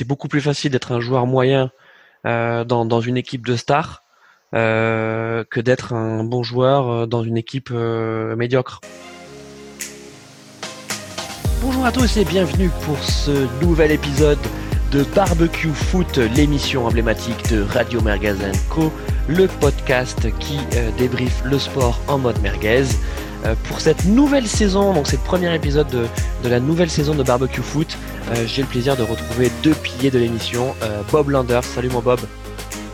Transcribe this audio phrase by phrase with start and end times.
[0.00, 1.70] c'est beaucoup plus facile d'être un joueur moyen
[2.24, 4.02] dans, dans une équipe de stars
[4.50, 8.80] que d'être un bon joueur dans une équipe médiocre.
[11.60, 14.38] Bonjour à tous et bienvenue pour ce nouvel épisode
[14.90, 18.90] de Barbecue Foot, l'émission emblématique de Radio Mergazen Co,
[19.28, 22.84] le podcast qui euh, débriefe le sport en mode merguez.
[23.44, 27.22] Euh, pour cette nouvelle saison, donc c'est le premier épisode de, la nouvelle saison de
[27.22, 27.96] Barbecue Foot,
[28.30, 30.74] euh, j'ai le plaisir de retrouver deux piliers de l'émission,
[31.10, 31.64] Bob Landers.
[31.64, 32.20] Salut mon Bob.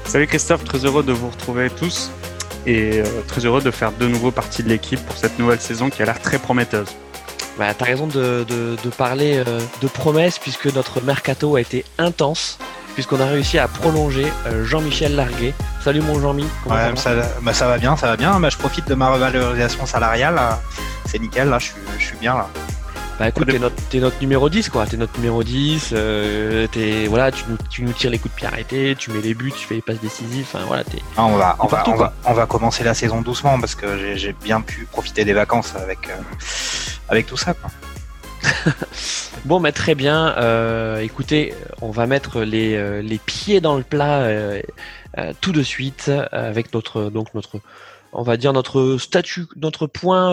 [0.05, 2.11] Salut Christophe, très heureux de vous retrouver tous
[2.67, 6.03] et très heureux de faire de nouveau partie de l'équipe pour cette nouvelle saison qui
[6.03, 6.89] a l'air très prometteuse.
[7.59, 8.45] Bah, t'as raison de,
[8.99, 12.59] parler euh, de promesses puisque notre mercato a été intense
[12.97, 15.53] puisqu'on a réussi à prolonger euh, Jean-Michel Larguet.
[15.85, 16.47] Salut mon Jean-Mi.
[16.65, 17.11] Ouais, ça,
[17.43, 18.41] bah, ça, va bien, ça va bien.
[18.41, 20.41] Bah, je profite de ma revalorisation salariale.
[21.05, 21.67] C'est nickel, là, je
[22.03, 22.49] suis bien là.
[23.19, 27.33] Bah écoute, t'es notre, notre, numéro 10 quoi, t'es notre numéro 10, euh, es, voilà,
[27.33, 29.67] tu nous, tu nous tires les coups de pied arrêtés, tu mets les buts, tu
[29.67, 30.99] fais les passes décisives, enfin voilà, t'es.
[31.17, 34.17] Ah, on va, on, va, on, va, on va commencer la saison doucement parce que
[34.17, 36.17] j'ai bien pu profiter des vacances avec, euh,
[37.09, 37.71] avec tout ça quoi.
[39.45, 40.35] bon, mais très bien.
[40.37, 44.63] Euh, écoutez, on va mettre les, euh, les pieds dans le plat euh,
[45.41, 47.61] tout de suite avec notre donc notre
[48.13, 50.31] on va dire notre statut, notre point.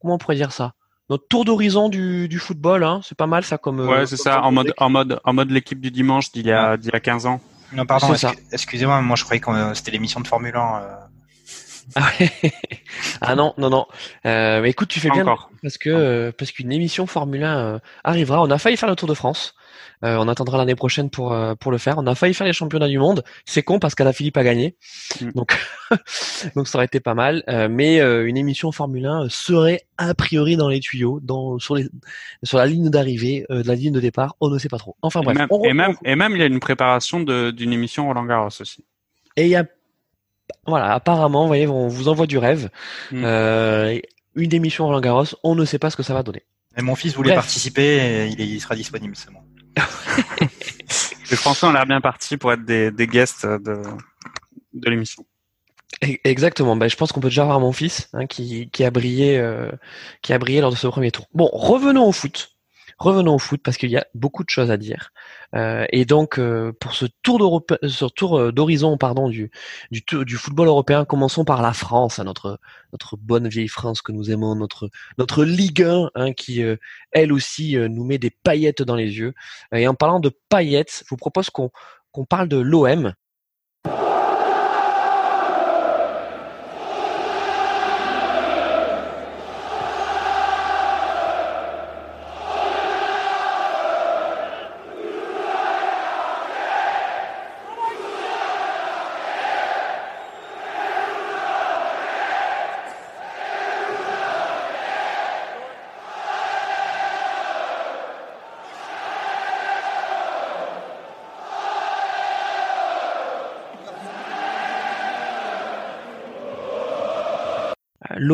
[0.00, 0.72] comment on pourrait dire ça?
[1.10, 3.80] Notre tour d'horizon du, du, football, hein, c'est pas mal ça comme.
[3.80, 6.76] Ouais, c'est ça, en mode, en mode, en mode l'équipe du dimanche d'il y a,
[6.76, 7.40] d'il y a 15 ans.
[7.72, 8.14] Non, pardon,
[8.50, 10.82] excusez-moi, moi je croyais que c'était l'émission de Formule 1.
[11.94, 12.10] Ah,
[13.20, 13.86] ah non, non, non.
[14.26, 15.24] Euh, mais écoute, tu fais bien
[15.62, 18.42] parce que euh, parce qu'une émission Formule 1 euh, arrivera.
[18.42, 19.54] On a failli faire le Tour de France.
[20.04, 21.96] On attendra l'année prochaine pour pour le faire.
[21.96, 23.22] On a failli faire les championnats du monde.
[23.44, 24.76] C'est con parce Philippe a gagné.
[25.20, 25.30] Mm.
[25.36, 25.56] Donc
[26.56, 27.44] donc ça aurait été pas mal.
[27.70, 31.86] Mais une émission Formule 1 serait a priori dans les tuyaux, dans sur les
[32.42, 34.34] sur la ligne d'arrivée, de la ligne de départ.
[34.40, 34.96] On ne sait pas trop.
[35.02, 35.38] Enfin bref.
[35.64, 38.84] Et même, et même, il y a une préparation d'une émission Roland Garros aussi.
[39.36, 39.64] Et il y a
[40.66, 42.70] voilà, apparemment, vous voyez, on vous envoie du rêve.
[43.10, 43.24] Mm.
[44.34, 46.42] une émission Roland Garros, on ne sait pas ce que ça va donner.
[46.76, 49.40] Et mon fils voulait participer, il, il, sera disponible, c'est bon.
[51.30, 53.82] Les Français ont l'air bien partis pour être des, des guests de,
[54.72, 55.24] de l'émission.
[56.02, 56.76] E-, exactement.
[56.76, 59.70] Ben, je pense qu'on peut déjà voir mon fils hein, qui, qui, a brillé, euh,
[60.22, 61.26] qui a brillé lors de ce premier tour.
[61.34, 62.51] Bon, revenons au foot
[63.02, 65.12] revenons au foot parce qu'il y a beaucoup de choses à dire.
[65.54, 68.96] Euh, et donc euh, pour ce tour euh, d'horizon
[69.90, 72.58] du, football européen, commençons par la France, hein, notre
[72.92, 76.62] notre bonne vieille France que nous aimons, notre notre Ligue 1 hein, qui
[77.10, 79.34] elle aussi nous met des paillettes dans les yeux.
[79.72, 81.70] Et en parlant de paillettes, je vous propose qu'on
[82.12, 83.14] qu'on parle de l'OM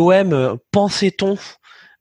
[0.09, 1.37] l'OM, euh, pensait-on, euh,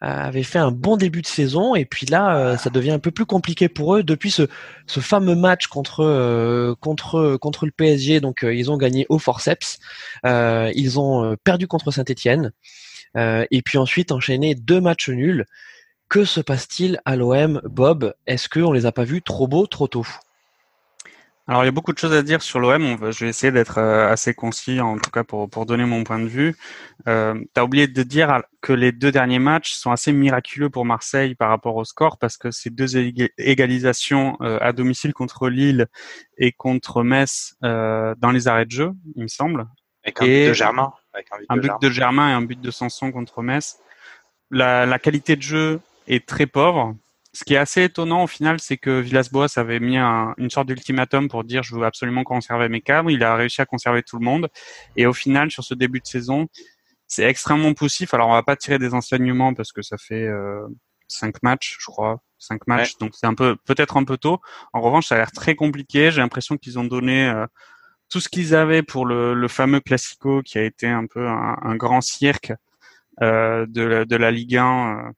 [0.02, 3.10] avait fait un bon début de saison et puis là euh, ça devient un peu
[3.10, 4.44] plus compliqué pour eux depuis ce,
[4.88, 9.80] fameux match contre contre contre le PSG donc ils ont gagné au forceps.
[10.24, 12.52] Ils ont perdu contre Saint-Étienne.
[13.16, 15.46] Et puis ensuite enchaîné deux matchs nuls.
[16.10, 19.88] Que se passe-t-il à l'OM Bob est-ce qu'on les a pas vus trop beaux trop
[19.88, 20.08] tôt?
[21.48, 23.12] Alors il y a beaucoup de choses à dire sur l'OM.
[23.12, 26.20] Je vais essayer d'être euh, assez concis, en tout cas pour, pour donner mon point
[26.20, 26.56] de vue.
[27.08, 30.84] Euh, tu as oublié de dire que les deux derniers matchs sont assez miraculeux pour
[30.84, 32.98] Marseille par rapport au score parce que ces deux
[33.38, 35.88] égalisations euh, à domicile contre Lille
[36.38, 39.68] et contre Metz euh, dans les arrêts de jeu, il me semble.
[40.04, 40.94] Avec un but de Germain.
[41.48, 43.78] un but, de, Germain et un but de Sanson contre Metz.
[44.52, 46.94] La, la qualité de jeu est très pauvre
[47.38, 51.28] ce qui est assez étonnant au final, c'est que Villas-Boas avait mis une sorte d'ultimatum
[51.28, 53.12] pour dire je veux absolument conserver mes cadres.
[53.12, 54.50] Il a réussi à conserver tout le monde.
[54.96, 56.48] Et au final, sur ce début de saison,
[57.06, 58.16] c'est extrêmement poussif.
[58.16, 60.66] Alors on va pas tirer des enseignements parce que ça fait euh,
[61.08, 62.98] cinq matchs, je crois, cinq matchs.
[62.98, 64.40] Donc c'est un peu peut-être un peu tôt.
[64.74, 66.10] En revanche, ça a l'air très compliqué.
[66.10, 67.46] J'ai l'impression qu'ils ont donné euh,
[68.10, 72.02] tout ce qu'ils avaient pour le, fameux Classico qui a été un peu un, grand
[72.02, 72.52] cirque
[73.22, 75.12] euh, de, la, de la Ligue 1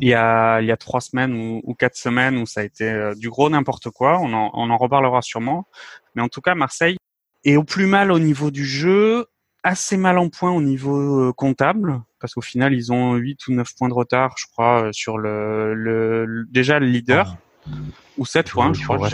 [0.00, 2.64] il y a il y a trois semaines ou, ou quatre semaines où ça a
[2.64, 4.18] été euh, du gros n'importe quoi.
[4.20, 5.66] On en, on en reparlera sûrement.
[6.14, 6.96] Mais en tout cas, Marseille
[7.44, 9.26] est au plus mal au niveau du jeu,
[9.62, 13.52] assez mal en point au niveau euh, comptable, parce qu'au final, ils ont 8 ou
[13.52, 17.36] 9 points de retard, je crois, euh, sur le, le, déjà le leader.
[18.18, 19.08] Ou 7 points, je crois.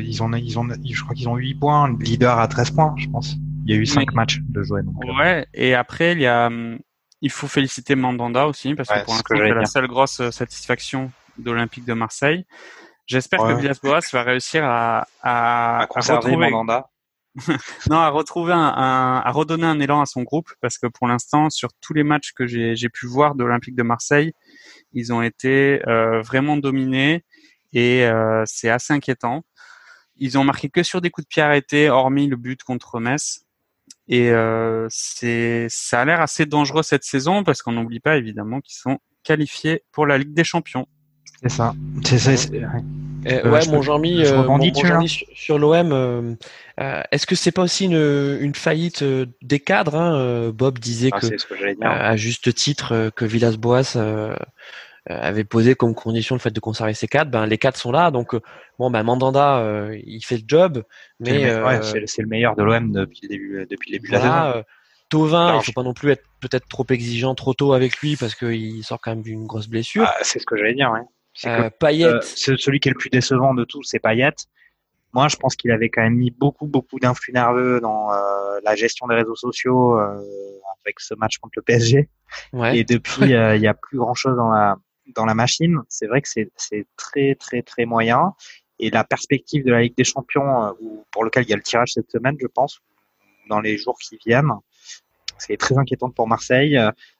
[0.00, 1.88] ils ont, ils ont, je crois qu'ils ont 8 points.
[1.88, 3.36] Le leader à 13 points, je pense.
[3.66, 4.80] Il y a eu 5 matchs de jouer.
[5.18, 6.78] Ouais, et après, il y a, hum,
[7.24, 11.10] il faut féliciter Mandanda aussi, parce que pour l'instant, c'est la seule grosse euh, satisfaction
[11.38, 12.44] d'Olympique de Marseille.
[13.06, 16.50] J'espère que Villas-Boas va réussir à, à, à conserver retrouver...
[16.50, 16.90] Mandanda.
[17.90, 21.08] non, à retrouver un, un, à redonner un élan à son groupe, parce que pour
[21.08, 24.34] l'instant, sur tous les matchs que j'ai pu voir d'Olympique de Marseille,
[24.92, 27.24] ils ont été euh, vraiment dominés
[27.72, 29.44] et euh, c'est assez inquiétant.
[30.16, 33.46] Ils ont marqué que sur des coups de pied arrêtés, hormis le but contre Metz.
[34.08, 38.60] Et euh, c'est, ça a l'air assez dangereux cette saison parce qu'on n'oublie pas évidemment
[38.60, 40.86] qu'ils sont qualifiés pour la Ligue des Champions.
[41.42, 41.74] C'est ça.
[42.04, 42.32] C'est ça.
[43.26, 44.42] Euh, ouais, mon Jean-Mi, euh,
[45.34, 49.02] sur, l'OM, euh, est-ce que c'est pas aussi une, une faillite
[49.42, 53.96] des cadres hein Bob disait ah, que, à juste titre, que Villas-Boas
[55.06, 57.30] avait posé comme condition le fait de conserver ses cadres.
[57.30, 58.34] Ben les cadres sont là, donc
[58.78, 60.82] bon, ben Mandanda, il fait le job,
[61.20, 61.50] mais
[61.82, 64.64] c'est le, meilleur de l'OM depuis le début, depuis le début de la saison.
[65.08, 68.34] Tovin, il faut pas non plus être peut-être trop exigeant trop tôt avec lui parce
[68.34, 70.06] qu'il sort quand même d'une grosse blessure.
[70.06, 71.00] Ah, c'est ce que j'allais dire, ouais.
[71.46, 72.06] Euh, Payet.
[72.06, 74.34] Euh, celui qui est le plus décevant de tous, c'est Payet.
[75.12, 78.74] Moi, je pense qu'il avait quand même mis beaucoup, beaucoup d'influx nerveux dans euh, la
[78.74, 82.08] gestion des réseaux sociaux avec ce match contre le PSG.
[82.52, 82.78] Ouais.
[82.78, 85.80] Et depuis, il n'y a plus grand-chose dans la dans la machine.
[85.88, 88.34] C'est vrai que c'est très, très, très moyen.
[88.78, 90.74] Et la perspective de la Ligue des Champions,
[91.10, 92.80] pour lequel il y a le tirage cette semaine, je pense,
[93.48, 94.52] dans les jours qui viennent,
[95.38, 96.78] c'est très inquiétante pour Marseille,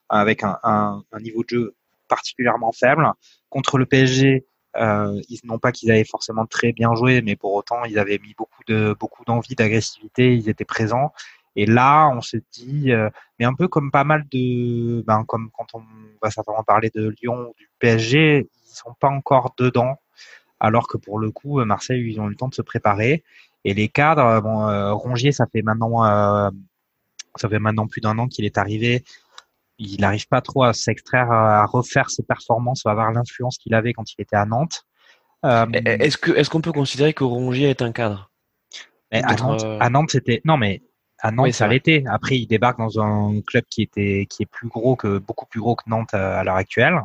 [0.09, 1.75] avec un, un, un niveau de jeu
[2.09, 3.09] particulièrement faible.
[3.51, 4.47] Contre le PSG,
[4.77, 8.19] euh, ils n'ont pas qu'ils avaient forcément très bien joué, mais pour autant, ils avaient
[8.19, 11.13] mis beaucoup de beaucoup d'envie, d'agressivité, ils étaient présents.
[11.57, 15.51] Et là, on se dit, euh, mais un peu comme pas mal de, ben, comme
[15.53, 15.83] quand on
[16.23, 19.97] va certainement parler de Lyon ou du PSG, ils sont pas encore dedans,
[20.61, 23.23] alors que pour le coup, Marseille, ils ont eu le temps de se préparer.
[23.65, 26.51] Et les cadres, bon, euh, Rongier, ça fait maintenant, euh,
[27.37, 29.05] ça fait maintenant plus d'un an qu'il est arrivé
[29.79, 33.93] il n'arrive pas trop à s'extraire, à refaire ses performances, à avoir l'influence qu'il avait
[33.93, 34.85] quand il était à Nantes.
[35.45, 38.31] Euh, est-ce que est-ce qu'on peut considérer que Rongier est un cadre?
[39.13, 40.83] À Nantes, euh, à Nantes, c'était non mais
[41.21, 42.05] à Nantes ça l'était.
[42.07, 45.61] Après, il débarque dans un club qui était qui est plus gros que beaucoup plus
[45.61, 47.01] gros que Nantes à, l'heure actuelle.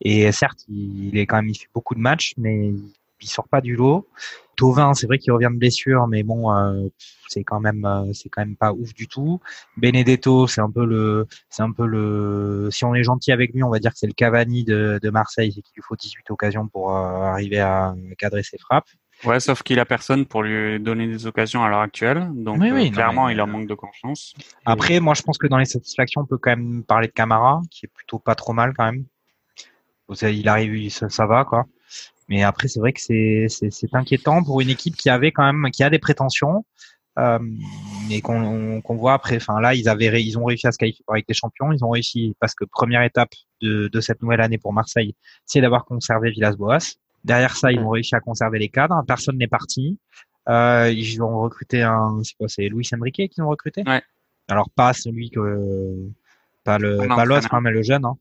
[0.00, 2.72] Et certes, il, est quand même il fait beaucoup de matchs, mais
[3.20, 4.08] il sort pas du lot.
[4.56, 6.88] Tovin, c'est vrai qu'il revient de blessure, mais bon, euh,
[7.28, 9.40] c'est quand même, euh, c'est quand même pas ouf du tout.
[9.76, 13.62] Benedetto, c'est un peu le, c'est un peu le, si on est gentil avec lui,
[13.62, 16.30] on va dire que c'est le Cavani de, de Marseille, c'est qu'il lui faut 18
[16.30, 18.88] occasions pour euh, arriver à cadrer ses frappes.
[19.24, 22.28] Ouais, sauf qu'il a personne pour lui donner des occasions à l'heure actuelle.
[22.34, 22.60] Donc
[22.92, 24.34] clairement, il en manque de confiance.
[24.64, 27.60] Après, moi, je pense que dans les satisfactions, on peut quand même parler de Camara,
[27.70, 29.04] qui est plutôt pas trop mal quand même.
[30.22, 31.66] Il arrive, ça, ça va quoi.
[32.28, 35.70] Mais après, c'est vrai que c'est, c'est, inquiétant pour une équipe qui avait quand même,
[35.70, 36.64] qui a des prétentions,
[37.18, 37.38] euh,
[38.08, 39.36] mais qu'on, qu'on voit après.
[39.36, 41.72] Enfin là, ils avaient, ils ont réussi à se qualifier avec des champions.
[41.72, 43.30] Ils ont réussi parce que première étape
[43.62, 46.96] de, de cette nouvelle année pour Marseille, c'est d'avoir conservé Villas-Boas.
[47.24, 49.02] Derrière ça, ils ont réussi à conserver les cadres.
[49.06, 49.98] Personne n'est parti.
[50.48, 53.82] Euh, ils ont recruté un, c'est quoi, c'est Luis Enrique qu'ils ont recruté?
[53.86, 54.02] Ouais.
[54.48, 55.94] Alors pas celui que,
[56.64, 58.04] pas le, pas l'autre, hein, mais le jeune.
[58.04, 58.16] Hein.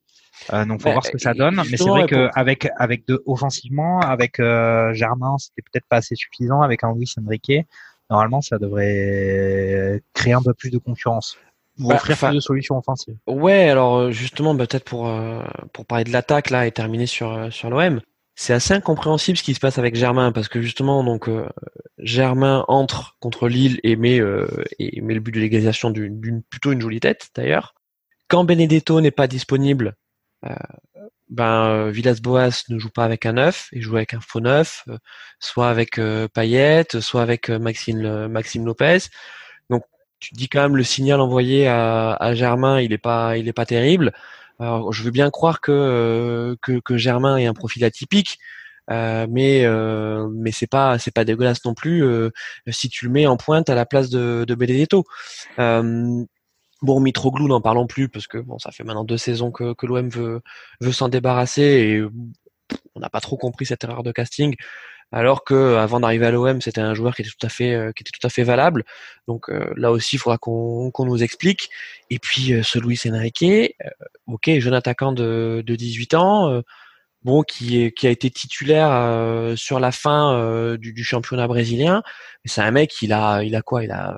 [0.53, 1.55] Euh, donc faut voir ce que ça donne.
[1.71, 6.61] Mais c'est vrai qu'avec avec deux offensivement, avec euh, Germain, c'était peut-être pas assez suffisant.
[6.61, 7.65] Avec un Luis Enrique,
[8.09, 11.37] normalement, ça devrait créer un peu plus de concurrence.
[11.79, 13.17] Ou offrir plus de solutions offensives.
[13.27, 17.05] Ouais, alors euh, justement, bah, peut-être pour euh, pour parler de l'attaque là et terminer
[17.05, 18.01] sur euh, sur l'OM,
[18.37, 21.29] c'est assez incompréhensible ce qui se passe avec Germain parce que justement donc
[21.97, 24.21] Germain entre contre Lille et met
[24.79, 27.73] et met le but de l'égalisation d'une plutôt une jolie tête d'ailleurs.
[28.27, 29.95] Quand Benedetto n'est pas disponible,
[30.45, 30.53] euh,
[31.29, 34.83] ben euh, Villas-Boas ne joue pas avec un neuf, il joue avec un faux neuf,
[34.89, 34.97] euh,
[35.39, 35.99] soit avec
[36.33, 38.99] Payet, soit avec Maxime Maxime Lopez.
[39.69, 39.83] Donc
[40.19, 43.53] tu dis quand même le signal envoyé à, à Germain, il est pas il est
[43.53, 44.13] pas terrible.
[44.59, 48.39] Alors, je veux bien croire que, que, que Germain est un profil atypique,
[48.89, 52.29] euh, mais euh, mais c'est pas c'est pas dégueulasse non plus euh,
[52.69, 55.05] si tu le mets en pointe à la place de, de Benedetto.
[56.83, 59.87] Bon, Mitroglou, n'en parlons plus parce que bon, ça fait maintenant deux saisons que, que
[59.87, 60.41] l'OM veut,
[60.79, 62.03] veut s'en débarrasser et
[62.93, 64.55] on n'a pas trop compris cette erreur de casting.
[65.11, 67.91] Alors que avant d'arriver à l'OM, c'était un joueur qui était tout à fait, euh,
[67.93, 68.83] qui était tout à fait valable.
[69.27, 71.69] Donc euh, là aussi, il faudra qu'on qu'on nous explique.
[72.09, 73.75] Et puis euh, ce Luis Enrique,
[74.27, 76.61] ok, jeune attaquant de, de 18 ans
[77.27, 81.47] bon, qui, est, qui a été titulaire euh, sur la fin euh, du, du, championnat
[81.47, 82.01] brésilien.
[82.45, 83.83] C'est un mec, il a, il a quoi?
[83.83, 84.15] Il a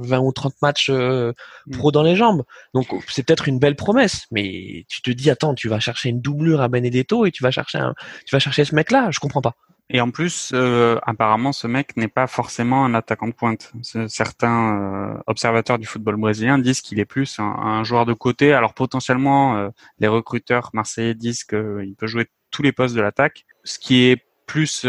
[0.00, 1.32] 20 euh, ou 30 matchs mm.
[1.72, 2.44] pro dans les jambes.
[2.74, 6.20] Donc c'est peut-être une belle promesse, mais tu te dis attends, tu vas chercher une
[6.20, 7.94] doublure à Benedetto et tu vas chercher un,
[8.26, 9.10] tu vas chercher ce mec-là.
[9.10, 9.54] Je comprends pas.
[9.90, 13.72] Et en plus, euh, apparemment, ce mec n'est pas forcément un attaquant de pointe.
[14.08, 18.52] Certains euh, observateurs du football brésilien disent qu'il est plus un, joueur de côté.
[18.52, 23.46] Alors potentiellement, euh, les recruteurs marseillais disent qu'il peut jouer tous les postes de l'attaque.
[23.64, 24.86] Ce qui est plus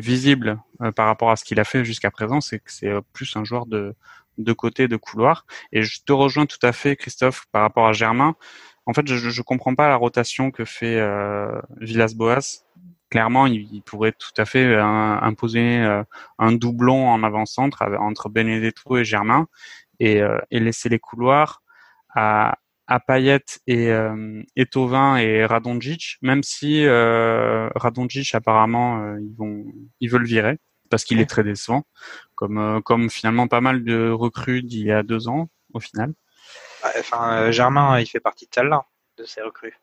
[0.00, 0.60] visible
[0.94, 3.66] par rapport à ce qu'il a fait jusqu'à présent, c'est que c'est plus un joueur
[3.66, 3.96] de,
[4.38, 5.44] de côté, de couloir.
[5.72, 8.36] Et je te rejoins tout à fait, Christophe, par rapport à Germain.
[8.86, 11.00] En fait, je ne comprends pas la rotation que fait
[11.80, 12.64] Villas-Boas
[13.14, 16.02] clairement, il, pourrait tout à fait euh, imposer euh,
[16.40, 19.46] un doublon en avant-centre entre Benedetto et Germain
[20.00, 21.62] et, euh, laisser les couloirs
[22.12, 23.92] à, à Payet et,
[24.56, 29.64] et Tovin et Radonjic, même si Radonjic apparemment ils vont
[30.00, 30.58] ils veulent virer
[30.90, 31.84] parce qu'il est très décevant,
[32.34, 36.14] comme comme finalement pas mal de recrues d'il y a deux ans au final.
[36.98, 38.84] Enfin, Germain, il fait partie de celle-là,
[39.16, 39.74] de ces recrues.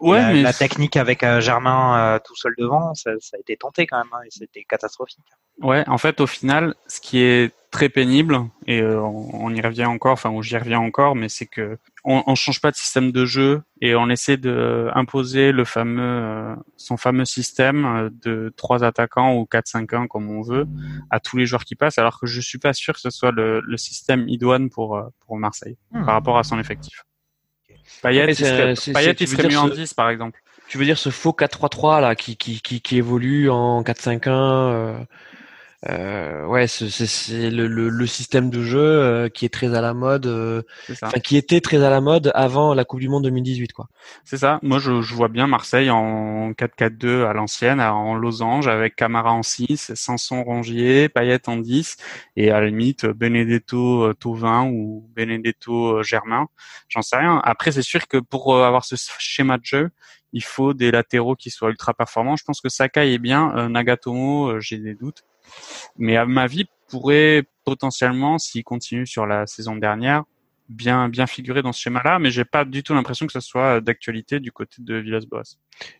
[0.00, 3.40] Ouais, la, mais la technique avec euh, Germain euh, tout seul devant, ça, ça, a
[3.40, 5.24] été tenté quand même, hein, et c'était catastrophique.
[5.60, 9.84] Ouais, en fait, au final, ce qui est très pénible, et euh, on, y revient
[9.84, 13.26] encore, enfin, j'y reviens encore, mais c'est que on, on, change pas de système de
[13.26, 19.46] jeu et on essaie de imposer le fameux, son fameux système de trois attaquants ou
[19.52, 20.66] 4-5-1 comme on veut
[21.10, 23.32] à tous les joueurs qui passent, alors que je suis pas sûr que ce soit
[23.32, 26.06] le, le système idoine pour pour Marseille hmm.
[26.06, 27.04] par rapport à son effectif.
[28.02, 30.40] Payet, il serait, il serait mieux en 10 par exemple.
[30.68, 35.06] Tu veux dire ce faux 4-3-3 là qui, qui, qui, qui évolue en 4-5-1
[35.86, 39.80] euh, euh, ouais, c'est le, le, le, système de jeu euh, qui est très à
[39.80, 43.24] la mode, euh, enfin qui était très à la mode avant la Coupe du Monde
[43.24, 43.88] 2018, quoi.
[44.24, 44.58] C'est ça.
[44.62, 49.42] Moi, je, je, vois bien Marseille en 4-4-2 à l'ancienne, en losange, avec Camara en
[49.42, 51.96] 6, Sanson Rongier, Payet en 10,
[52.36, 56.48] et à la limite Benedetto euh, Tovin ou Benedetto Germain.
[56.88, 57.40] J'en sais rien.
[57.44, 59.90] Après, c'est sûr que pour avoir ce schéma de jeu,
[60.32, 62.36] il faut des latéraux qui soient ultra performants.
[62.36, 65.22] Je pense que Sakai est bien, Nagatomo, j'ai des doutes.
[65.96, 70.24] Mais à ma vie pourrait potentiellement, s'il continue sur la saison dernière,
[70.68, 73.80] bien bien figurer dans ce schéma-là, mais j'ai pas du tout l'impression que ce soit
[73.80, 75.56] d'actualité du côté de Villas-Boas.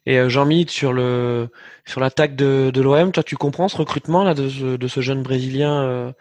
[0.06, 1.48] Et euh, Jean-Mi sur le
[1.86, 5.00] sur l'attaque de, de l'OM, toi tu comprends ce recrutement là de ce, de ce
[5.00, 6.12] jeune brésilien euh,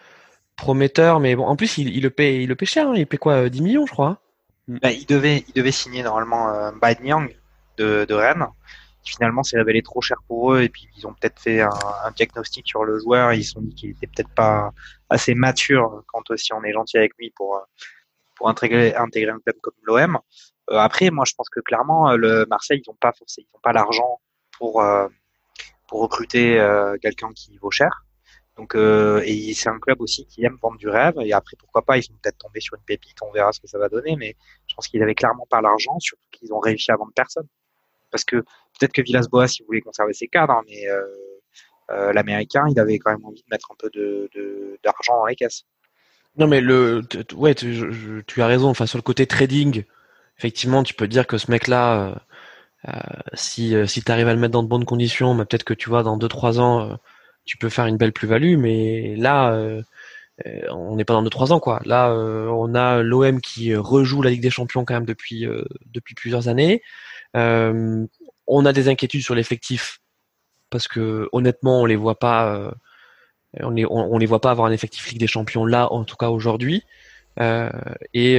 [0.56, 2.94] prometteur, mais bon en plus il, il, le paie il le paie cher, hein.
[2.96, 4.22] il paie quoi 10 euh, millions je crois.
[4.68, 7.34] Bah, il devait il devait signer normalement euh, Nyang
[7.78, 8.48] de, de Rennes
[9.10, 12.68] finalement s'est révélé trop cher pour eux et puis ils ont peut-être fait un, diagnostic
[12.68, 14.72] sur le joueur ils se sont dit qu'il était peut-être pas
[15.10, 17.62] assez mature quand aussi on est gentil avec lui pour
[18.38, 20.18] pour intégrer intégrer un club comme l'OM.
[20.70, 23.58] Euh, après, moi je pense que clairement euh, le Marseille ils ont pas forcément ils
[23.58, 24.22] ont pas l'argent
[24.58, 25.08] pour euh,
[25.88, 26.58] pour recruter
[27.02, 28.04] quelqu'un qui vaut cher.
[28.58, 31.98] Donc et c'est un club aussi qui aime vendre du rêve et après pourquoi pas
[31.98, 34.36] ils sont peut-être tombés sur une pépite, on verra ce que ça va donner mais
[34.68, 37.48] je pense qu'ils avaient clairement pas l'argent surtout qu'ils ont réussi à vendre personne
[38.12, 38.38] parce que
[38.80, 41.02] peut-être que Villas-Boas, il voulait conserver ses cadres, hein, mais euh,
[41.92, 43.90] euh, l'américain, il avait quand même envie de mettre un peu
[44.84, 45.64] d'argent dans les caisses.
[46.38, 47.02] Non, mais le,
[47.36, 48.70] ouais, tu, as raison.
[48.70, 49.84] Enfin, sur le côté trading,
[50.38, 52.22] effectivement, tu peux dire que ce mec-là,
[52.88, 52.92] euh,
[53.34, 55.90] si, si tu arrives à le mettre dans de bonnes conditions, bah, peut-être que tu
[55.90, 57.00] vois, dans 2-3 ans,
[57.46, 58.58] tu peux faire une belle plus-value.
[58.58, 59.58] Mais là,
[60.70, 61.82] on n'est pas dans 2-3 ans, quoi.
[61.86, 65.48] Là, on a l'OM qui rejoue la Ligue des Champions quand même depuis,
[65.88, 66.84] depuis plusieurs années.
[67.36, 68.06] Euh,
[68.48, 70.00] on a des inquiétudes sur l'effectif
[70.70, 72.54] parce que honnêtement, on les voit pas.
[72.54, 72.72] Euh,
[73.62, 76.18] on les, on, les voit pas avoir un effectif Ligue des Champions là, en tout
[76.18, 76.84] cas aujourd'hui.
[77.40, 77.70] Euh,
[78.14, 78.38] et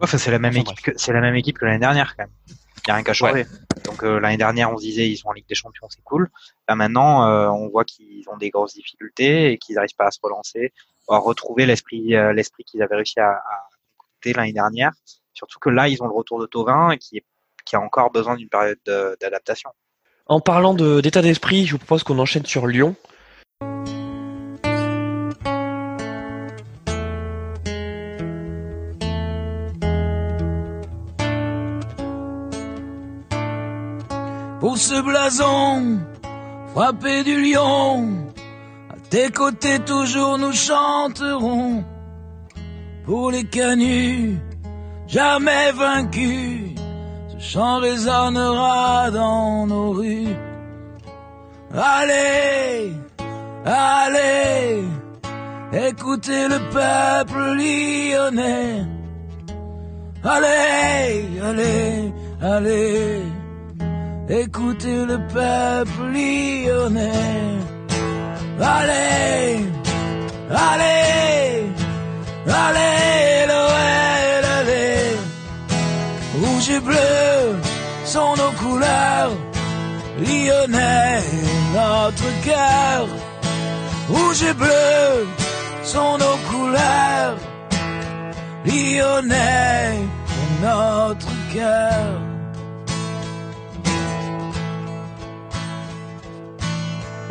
[0.00, 2.32] enfin, c'est la même équipe c'est la même équipe que l'année dernière quand même.
[2.48, 3.46] Il n'y a rien qu'à changer.
[3.84, 6.30] Donc l'année dernière, on se disait ils sont en Ligue des Champions, c'est cool.
[6.68, 10.20] Là maintenant, on voit qu'ils ont des grosses difficultés et qu'ils n'arrivent pas à se
[10.22, 10.72] relancer,
[11.08, 13.68] à retrouver l'esprit l'esprit qu'ils avaient réussi à, à
[14.32, 14.92] l'année dernière.
[15.32, 17.24] Surtout que là, ils ont le retour de Tovin qui est
[17.66, 18.78] qui a encore besoin d'une période
[19.20, 19.70] d'adaptation.
[20.26, 22.96] En parlant d'état d'esprit, je vous propose qu'on enchaîne sur Lyon.
[34.60, 36.00] Pour ce blason,
[36.72, 38.32] frappé du lion,
[38.90, 41.84] à tes côtés toujours nous chanterons.
[43.04, 44.38] Pour les canuts,
[45.06, 46.65] jamais vaincus,
[47.38, 50.36] chant résonnera dans nos rues.
[51.74, 52.92] Allez,
[53.64, 54.84] allez,
[55.72, 58.84] écoutez le peuple lyonnais.
[60.24, 62.12] Allez, allez,
[62.42, 63.22] allez,
[64.28, 67.58] écoutez le peuple lyonnais.
[68.58, 69.66] Allez,
[70.50, 71.66] allez,
[72.48, 74.05] allez, allez,
[76.56, 77.60] rouge et bleu
[78.06, 79.30] sont nos couleurs
[80.18, 81.20] lyonnais.
[81.74, 83.06] notre cœur.
[84.08, 85.26] Rouge et bleu
[85.84, 87.36] sont nos couleurs.
[88.64, 89.98] Lyonnais
[90.62, 92.20] notre cœur.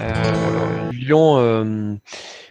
[0.01, 1.95] Euh, Lyon, euh,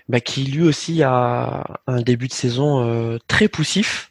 [0.09, 4.11] bah, qui lui aussi a un début de saison euh, très poussif.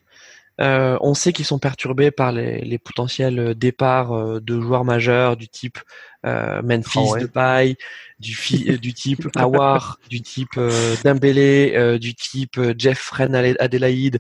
[0.64, 5.48] Euh, on sait qu'ils sont perturbés par les, les potentiels départs de joueurs majeurs du
[5.50, 5.80] type
[6.24, 7.76] Memphis, oh de paille,
[8.20, 10.58] du, du type Awar, du type
[11.04, 14.20] Dembélé, du type Jeff Fren Adelaide,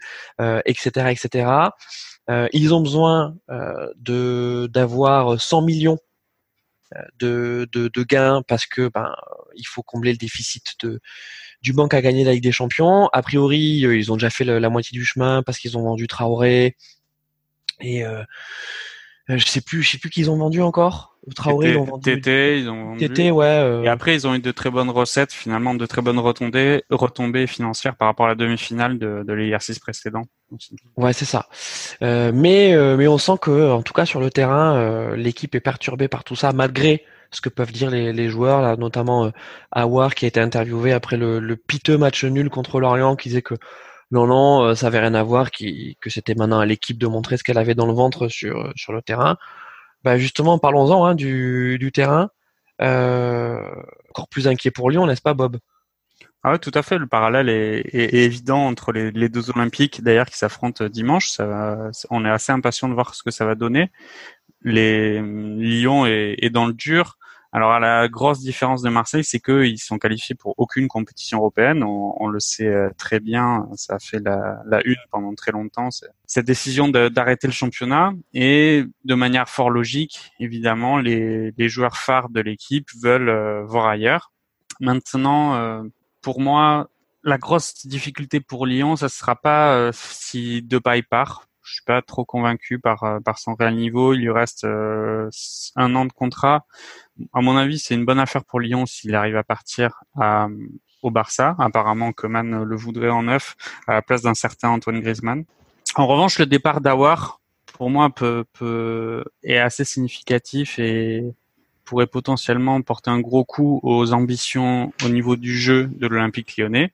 [0.65, 1.50] etc., etc.
[2.51, 3.38] ils ont besoin
[3.95, 5.97] de d'avoir 100 millions
[7.19, 9.15] de, de, de, gains parce que ben
[9.55, 11.00] il faut combler le déficit de
[11.63, 13.10] du banque à gagner la Ligue des Champions.
[13.13, 16.08] A priori, euh, ils ont déjà fait la moitié du chemin parce qu'ils ont vendu
[16.08, 16.75] Traoré
[17.79, 18.24] et euh,
[19.29, 21.17] euh, je sais plus, je sais plus qu'ils ont vendu encore.
[21.36, 22.20] Traoré, ils ont vendu.
[22.20, 23.08] TT, ils ont vendu.
[23.08, 23.46] TT, ouais.
[23.46, 23.84] Euh...
[23.84, 27.48] Et après, ils ont eu de très bonnes recettes, finalement, de très bonnes retombées, retombées
[27.48, 30.24] financières par rapport à la demi-finale de, de l'exercice précédent.
[30.98, 31.48] Ouais, c'est ça.
[32.01, 36.10] Euh, mais mais on sent que, en tout cas, sur le terrain, l'équipe est perturbée
[36.10, 39.31] par tout ça, malgré ce que peuvent dire les, joueurs, là, notamment
[39.71, 43.41] Awar qui a été interviewé après le, le piteux match nul contre l'Orient, qui disait
[43.41, 43.55] que
[44.11, 47.43] non, non, ça avait rien à voir, que c'était maintenant à l'équipe de montrer ce
[47.43, 49.37] qu'elle avait dans le ventre sur sur le terrain.
[50.03, 52.29] Bah justement, parlons-en hein, du, du, terrain.
[52.81, 53.59] Euh,
[54.09, 55.57] encore plus inquiet pour Lyon, n'est-ce pas, Bob?
[56.43, 56.97] Ah tout à fait.
[56.97, 61.39] Le parallèle est, évident entre les, deux Olympiques, d'ailleurs, qui s'affrontent dimanche.
[62.09, 63.91] On est assez impatient de voir ce que ça va donner.
[64.63, 67.17] Lyon est dans le dur.
[67.55, 71.83] Alors la grosse différence de Marseille, c'est qu'ils sont qualifiés pour aucune compétition européenne.
[71.83, 75.89] On, le sait euh, très bien, ça a fait la, la une pendant très longtemps.
[76.25, 82.29] Cette décision d'arrêter le championnat et de manière fort logique, évidemment, les, les joueurs phares
[82.29, 84.31] de l'équipe veulent euh, voir ailleurs.
[84.79, 85.83] Maintenant, euh,
[86.24, 86.89] pour moi,
[87.24, 91.45] la grosse difficulté pour Lyon, ça sera pas si Depay part.
[91.63, 94.13] Je suis pas trop convaincu par par son réel niveau.
[94.13, 96.65] Il lui reste un an de contrat
[97.34, 100.04] à mon avis, c'est une bonne affaire pour Lyon s'il arrive à partir
[101.02, 101.56] au Barça.
[101.60, 103.56] Apparemment, Coman le voudrait en neuf
[103.88, 105.45] à la place d'un certain Antoine Griezmann.
[105.95, 107.39] En revanche, le départ d'Awar,
[107.73, 111.34] pour moi, peut, peut, est assez significatif et
[111.86, 116.93] pourrait potentiellement porter un gros coup aux ambitions au niveau du jeu de l'Olympique lyonnais.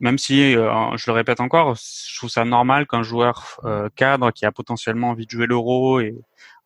[0.00, 4.30] Même si, euh, je le répète encore, je trouve ça normal qu'un joueur euh, cadre
[4.30, 6.14] qui a potentiellement envie de jouer l'euro et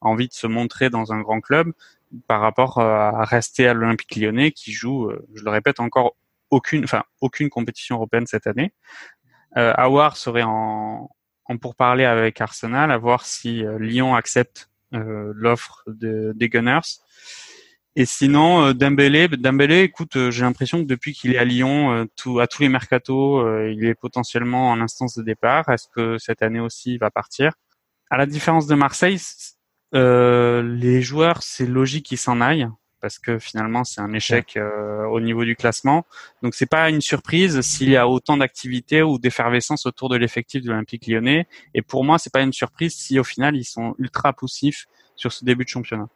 [0.01, 1.73] envie de se montrer dans un grand club
[2.27, 6.15] par rapport euh, à rester à l'Olympique lyonnais qui joue, euh, je le répète encore,
[6.51, 8.73] aucune, enfin, aucune compétition européenne cette année.
[9.57, 11.09] Euh, Awar serait en,
[11.45, 16.99] en pourparler avec Arsenal, à voir si euh, Lyon accepte euh, l'offre de, des Gunners.
[17.95, 22.39] Et sinon, euh, Dembélé, Dembélé, écoute, j'ai l'impression que depuis qu'il est à Lyon, tout,
[22.39, 25.69] à tous les mercatos, il est potentiellement en instance de départ.
[25.69, 27.53] Est-ce que cette année aussi il va partir?
[28.09, 29.19] À la différence de Marseille,
[29.95, 32.67] euh, les joueurs, c'est logique qu'ils s'en aillent
[32.99, 36.05] parce que finalement c'est un échec euh, au niveau du classement.
[36.41, 40.63] Donc c'est pas une surprise s'il y a autant d'activités ou d'effervescence autour de l'effectif
[40.63, 41.47] de l'Olympique Lyonnais.
[41.73, 45.33] Et pour moi, c'est pas une surprise si au final ils sont ultra poussifs sur
[45.33, 46.07] ce début de championnat.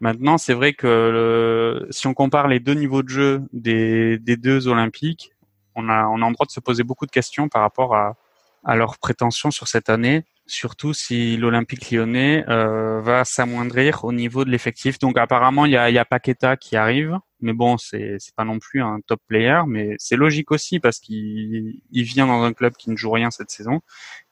[0.00, 4.68] Maintenant, c'est vrai que si on compare les deux niveaux de jeu des, des deux
[4.68, 5.32] Olympiques,
[5.74, 8.16] on a on a en droit de se poser beaucoup de questions par rapport à,
[8.64, 14.44] à leurs prétentions sur cette année surtout si l'Olympique lyonnais euh, va s'amoindrir au niveau
[14.44, 14.98] de l'effectif.
[14.98, 18.58] Donc apparemment, il y a, y a Paqueta qui arrive, mais bon, c'est pas non
[18.58, 22.74] plus un top player, mais c'est logique aussi parce qu'il il vient dans un club
[22.74, 23.80] qui ne joue rien cette saison.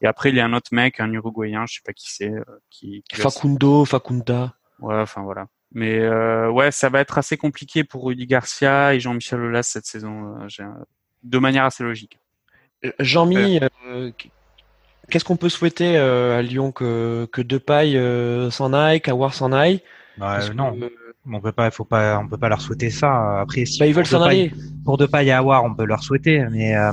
[0.00, 2.32] Et après, il y a un autre mec, un Uruguayen, je sais pas qui c'est,
[2.32, 4.54] euh, qui, Facundo, Facunda.
[4.80, 5.46] Ouais, enfin voilà.
[5.72, 9.86] Mais euh, ouais, ça va être assez compliqué pour Rudy Garcia et Jean-Michel Aulas cette
[9.86, 10.64] saison, euh,
[11.22, 12.18] de manière assez logique.
[13.00, 13.60] Jean-Mi,
[15.10, 19.52] Qu'est-ce qu'on peut souhaiter euh, à Lyon que que Depay euh, s'en aille, qu'Awar s'en
[19.52, 19.80] aille?
[20.18, 20.76] Bah, Non,
[21.30, 23.40] on peut pas, faut pas, on peut pas leur souhaiter ça.
[23.40, 24.52] Après, si bah, ils veulent s'en aller.
[24.84, 26.92] Pour Depay et Awar, on peut leur souhaiter, mais euh,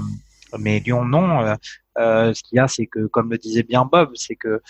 [0.58, 1.56] mais Lyon non.
[1.98, 4.62] Ce qu'il y a, c'est que comme le disait bien Bob, c'est que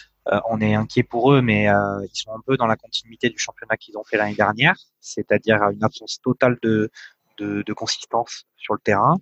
[0.50, 3.78] on est inquiet pour eux, mais ils sont un peu dans la continuité du championnat
[3.78, 6.90] qu'ils ont fait l'année dernière, c'est-à-dire une absence totale de,
[7.38, 9.18] de, de consistance sur le terrain.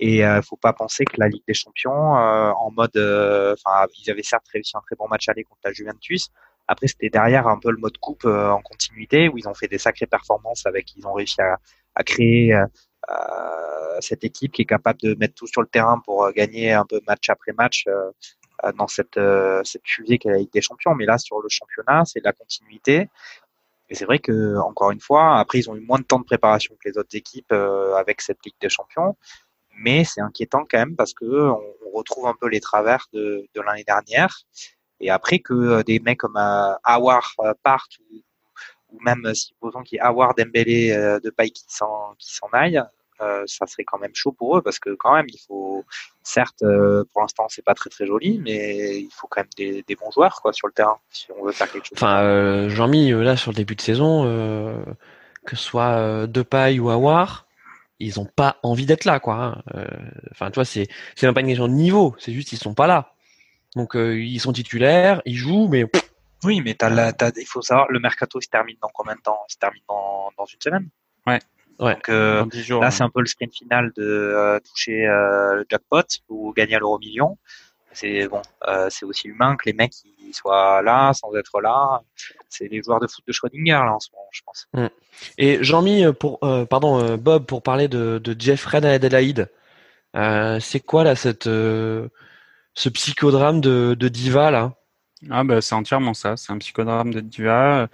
[0.00, 3.86] Et euh, faut pas penser que la Ligue des Champions, euh, en mode, euh, enfin,
[3.98, 6.30] ils avaient certes réussi un très bon match aller contre la Juventus.
[6.66, 9.68] Après, c'était derrière un peu le mode coupe euh, en continuité où ils ont fait
[9.68, 11.58] des sacrées performances avec, ils ont réussi à,
[11.94, 12.60] à créer
[14.00, 17.00] cette équipe qui est capable de mettre tout sur le terrain pour gagner un peu
[17.06, 17.86] match après match
[18.76, 19.20] dans cette
[19.64, 20.94] cette fusée qu'est la Ligue des Champions.
[20.94, 23.08] Mais là, sur le championnat, c'est la continuité.
[23.90, 26.24] Et c'est vrai que encore une fois, après ils ont eu moins de temps de
[26.24, 29.16] préparation que les autres équipes avec cette Ligue des Champions,
[29.76, 31.60] mais c'est inquiétant quand même parce que on,
[31.94, 34.42] retrouve un peu les travers de, de l'année dernière.
[34.98, 37.98] Et après que des mecs comme Awar partent
[38.94, 42.82] ou même supposons qu'il y ait Awar, Dembélé, de Paille qui s'en qui s'en aillent,
[43.20, 45.84] euh, ça serait quand même chaud pour eux parce que quand même il faut
[46.24, 49.94] certes euh, pour l'instant c'est pas très très joli mais il faut quand même des,
[49.94, 51.96] bons joueurs quoi sur le terrain si on veut faire quelque chose.
[51.96, 54.24] Enfin euh, Jean-Mi euh, là sur le début de saison
[55.46, 57.46] que ce soit Depay ou Awar
[58.00, 59.34] ils ont pas envie d'être là quoi.
[59.34, 59.62] Hein.
[60.32, 62.74] Enfin tu vois c'est c'est même pas une question de niveau c'est juste ils sont
[62.74, 63.14] pas là
[63.76, 65.86] donc ils sont titulaires ils jouent mais
[66.44, 69.40] oui mais t'as la, il faut savoir le mercato se termine dans combien de temps?
[69.48, 70.88] Il se termine dans, dans une semaine.
[71.26, 71.40] Ouais.
[71.78, 72.44] Donc euh,
[72.80, 76.78] là, c'est un peu le sprint final de euh, toucher euh, le jackpot ou gagner
[76.78, 77.36] l'euro million.
[77.92, 78.42] C'est bon,
[78.88, 79.92] c'est aussi humain que les mecs
[80.26, 82.02] ils soient là sans être là.
[82.48, 84.66] C'est les joueurs de foot de Schrödinger là en ce moment, je pense.
[84.72, 84.86] Mm.
[85.38, 89.48] Et Jean-Mi pour pardon Bob pour parler de, de Jeff Red à Adelaide.
[90.60, 92.08] c'est quoi là cette ce
[92.74, 94.74] psychodrame de, de Diva là?
[95.30, 97.88] Ah bah c'est entièrement ça, c'est un psychodrame de diva.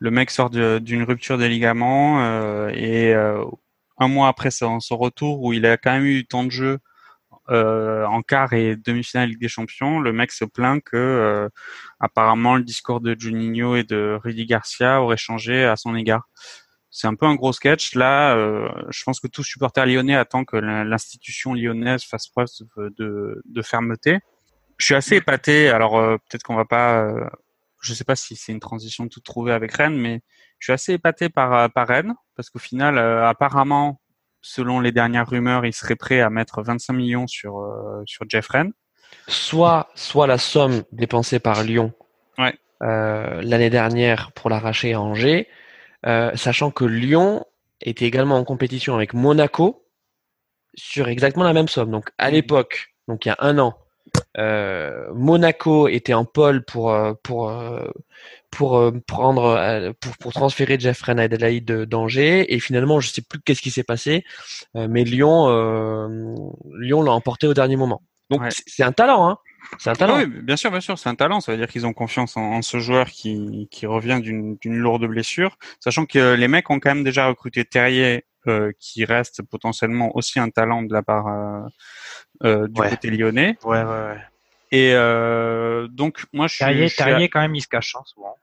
[0.00, 3.44] Le mec sort d'une rupture des ligaments euh, et euh,
[3.98, 6.78] un mois après son, retour où il a quand même eu tant de jeux
[7.50, 11.48] euh, en quart et demi-finale Ligue des Champions, le mec se plaint que
[12.00, 16.28] apparemment le discours de Juninho et de Rudy Garcia aurait changé à son égard.
[16.90, 17.94] C'est un peu un gros sketch.
[17.96, 18.36] Là,
[18.90, 24.20] je pense que tout supporter lyonnais attend que l'institution lyonnaise fasse preuve de, de fermeté
[24.78, 25.68] je suis assez épaté.
[25.68, 27.28] Alors euh, peut-être qu'on va pas, euh,
[27.80, 30.22] je sais pas si c'est une transition toute trouvée avec Rennes, mais
[30.58, 34.00] je suis assez épaté par euh, par Rennes parce qu'au final, apparemment,
[34.40, 37.64] selon les dernières rumeurs, il serait prêt à mettre 25 millions sur
[38.06, 38.72] sur Jeff Rennes.
[39.28, 41.92] Soit soit la somme dépensée par Lyon
[42.38, 42.58] ouais.
[42.80, 45.48] l'année dernière pour l'arracher à Angers,
[46.02, 47.44] sachant que Lyon
[47.80, 49.86] était également en compétition avec Monaco
[50.74, 51.92] sur exactement la même somme.
[51.92, 53.83] Donc à l'époque, donc il y a un an, euh,
[54.36, 57.88] Monaco était en pôle pour euh, pour euh,
[58.50, 63.70] pour prendre pour, pour transférer Jeffrey Adelaide d'Angers et finalement je sais plus qu'est-ce qui
[63.70, 64.24] s'est passé
[64.74, 65.48] mais Lyon
[66.78, 69.38] Lyon l'a emporté au dernier moment donc c'est un talent hein
[69.78, 70.18] c'est un talent.
[70.18, 71.40] Oui, bien sûr, bien sûr, c'est un talent.
[71.40, 75.56] Ça veut dire qu'ils ont confiance en, ce joueur qui, qui revient d'une lourde blessure,
[75.80, 78.24] sachant que les mecs ont quand même déjà recruté Terrier,
[78.78, 81.26] qui reste potentiellement aussi un talent de la part
[82.42, 83.56] euh, du côté lyonnais.
[83.64, 84.20] Ouais, ouais, ouais.
[84.74, 86.96] Et euh, donc, moi, je Terrier, suis.
[86.96, 88.36] Terrier, quand même, il se cache hein, souvent.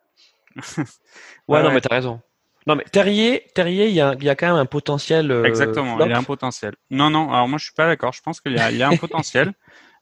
[1.49, 2.21] ouais, non, mais t'as raison.
[2.67, 5.29] Non, mais Terrier, Terrier, il y a, il y a quand même un potentiel.
[5.29, 6.75] Euh, Exactement, il y a un potentiel.
[6.89, 8.13] Non, non, alors moi, je suis pas d'accord.
[8.13, 9.53] Je pense qu'il y a, il y a un potentiel.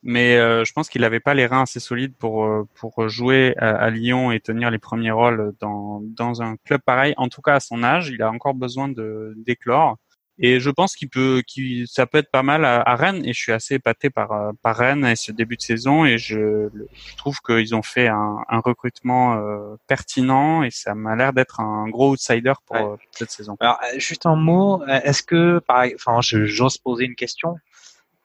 [0.04, 3.54] Mais euh, je pense qu'il n'avait pas les reins assez solides pour euh, pour jouer
[3.58, 7.14] à, à, Lyon et tenir les premiers rôles dans dans un club pareil.
[7.18, 9.98] En tout cas à son âge, il a encore besoin de d'éclore.
[10.42, 13.26] Et je pense qu'il peut, qu'il, ça peut être pas mal à, Rennes.
[13.26, 16.06] Et je suis assez épaté par, euh, par Rennes et ce début de saison.
[16.06, 16.70] Et je,
[17.18, 21.90] trouve qu'ils ont fait un, un recrutement euh, pertinent et ça m'a l'air d'être un
[21.90, 23.58] gros outsider pour euh, cette saison.
[23.60, 27.58] Alors, juste un mot, est-ce que, par, enfin, j'ose poser une question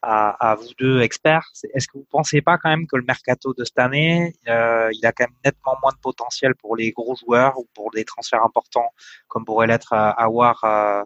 [0.04, 1.50] à, à vous deux experts.
[1.74, 5.04] Est-ce que vous pensez pas quand même que le mercato de cette année, euh, il
[5.06, 8.44] a quand même nettement moins de potentiel pour les gros joueurs ou pour des transferts
[8.44, 8.90] importants,
[9.28, 11.04] comme pourrait l'être à Awar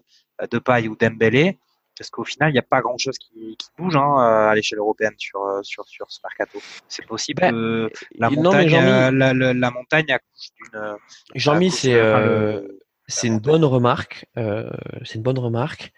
[0.51, 1.57] de paille ou Dembélé,
[1.99, 4.15] parce qu'au final, il n'y a pas grand-chose qui, bouge hein,
[4.49, 6.59] à l'échelle européenne sur, euh, sur, sur ce mercato.
[6.87, 10.95] C'est possible ben, que la montagne, euh, la, la, montagne accouche d'une.
[11.35, 12.65] Jean-Mi, c'est euh,
[13.07, 14.25] c'est une bonne remarque.
[14.35, 15.91] c'est une bonne remarque.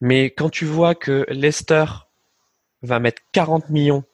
[0.00, 1.84] Mais quand tu vois que Leicester
[2.82, 4.04] va mettre 40 millions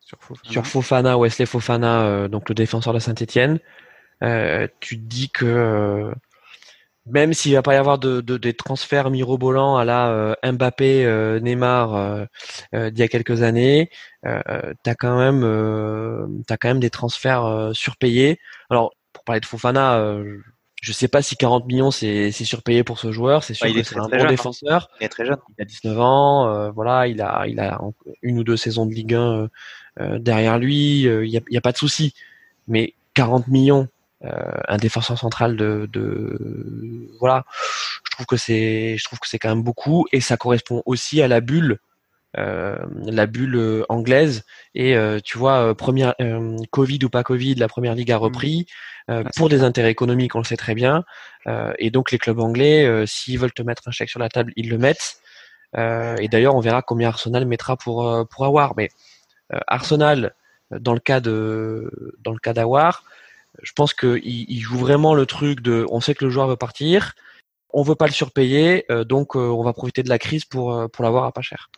[0.00, 3.58] sur Fofana, sur Fofana Wesley Fofana, donc le défenseur de Saint-Etienne,
[4.80, 6.12] tu te dis que
[7.06, 11.04] même s'il va pas y avoir de, de des transferts mirobolants à la euh, Mbappé,
[11.04, 13.90] euh, Neymar euh, d'il y a quelques années,
[14.26, 15.44] euh, t'as quand même
[16.48, 18.38] as quand même des transferts surpayés.
[18.70, 20.16] Alors pour parler de Fofana,
[20.84, 23.42] je sais pas si 40 millions c'est surpayé pour ce joueur.
[23.42, 24.26] C'est sûr que c'est un bon hein.
[24.26, 24.90] défenseur.
[25.00, 25.38] Il est très jeune.
[25.58, 26.70] Il a 19 ans.
[26.72, 27.80] voilà, il a il a
[28.22, 29.48] une ou deux saisons de Ligue 1
[30.18, 31.02] derrière lui.
[31.02, 32.14] Il y a, a pas de souci.
[32.68, 33.88] Mais 40 millions
[34.24, 34.30] euh,
[34.68, 37.44] un défenseur central de, de, voilà
[38.04, 41.20] je trouve que c'est je trouve que c'est quand même beaucoup et ça correspond aussi
[41.20, 41.76] à la bulle euh,
[42.36, 44.44] la bulle euh, anglaise.
[44.74, 46.14] Et tu vois première
[46.70, 48.66] Covid ou pas Covid la première ligue a repris
[49.36, 51.04] pour des intérêts économiques on le sait très bien.
[51.78, 54.68] Et donc les clubs anglais s'ils veulent te mettre un chèque sur la table ils
[54.68, 55.20] le mettent.
[55.76, 58.88] Et d'ailleurs on verra combien Arsenal mettra pour pour avoir mais
[59.68, 60.34] Arsenal
[60.72, 63.04] dans le cas de dans le cas d'Awar
[63.62, 66.56] Je pense qu'il il joue vraiment le truc de, on sait que le joueur veut
[66.56, 67.14] partir,
[67.70, 71.26] on veut pas le surpayer, donc on va profiter de la crise pour pour l'avoir
[71.26, 71.70] à pas cher.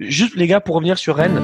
[0.00, 1.40] Juste les gars, pour revenir sur Rennes.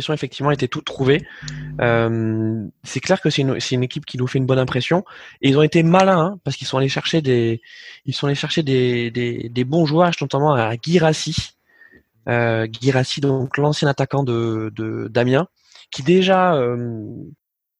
[0.00, 1.26] Effectivement était toute trouvée.
[1.80, 5.04] Euh, c'est clair que c'est une, une équipe qui nous fait une bonne impression
[5.42, 7.60] et ils ont été malins hein, parce qu'ils sont allés chercher des
[8.04, 11.52] ils sont allés chercher des, des, des bons joueurs, notamment à Girassi,
[12.28, 15.48] euh, Girassi donc l'ancien attaquant de, de d'Amiens,
[15.90, 17.06] qui déjà euh,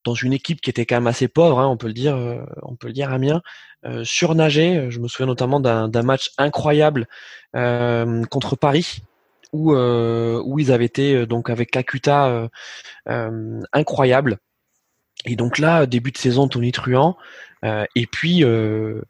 [0.04, 2.42] dans une équipe qui était quand même assez pauvre, hein, on peut le dire, euh,
[2.62, 3.42] on peut le dire Amiens,
[3.84, 4.90] euh, surnageait.
[4.90, 7.06] Je me souviens notamment d'un, d'un match incroyable
[7.54, 9.02] euh, contre Paris
[9.52, 12.48] où euh, où ils avaient été euh, donc avec Kakuta euh,
[13.08, 14.38] euh, incroyable.
[15.24, 17.16] Et donc là, début de saison, Tony Truant.
[17.64, 19.02] Euh, et puis, euh,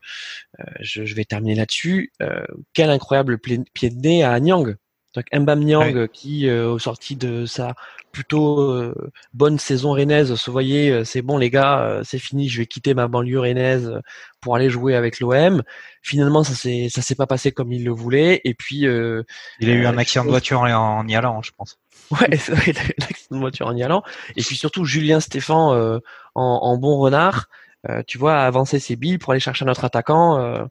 [0.80, 2.12] je, je vais terminer là-dessus.
[2.22, 4.76] Euh, quel incroyable pied de nez à Nyang.
[5.14, 7.74] Donc Mbam Nyang qui, euh, au sorti de sa
[8.12, 8.94] plutôt euh,
[9.34, 12.66] bonne saison rennaise, se voyait, euh, c'est bon les gars, euh, c'est fini, je vais
[12.66, 13.92] quitter ma banlieue rennaise
[14.40, 15.62] pour aller jouer avec l'OM.
[16.02, 18.40] Finalement, ça s'est ça s'est pas passé comme il le voulait.
[18.44, 19.22] Et puis, euh,
[19.60, 21.78] Il a eu un accident de voiture en, en y allant, je pense.
[22.10, 24.02] Ouais, c'est vrai, il a eu un accident de voiture en y allant.
[24.36, 25.98] Et puis surtout, Julien Stéphan, euh,
[26.34, 27.46] en, en bon renard,
[27.88, 30.38] euh, tu vois, a avancé ses billes pour aller chercher notre attaquant.
[30.40, 30.64] euh,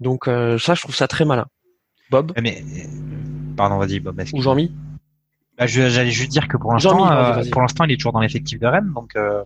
[0.00, 1.46] donc euh, ça, je trouve ça très malin.
[2.10, 2.32] Bob?
[2.40, 2.62] Mais,
[3.56, 4.22] pardon, vas-y, Bob.
[4.32, 4.72] ou Jean-Mi?
[5.58, 8.60] Bah, J'allais juste dire que pour l'instant, euh, pour l'instant, il est toujours dans l'effectif
[8.60, 9.42] de Rennes, donc euh,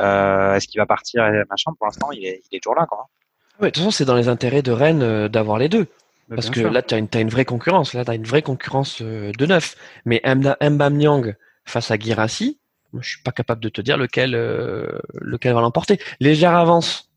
[0.00, 1.72] euh, est-ce qu'il va partir et machin?
[1.76, 3.08] Pour l'instant, il est, il est toujours là, quoi.
[3.60, 5.86] De toute façon, c'est dans les intérêts de Rennes d'avoir les deux.
[6.34, 6.70] Parce que sûr.
[6.70, 7.92] là, tu as une, vraie concurrence.
[7.92, 9.76] Là, tu as une vraie concurrence de neuf.
[10.06, 11.34] Mais Mbam Nyang
[11.66, 12.58] face à Girassi,
[12.98, 14.32] je suis pas capable de te dire lequel,
[15.20, 16.00] lequel va l'emporter.
[16.20, 17.12] Légère avance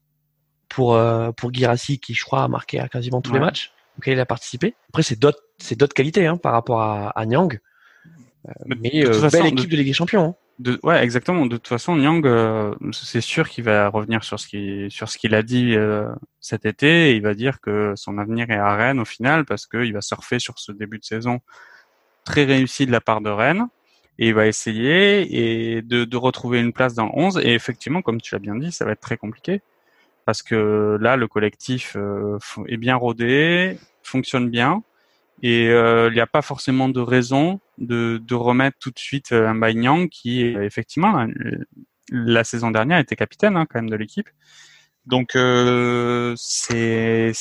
[0.67, 0.99] pour,
[1.38, 4.25] pour Girassi, qui, je crois, a marqué à quasiment tous les matchs auxquels il a
[4.25, 4.75] participé.
[4.89, 7.60] Après, c'est d'autres, c'est d'autres qualités hein, par rapport à, à Nyang.
[8.47, 10.23] Euh, Mais de euh, façon, belle de- équipe de Ligue des Champions.
[10.25, 10.36] hein.
[10.60, 11.45] De, ouais, exactement.
[11.45, 15.17] De toute façon, Nyang, euh, c'est sûr qu'il va revenir sur ce qu'il sur ce
[15.17, 16.08] qu'il a dit euh,
[16.39, 17.10] cet été.
[17.12, 19.99] Et il va dire que son avenir est à Rennes au final parce qu'il va
[20.01, 21.41] surfer sur ce début de saison
[22.23, 23.67] très réussi de la part de Rennes
[24.17, 27.41] et il va essayer et de, de retrouver une place dans le 11.
[27.43, 29.62] Et effectivement, comme tu l'as bien dit, ça va être très compliqué
[30.25, 34.84] parce que là, le collectif euh, est bien rodé, fonctionne bien.
[35.41, 39.31] Et euh, il n'y a pas forcément de raison de, de remettre tout de suite
[39.31, 41.27] euh, un Nyang qui, euh, effectivement, euh,
[42.09, 44.29] la saison dernière était capitaine hein, quand même de l'équipe.
[45.05, 47.33] Donc euh, c'est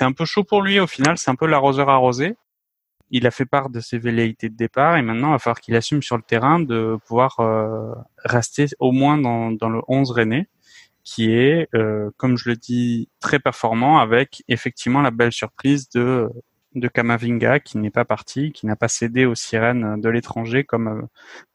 [0.00, 2.34] un peu chaud pour lui au final, c'est un peu l'arroseur arrosé.
[3.10, 6.02] Il a fait part de ses velléités de départ et maintenant va falloir qu'il assume
[6.02, 7.92] sur le terrain de pouvoir euh,
[8.24, 10.48] rester au moins dans, dans le 11 René
[11.02, 16.28] qui est, euh, comme je le dis, très performant avec effectivement la belle surprise de
[16.74, 20.88] de Kamavinga qui n'est pas parti, qui n'a pas cédé aux sirènes de l'étranger comme
[20.88, 21.02] euh,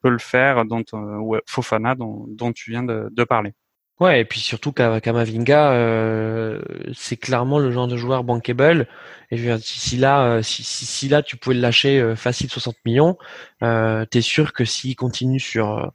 [0.01, 3.53] peut le faire dont, euh, ou Fofana dont, dont tu viens de, de parler.
[4.01, 6.61] Ouais, et puis surtout Ka- Kamavinga, euh,
[6.93, 8.89] c'est clairement le genre de joueur bankable.
[9.31, 12.01] Et je veux dire, si, là, euh, si, si, si là tu pouvais le lâcher
[12.01, 13.17] euh, facile 60 millions,
[13.63, 15.91] euh, t'es sûr que s'il continue sur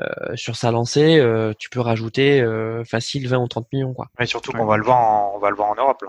[0.00, 4.08] euh, sur sa lancée, euh, tu peux rajouter euh, facile 20 ou 30 millions quoi.
[4.18, 4.58] Et surtout Ouais.
[4.60, 6.02] qu'on va le voir, en, on va le voir en Europe.
[6.02, 6.08] Là.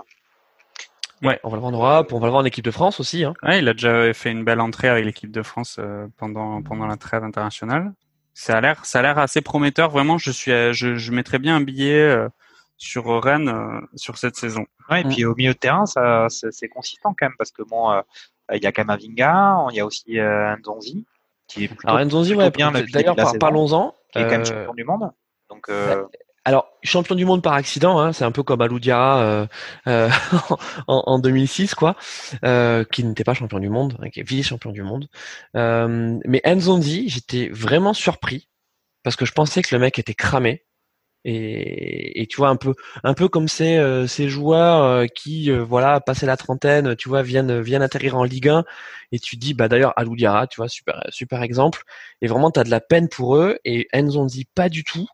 [1.22, 3.00] Ouais, on va le voir en Europe, on va le voir en équipe de France
[3.00, 3.24] aussi.
[3.24, 3.34] Hein.
[3.42, 6.86] Ouais, il a déjà fait une belle entrée avec l'équipe de France euh, pendant pendant
[6.86, 7.92] la trêve internationale.
[8.34, 9.90] Ça a l'air ça a l'air assez prometteur.
[9.90, 12.28] Vraiment, je suis euh, je, je mettrais bien un billet euh,
[12.76, 14.66] sur Rennes euh, sur cette saison.
[14.90, 15.08] Ouais, et Mm.
[15.08, 18.02] puis au milieu de terrain, ça, c'est c'est consistant quand même parce que bon, euh,
[18.52, 21.06] il y a Kamavinga, il y a aussi euh, Nzonzi
[21.48, 23.94] qui est plutôt, Alors Nzonzi, plutôt ouais, bien d'ailleurs parlons-en.
[24.12, 25.10] qui est quand même Euh, champion du monde.
[25.48, 26.04] Donc euh,
[26.48, 29.46] Alors, champion du monde par accident, hein, c'est un peu comme Alou Diarra euh,
[29.88, 30.08] euh,
[30.86, 31.96] en, en 2006, quoi,
[32.44, 35.08] euh, qui n'était pas champion du monde, hein, qui est vice-champion du monde.
[35.56, 38.48] Euh, mais Nzonzi, j'étais vraiment surpris
[39.04, 40.64] parce que je pensais que le mec était cramé
[41.24, 46.26] Et, tu vois un peu un peu comme ces euh, ces joueurs qui voilà passé
[46.26, 48.64] la trentaine, tu vois viennent viennent atterrir en Ligue 1
[49.12, 51.82] et tu dis bah d'ailleurs Alou Diarra, tu vois super super exemple
[52.22, 55.06] et vraiment tu as de la peine pour eux et Nzonzi pas du tout.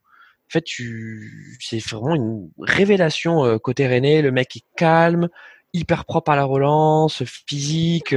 [0.53, 5.29] Fait, tu c'est vraiment une révélation euh, côté René, le mec est calme,
[5.73, 8.15] hyper propre à la relance, physique,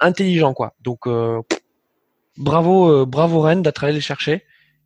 [0.00, 0.74] intelligent quoi.
[0.80, 1.08] Donc
[2.36, 4.44] bravo bravo Rennes d'être allé les chercher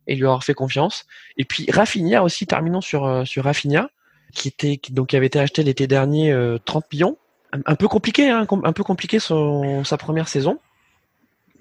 [0.09, 1.05] et lui avoir fait confiance.
[1.37, 3.89] Et puis Rafinha aussi, terminons sur euh, sur Rafinha,
[4.33, 7.17] qui était donc qui avait été acheté l'été dernier 30 euh, millions.
[7.51, 10.59] Un, peu compliqué, hein, un peu compliqué son, sa première saison.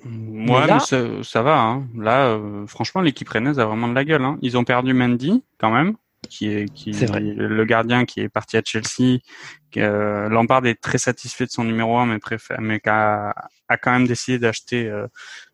[0.04, 1.60] Moi, mais ça, ça, va.
[1.60, 1.86] Hein.
[1.96, 4.24] Là, euh, franchement, l'équipe rennaise a vraiment de la gueule.
[4.24, 4.38] Hein.
[4.42, 5.96] Ils ont perdu Mendy quand même,
[6.28, 7.20] qui est qui vrai.
[7.20, 9.18] le gardien qui est parti à Chelsea.
[9.76, 13.34] Euh, Lampard est très satisfait de son numéro 1, mais préfère, mais a,
[13.68, 14.90] a quand même décidé d'acheter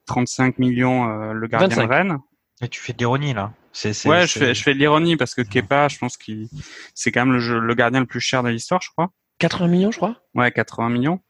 [0.06, 2.18] 35 millions le gardien de Rennes.
[2.60, 3.52] Mais tu fais de l'ironie là.
[3.72, 6.48] C'est, ouais, je fais, je fais de l'ironie parce que Kepa, je pense qu'il,
[6.94, 9.10] c'est quand même le, le gardien le plus cher de l'histoire, je crois.
[9.38, 10.16] 80 millions, je crois.
[10.34, 11.20] Ouais, 80 millions.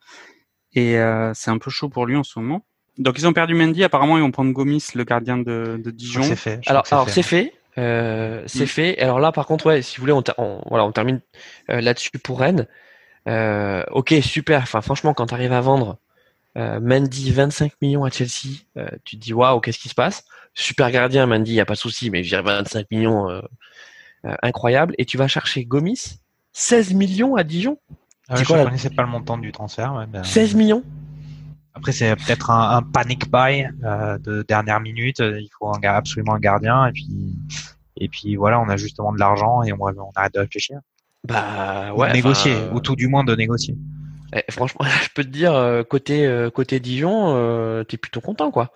[0.74, 2.66] Et euh, c'est un peu chaud pour lui en ce moment.
[2.98, 3.84] Donc ils ont perdu Mendy.
[3.84, 6.22] Apparemment, ils vont prendre Gomis, le gardien de, de Dijon.
[6.22, 6.60] C'est fait.
[6.66, 7.52] Alors, alors c'est fait.
[7.76, 8.68] Euh, c'est mm.
[8.68, 8.98] fait.
[9.00, 11.20] Alors là, par contre, ouais, si vous voulez, on, voilà, on termine
[11.70, 12.66] euh, là-dessus pour Rennes.
[13.28, 14.62] Euh, ok, super.
[14.62, 15.98] Enfin, franchement, quand tu arrives à vendre
[16.56, 20.24] euh, Mendy 25 millions à Chelsea, euh, tu te dis waouh, qu'est-ce qui se passe?
[20.54, 23.40] Super gardien, Mendy, y a pas de souci, mais j'ai 25 millions, euh,
[24.42, 24.94] incroyable.
[24.98, 26.20] Et tu vas chercher Gomis,
[26.52, 27.78] 16 millions à Dijon?
[28.28, 30.06] Ah je ne connaissais pas le montant du transfert.
[30.22, 30.82] 16 millions?
[31.74, 35.18] Après, c'est peut-être un, un, panic buy de dernière minute.
[35.18, 37.36] Il faut un, absolument un gardien, et puis
[37.96, 40.80] et puis voilà, on a justement de l'argent et on, on arrête de réfléchir.
[41.24, 42.10] Bah ouais.
[42.10, 43.76] Ou négocier, ou tout du moins de négocier.
[44.34, 48.50] Eh, franchement, je peux te dire, euh, côté, euh, côté Dijon, euh, t'es plutôt content,
[48.50, 48.72] quoi.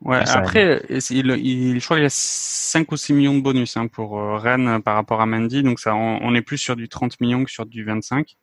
[0.00, 3.76] Ouais, après, il, il, je crois qu'il y a 5 ou 6 millions de bonus
[3.76, 7.20] hein, pour Rennes par rapport à Mendy, donc ça, on, est plus sur du 30
[7.20, 8.36] millions que sur du 25.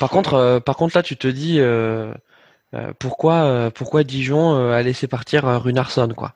[0.00, 1.60] Par contre, par contre là, tu te dis
[2.98, 6.32] pourquoi, pourquoi Dijon a laissé partir Runarsson, quoi?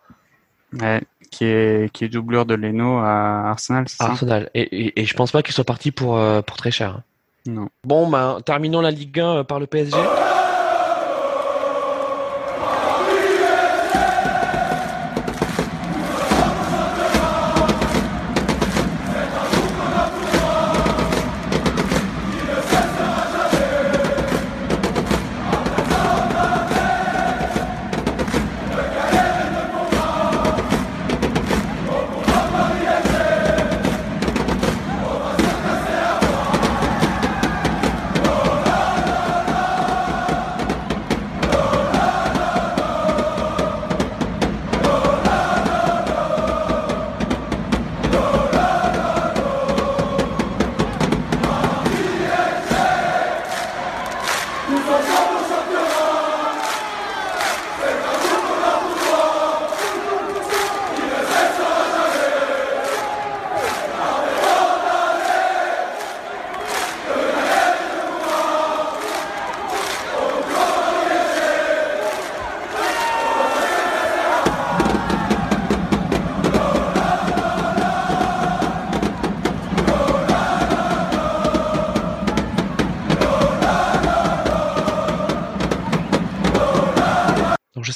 [0.81, 1.01] Ouais,
[1.31, 4.05] qui est, qui est doublure de Leno à Arsenal, ça?
[4.05, 4.51] Arsenal.
[4.55, 6.97] Et, et, et, je pense pas qu'il soit parti pour, pour très cher.
[6.99, 7.03] Hein.
[7.47, 7.69] Non.
[7.85, 9.97] Bon, ben, terminons la Ligue 1 par le PSG.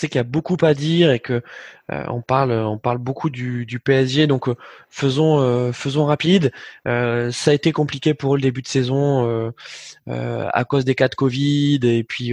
[0.09, 1.43] Qu'il y a beaucoup à dire et que
[1.93, 4.55] euh, on parle on parle beaucoup du, du PSG donc euh,
[4.89, 6.53] faisons euh, faisons rapide.
[6.85, 9.53] Ça a été compliqué pour le début de saison
[10.07, 12.33] à cause des cas de Covid et puis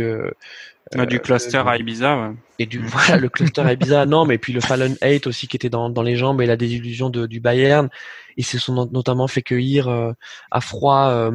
[1.08, 4.06] du cluster à Ibiza et du voilà le cluster à Ibiza.
[4.12, 6.58] Non mais puis le Fallen 8 aussi qui était dans, dans les jambes et la
[6.58, 7.90] désillusion de, du Bayern.
[8.38, 9.90] Ils se sont notamment fait cueillir
[10.52, 11.30] à froid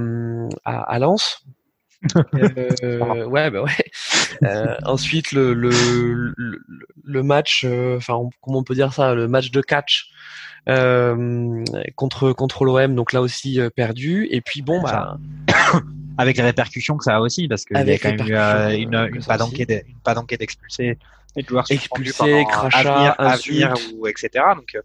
[0.65, 1.45] à, à Lens.
[2.83, 3.85] Euh, ouais, bah ouais.
[4.43, 5.71] Euh, ensuite, le, le,
[6.37, 6.63] le,
[7.05, 10.11] le match, euh, enfin, comment on peut dire ça, le match de catch
[10.69, 14.27] euh, contre contre l'OM, donc là aussi euh, perdu.
[14.31, 15.19] Et puis bon, bah.
[16.19, 18.95] Avec les répercussions que ça a aussi, parce qu'il y a quand même eu une,
[18.95, 20.99] une, pas d'enquête d'expulsés,
[21.37, 24.31] des joueurs expulsés, crachats, avenir, ou etc.
[24.57, 24.79] Donc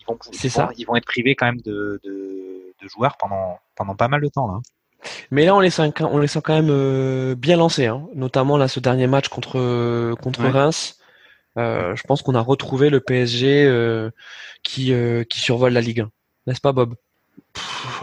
[0.00, 0.70] ils vont, ils, ça.
[0.78, 4.28] ils vont être privés quand même de, de, de joueurs pendant pendant pas mal de
[4.28, 4.60] temps là.
[5.30, 8.06] Mais là, on les sent, on les sent quand même euh, bien lancés, hein.
[8.14, 10.98] notamment là ce dernier match contre contre Reims.
[11.56, 14.10] Euh, je pense qu'on a retrouvé le PSG euh,
[14.62, 14.92] qui
[15.28, 16.10] qui survole la Ligue 1,
[16.46, 16.94] n'est-ce pas, Bob?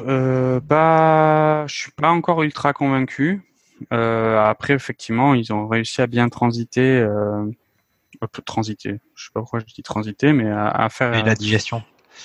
[0.06, 3.41] Euh, Pas, je suis pas encore ultra convaincu.
[3.91, 7.06] après, effectivement, ils ont réussi à bien transiter,
[8.46, 9.00] transiter.
[9.16, 11.14] Je sais pas pourquoi je dis transiter, mais à, à faire.
[11.14, 11.84] Et la digestion.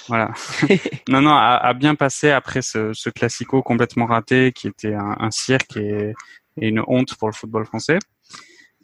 [0.09, 0.31] Voilà.
[1.09, 5.31] non, non, a, bien passé après ce, ce classico complètement raté qui était un, un
[5.31, 6.15] cirque et,
[6.57, 7.99] et, une honte pour le football français.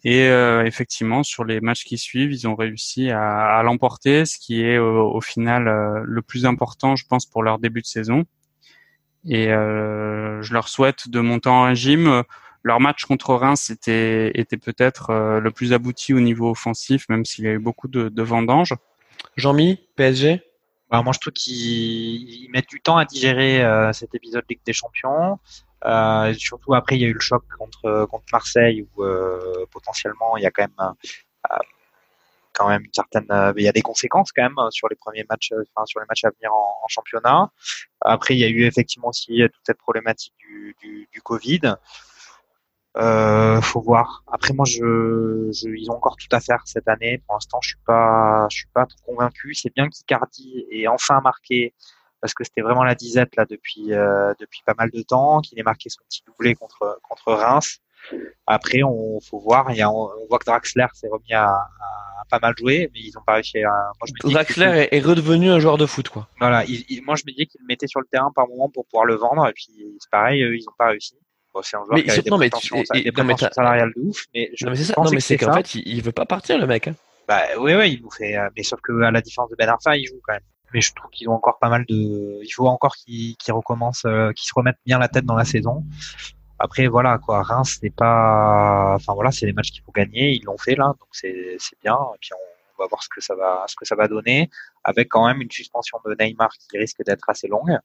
[0.04, 4.38] Et euh, effectivement, sur les matchs qui suivent, ils ont réussi à, à l'emporter, ce
[4.38, 7.86] qui est au, au final euh, le plus important, je pense, pour leur début de
[7.86, 8.24] saison.
[9.28, 12.22] Et euh, je leur souhaite de monter en régime.
[12.62, 17.24] Leur match contre Reims était, était peut-être euh, le plus abouti au niveau offensif, même
[17.24, 18.74] s'il y a eu beaucoup de, de vendanges.
[19.36, 20.42] Jean-Mi, PSG
[20.91, 24.72] bah, Moi, je trouve qu'ils mettent du temps à digérer euh, cet épisode Ligue des
[24.72, 25.39] Champions.
[25.84, 30.37] Euh, surtout après, il y a eu le choc contre contre Marseille où euh, potentiellement
[30.37, 30.95] il y a quand même
[31.51, 31.57] euh,
[32.53, 33.26] quand même une certaine,
[33.59, 36.24] il y a des conséquences quand même sur les premiers matchs, enfin sur les matchs
[36.24, 37.51] à venir en, championnat.
[38.01, 40.74] Après, il y a eu effectivement aussi toute cette problématique du,
[41.12, 41.61] du Covid.
[42.97, 44.22] Euh, faut voir.
[44.32, 47.22] Après moi, je, je, ils ont encore tout à faire cette année.
[47.26, 49.55] Pour l'instant, je suis pas, je suis pas convaincu.
[49.55, 51.74] C'est bien qu'Icardi ait enfin marqué
[52.20, 55.59] parce que c'était vraiment la disette là depuis euh, depuis pas mal de temps, qu'il
[55.59, 57.80] ait marqué son petit doublé contre contre Reims.
[58.47, 59.70] Après, on faut voir.
[59.70, 63.01] Il y a, on, voit que Draxler s'est remis à, à, pas mal jouer, mais
[63.01, 63.70] ils ont pas réussi à.
[63.70, 66.28] Moi, je me Draxler est, redevenu un joueur de foot, quoi.
[66.38, 66.64] Voilà.
[66.64, 68.86] Il, il, moi, je me disais qu'il le mettait sur le terrain par moment pour
[68.86, 69.66] pouvoir le vendre, et puis
[69.99, 71.16] c'est pareil, eux, ils ont pas réussi.
[71.57, 73.92] Bon, c'est un joueur mais qui a des non, mais tu- et- des prétentions salariales
[73.96, 74.94] de ouf, mais je Non, mais c'est ça.
[74.98, 76.88] Non, mais c'est qu'en fait, il, il veut pas partir, le mec.
[76.88, 76.94] Hein.
[77.26, 78.36] Bah oui, oui, il nous fait.
[78.36, 80.42] euh, mais sauf que à la différence de Ben Arfa, il joue quand même.
[80.74, 82.40] Mais je trouve qu'ils ont encore pas mal de.
[82.42, 85.82] Il faut encore qu'ils recommencent, euh, qu'ils se remettent bien la tête dans la saison.
[86.59, 88.94] Après voilà quoi, Reims c'est pas.
[88.96, 90.32] Enfin voilà, c'est les matchs qu'il faut gagner.
[90.32, 91.96] Ils l'ont fait là, donc c'est c'est bien.
[92.14, 94.50] Et puis on va voir ce que ça va ce que ça va donner,
[94.84, 97.76] avec quand même une suspension de Neymar qui risque d'être assez longue.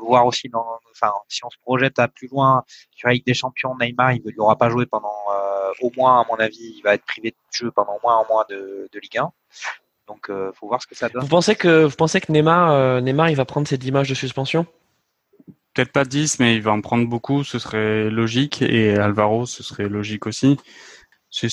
[0.00, 0.66] Voir aussi dans.
[0.90, 4.22] Enfin, si on se projette à plus loin sur la Ligue des Champions, Neymar il
[4.24, 7.36] ne pas joué pendant euh, au moins à mon avis, il va être privé de
[7.50, 9.30] jeu pendant au moins un mois de, de Ligue 1.
[10.08, 11.22] Donc euh, faut voir ce que ça donne.
[11.22, 14.08] Vous pensez que vous pensez que Neymar, euh, Neymar, il va prendre ses 10 matchs
[14.08, 14.66] de suspension?
[15.74, 18.60] Peut-être pas 10, mais il va en prendre beaucoup, ce serait logique.
[18.60, 20.58] Et Alvaro, ce serait logique aussi.
[21.30, 21.48] Je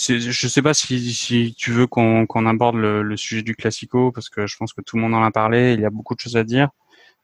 [0.47, 4.29] sais pas si, si tu veux qu'on, qu'on aborde le, le sujet du classico, parce
[4.29, 6.19] que je pense que tout le monde en a parlé, il y a beaucoup de
[6.19, 6.69] choses à dire.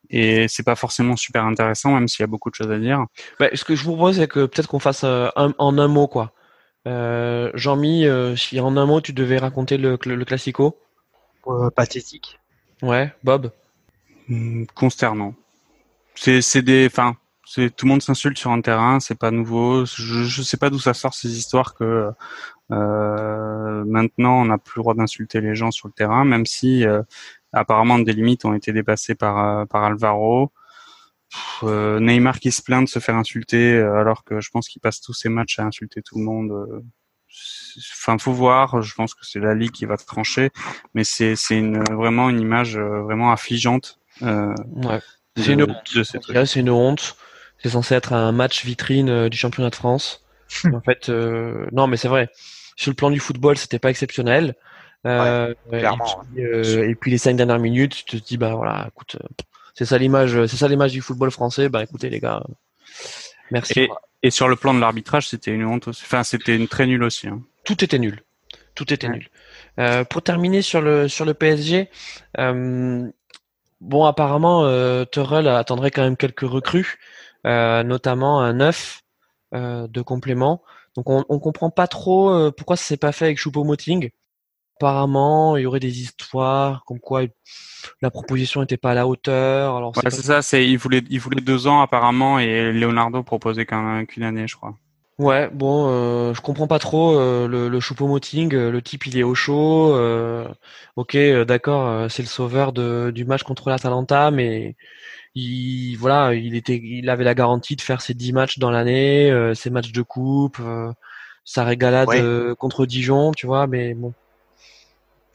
[0.10, 3.06] Et c'est pas forcément super intéressant, même s'il y a beaucoup de choses à dire.
[3.40, 5.88] bah, Ce que je vous propose, c'est que peut-être qu'on fasse euh, un- en un
[5.88, 6.32] mot, quoi.
[6.88, 10.78] Euh, Jean-Mi, euh, si en un mot tu devais raconter le, le, le classico,
[11.48, 12.40] Euh, pathétique.
[12.82, 13.52] ouais, Bob.
[14.28, 15.34] Hmm, Consternant.
[16.16, 19.86] C'est, des, enfin, c'est tout le monde s'insulte sur un terrain, c'est pas nouveau.
[19.86, 22.10] Je, je sais pas d'où ça sort ces histoires que
[22.72, 26.86] euh, maintenant on n'a plus le droit d'insulter les gens sur le terrain, même si
[26.86, 27.02] euh,
[27.54, 30.52] apparemment des limites ont été dépassées par euh, par Alvaro.
[31.30, 34.68] Pff, euh, Neymar qui se plaint de se faire insulter euh, alors que je pense
[34.68, 36.84] qu'il passe tous ses matchs à insulter tout le monde.
[37.94, 38.82] Enfin, faut voir.
[38.82, 40.52] Je pense que c'est la ligue qui va trancher,
[40.94, 44.00] mais c'est c'est une vraiment une image vraiment affligeante.
[44.22, 45.00] Euh, Ouais.
[45.38, 45.68] C'est une
[46.06, 47.18] ces une honte.
[47.62, 50.26] C'est censé être un match vitrine du championnat de France.
[50.74, 52.30] en fait, euh, non, mais c'est vrai.
[52.76, 54.56] Sur le plan du football, c'était pas exceptionnel.
[55.06, 58.56] Euh, et, clairement, puis, euh, et puis les cinq dernières minutes, tu te dis bah
[58.56, 59.28] voilà, écoute, euh,
[59.76, 61.70] c'est ça l'image, c'est ça l'image du football français.
[61.70, 62.42] Bah écoutez les gars,
[63.52, 63.80] merci.
[63.82, 63.90] Et,
[64.24, 66.04] et sur le plan de l'arbitrage, c'était une honte aussi.
[66.06, 67.28] Enfin, c'était une très nulle aussi.
[67.28, 67.42] hein.
[67.64, 68.22] Tout était nul.
[68.74, 69.14] Tout était Ouais.
[69.14, 69.30] nul.
[69.80, 71.90] Euh, pour terminer sur le sur le PSG,
[72.40, 73.08] euh,
[73.82, 75.06] bon apparemment euh,
[75.56, 76.98] attendrait quand même quelques recrues,
[77.46, 79.02] euh, notamment un neuf
[79.54, 80.64] euh, de complément.
[80.96, 84.10] Donc on on comprend pas trop euh, pourquoi ça s'est pas fait avec Choupo-Moting.
[84.78, 87.24] Apparemment, il y aurait des histoires comme quoi
[88.02, 89.76] la proposition n'était pas à la hauteur.
[89.78, 90.42] Alors c'est Ouais, pas- c'est ça.
[90.42, 94.56] C'est il voulait il voulait deux ans apparemment et Leonardo proposait qu'un- qu'une année, je
[94.56, 94.78] crois.
[95.18, 98.54] Ouais, bon, euh, je comprends pas trop euh, le, le Choupo-Moting.
[98.54, 99.94] euh, Le type, il est au chaud.
[99.96, 100.46] euh,
[100.98, 104.76] ok, euh, d'accord, euh, c'est le sauveur de, du match contre l'Atalanta, mais
[105.36, 109.32] il, voilà, il était, il avait la garantie de faire ses 10 matchs dans l'année,
[109.32, 110.92] euh, ses matchs de coupe, euh,
[111.46, 112.20] sa régalade Ouais.
[112.20, 113.68] euh, contre Dijon, tu vois.
[113.68, 114.14] Mais bon,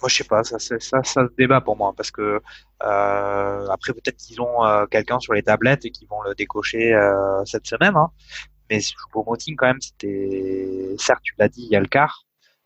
[0.00, 2.40] Moi, je sais pas, ça, c'est- ça, ça se débat pour moi, parce que
[2.82, 6.94] euh, après peut-être qu'ils ont euh, quelqu'un sur les tablettes et qu'ils vont le décocher
[6.94, 7.96] euh, cette semaine.
[7.96, 8.10] Hein.
[8.70, 8.80] Mais
[9.12, 12.24] pour Moting, quand même, c'était certes, tu l'as dit, il y a le quart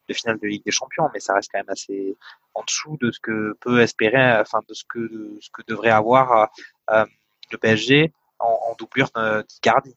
[0.08, 2.16] de finale de Ligue des Champions, mais ça reste quand même assez
[2.52, 5.90] en dessous de ce que peut espérer, enfin de ce que de ce que devrait
[5.90, 6.50] avoir
[6.90, 7.04] euh,
[7.50, 9.96] le PSG en, en doublure de- d'Icardi.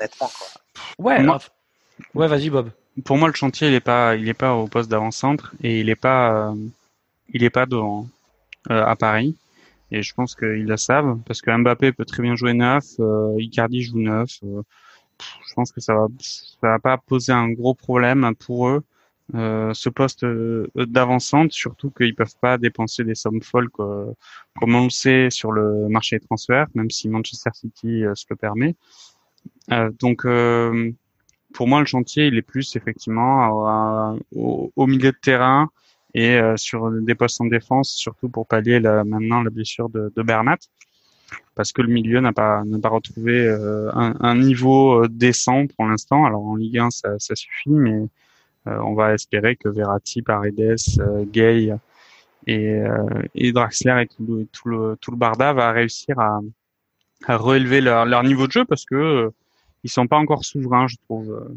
[0.00, 0.46] Honnêtement, quoi.
[0.98, 1.18] ouais,
[2.14, 2.70] ouais, vas-y Bob.
[3.04, 5.88] Pour moi, le chantier, il est pas il est pas au poste d'avant-centre et il
[5.90, 6.54] est pas euh,
[7.32, 8.08] il est pas devant
[8.70, 9.36] euh, à Paris.
[9.92, 13.36] Et je pense qu'ils le savent parce que Mbappé peut très bien jouer neuf, euh,
[13.38, 14.38] Icardi joue neuf.
[14.44, 14.62] euh,
[15.48, 18.82] je pense que ça va ça va pas poser un gros problème pour eux
[19.34, 20.24] euh, ce poste
[20.76, 24.14] d'avancante, surtout qu'ils peuvent pas dépenser des sommes folles comme
[24.60, 28.74] on le sait sur le marché des transferts, même si Manchester City se le permet.
[30.00, 30.24] donc
[31.56, 35.70] pour moi, le chantier, il est plus effectivement au, milieu de terrain
[36.14, 40.22] et sur des postes en défense, surtout pour pallier la, maintenant la blessure de, de
[40.22, 40.58] Bernat
[41.54, 45.66] parce que le milieu n'a pas n'a pas retrouvé euh, un, un, niveau euh, décent
[45.66, 46.24] pour l'instant.
[46.24, 48.08] Alors en Ligue 1 ça, ça suffit, mais
[48.68, 50.76] euh, on va espérer que Verratti, Paredes,
[51.32, 51.74] Gay
[52.46, 52.80] et,
[53.34, 56.40] et Draxler et tout le, tout le tout le Barda va réussir à,
[57.26, 59.32] à relever leur, leur niveau de jeu parce que
[59.86, 61.48] ils sont pas encore souverains, je trouve.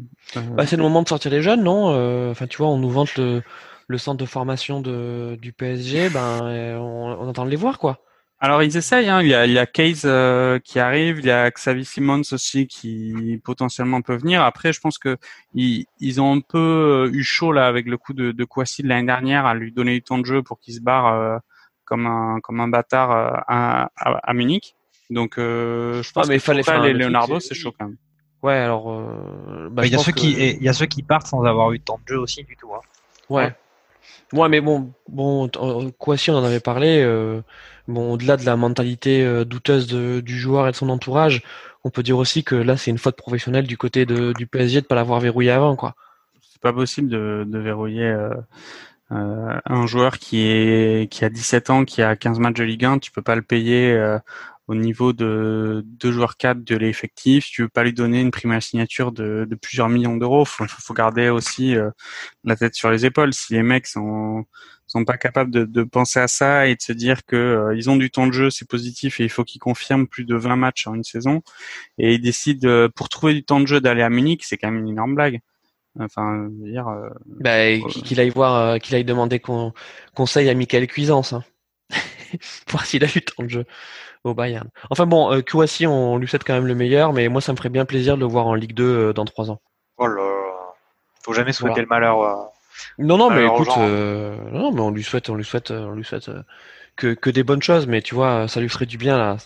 [0.56, 3.16] Bah, c'est le moment de sortir les jeunes, non Enfin, tu vois, on nous vante
[3.16, 3.42] le,
[3.88, 8.00] le centre de formation de, du PSG, ben, on, on entend les voir, quoi.
[8.42, 9.20] Alors ils essayent, hein.
[9.20, 12.22] il y a, il y a Case euh, qui arrive, il y a Xavi Simons
[12.32, 14.42] aussi qui potentiellement peut venir.
[14.42, 15.18] Après, je pense que
[15.54, 16.58] ils, ils ont un peu
[17.10, 19.72] euh, eu chaud là avec le coup de, de Kouassi de l'année dernière à lui
[19.72, 21.36] donner du temps de jeu pour qu'il se barre euh,
[21.84, 23.10] comme un comme un bâtard
[23.46, 24.74] à, à, Munich.
[25.10, 27.98] Donc je pense ah, mais que fallait faire les Leonardo, c'est chaud quand même.
[28.42, 28.90] Ouais, alors
[29.70, 31.78] bah, il y a ceux qui il y a ceux qui partent sans avoir eu
[31.78, 32.70] de temps de jeu aussi du tout.
[32.74, 32.80] Hein.
[33.28, 33.54] Ouais.
[34.32, 35.48] Ouais, mais bon, bon,
[35.98, 37.04] Kouassi on en avait parlé.
[37.90, 41.42] Bon, au-delà de la mentalité euh, douteuse du joueur et de son entourage,
[41.82, 44.82] on peut dire aussi que là, c'est une faute professionnelle du côté de, du PSG
[44.82, 45.96] de pas l'avoir verrouillé avant, quoi.
[46.40, 48.30] C'est pas possible de, de verrouiller euh,
[49.10, 52.84] euh, un joueur qui est qui a 17 ans, qui a 15 matchs de Ligue
[52.84, 52.98] 1.
[53.00, 53.98] Tu peux pas le payer
[54.70, 57.46] au niveau de deux joueurs cadres de l'effectif.
[57.50, 60.44] Tu veux pas lui donner une prime à signature de, de plusieurs millions d'euros.
[60.44, 61.74] Faut, faut garder aussi
[62.44, 63.34] la tête sur les épaules.
[63.34, 64.46] Si les mecs sont
[64.90, 67.88] sont pas capables de, de, penser à ça et de se dire que euh, ils
[67.90, 70.56] ont du temps de jeu, c'est positif et il faut qu'ils confirment plus de 20
[70.56, 71.42] matchs en une saison
[71.96, 74.70] et ils décident euh, pour trouver du temps de jeu d'aller à Munich, c'est quand
[74.70, 75.40] même une énorme blague.
[75.98, 79.40] Enfin, dire euh, bah, qu'il aille voir, qu'il aille demander
[80.14, 81.44] conseil à Michael Cuisance, hein.
[82.68, 83.64] voir s'il a eu temps de jeu
[84.24, 84.68] au Bayern.
[84.90, 87.56] Enfin bon, euh, Kouassi, on lui souhaite quand même le meilleur, mais moi ça me
[87.56, 89.60] ferait bien plaisir de le voir en Ligue 2 dans trois ans.
[89.96, 90.22] Oh là,
[91.22, 92.50] faut jamais souhaiter le malheur
[92.98, 96.04] non, non, mais écoute, euh, non, mais on lui souhaite, on lui souhaite, on lui
[96.04, 96.42] souhaite euh,
[96.96, 97.86] que, que des bonnes choses.
[97.86, 99.36] Mais tu vois, ça lui ferait du bien là.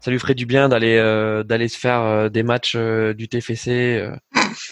[0.00, 4.10] Ça lui ferait du bien d'aller euh, d'aller se faire des matchs du TFC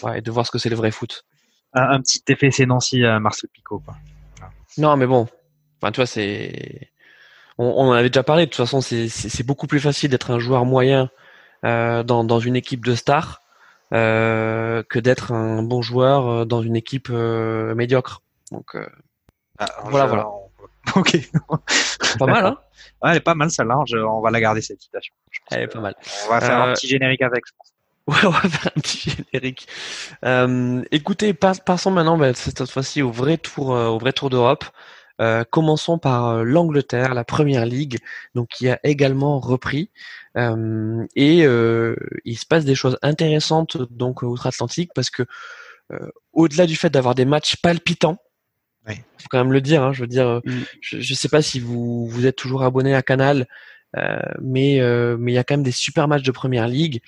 [0.03, 1.25] ouais, et de voir ce que c'est le vrai foot.
[1.73, 3.79] Un, petit TFC Nancy à Marcel Picot.
[3.79, 3.95] Quoi.
[4.77, 5.27] Non, mais bon,
[5.81, 6.90] enfin, tu vois, c'est
[7.57, 8.45] on, on, en avait déjà parlé.
[8.45, 11.09] De toute façon, c'est beaucoup plus facile d'être un joueur moyen
[11.63, 13.41] dans, dans une équipe de stars
[13.93, 18.21] euh, que d'être un bon joueur euh, dans une équipe euh, médiocre.
[18.49, 18.77] Donc
[19.59, 20.27] ah, voilà, voilà.
[20.95, 21.17] Ok.
[22.17, 22.57] pas mal, hein
[23.03, 23.77] ouais, Elle est pas mal celle-là.
[24.07, 25.13] On va la garder cette citation.
[25.51, 25.95] Elle est pas mal.
[26.25, 27.67] On va faire un petit générique avec, je pense.
[28.07, 29.67] Ouais, on va faire un petit générique.
[30.25, 34.65] Euh, écoutez, passons maintenant bah, cette fois-ci au vrai tour, au vrai tour d'Europe.
[35.21, 37.99] Euh, commençons par l'Angleterre, la Première Ligue,
[38.33, 39.91] donc qui a également repris.
[40.37, 45.23] Euh, et euh, il se passe des choses intéressantes donc outre-Atlantique parce que
[45.91, 48.17] euh, au-delà du fait d'avoir des matchs palpitants,
[48.87, 49.83] il faut quand même le dire.
[49.83, 50.61] Hein, je veux dire, mm.
[50.81, 53.47] je ne sais pas si vous vous êtes toujours abonné à Canal,
[54.41, 54.79] mais
[55.19, 57.01] mais il y a quand même des super matchs de Première Ligue.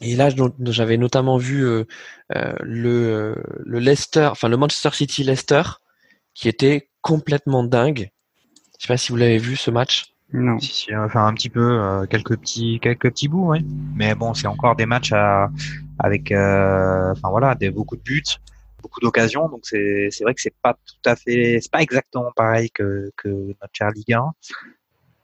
[0.00, 0.30] Et là,
[0.66, 1.86] j'avais notamment vu le
[2.30, 5.62] le Leicester, enfin le Manchester City Leicester,
[6.34, 8.10] qui était complètement dingue.
[8.78, 10.12] Je sais pas si vous l'avez vu ce match.
[10.32, 10.58] Non.
[10.58, 13.64] Si, si, enfin un petit peu, euh, quelques petits, quelques petits bouts, oui.
[13.94, 15.50] Mais bon, c'est encore des matchs à,
[15.98, 18.22] avec, euh, enfin voilà, des beaucoup de buts,
[18.82, 19.48] beaucoup d'occasions.
[19.48, 23.10] Donc c'est, c'est vrai que c'est pas tout à fait, c'est pas exactement pareil que,
[23.16, 24.24] que notre chère Ligue 1.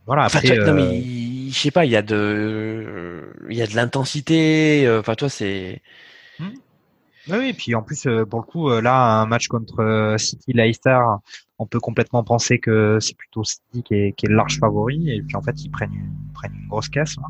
[0.04, 0.24] Voilà.
[0.24, 3.76] Après, non, mais euh, je sais pas, il y a de, il y a de
[3.76, 4.86] l'intensité.
[4.98, 5.80] Enfin, toi, c'est.
[6.38, 6.50] Hmm.
[7.30, 10.98] Oui, et puis en plus, pour le coup, là, un match contre City Leicester,
[11.58, 15.10] on peut complètement penser que c'est plutôt City qui est, qui est, le large favori,
[15.10, 17.28] et puis en fait ils prennent une, prennent une grosse caisse hein,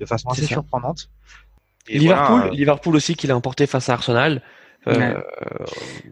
[0.00, 1.10] de façon assez surprenante.
[1.88, 4.42] Liverpool, euh, Liverpool aussi qui l'a emporté face à Arsenal.
[4.88, 5.20] Euh,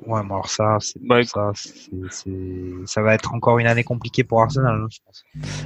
[0.06, 1.52] ouais, mais alors ça, c'est bah, ça,
[2.86, 5.24] ça va être encore une année compliquée pour Arsenal, hein, je pense.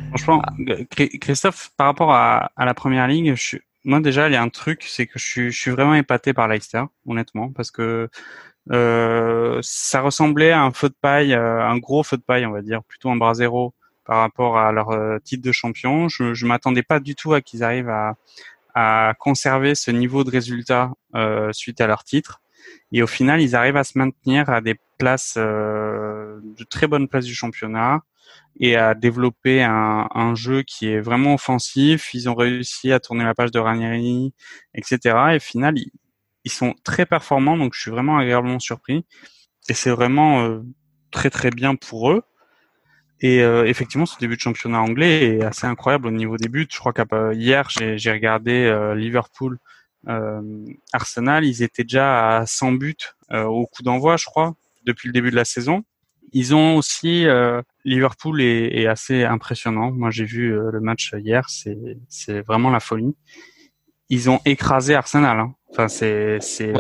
[0.09, 0.43] Franchement,
[1.21, 4.51] Christophe, par rapport à, à la première ligue, je, moi déjà, il y a un
[4.51, 8.09] truc, c'est que je suis, je suis vraiment épaté par Leicester, honnêtement, parce que euh,
[8.71, 12.63] ça ressemblait à un feu de paille, euh, un gros feu de paille, on va
[12.63, 16.09] dire, plutôt un bras zéro par rapport à leur euh, titre de champion.
[16.09, 18.17] Je, je m'attendais pas du tout à qu'ils arrivent à,
[18.75, 22.41] à conserver ce niveau de résultat euh, suite à leur titre.
[22.93, 27.09] Et au final, ils arrivent à se maintenir à des places, euh, de très bonnes
[27.09, 28.03] places du championnat
[28.61, 32.15] et à développer un, un, jeu qui est vraiment offensif.
[32.15, 34.33] Ils ont réussi à tourner la page de Ranieri,
[34.75, 34.99] etc.
[35.33, 35.91] Et au final, ils,
[36.49, 39.05] ils sont très performants, donc je suis vraiment agréablement surpris.
[39.69, 40.63] et c'est vraiment
[41.11, 42.23] très très bien pour eux.
[43.21, 46.69] Et effectivement, ce début de championnat anglais est assez incroyable au niveau des buts.
[46.71, 48.55] Je crois qu'hier, j'ai regardé
[48.97, 49.59] Liverpool,
[50.93, 52.97] Arsenal, ils étaient déjà à 100 buts
[53.31, 54.55] au coup d'envoi, je crois,
[54.87, 55.85] depuis le début de la saison.
[56.33, 57.27] Ils ont aussi
[57.85, 59.91] Liverpool est, est, assez impressionnant.
[59.91, 63.17] Moi, j'ai vu le match hier, c'est vraiment la folie.
[64.11, 65.39] Ils ont écrasé Arsenal.
[65.39, 65.55] Hein.
[65.71, 66.73] Enfin, c'est c'est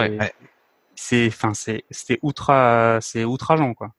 [0.95, 3.91] c'est enfin c'est c'était outra c'est outrageant quoi.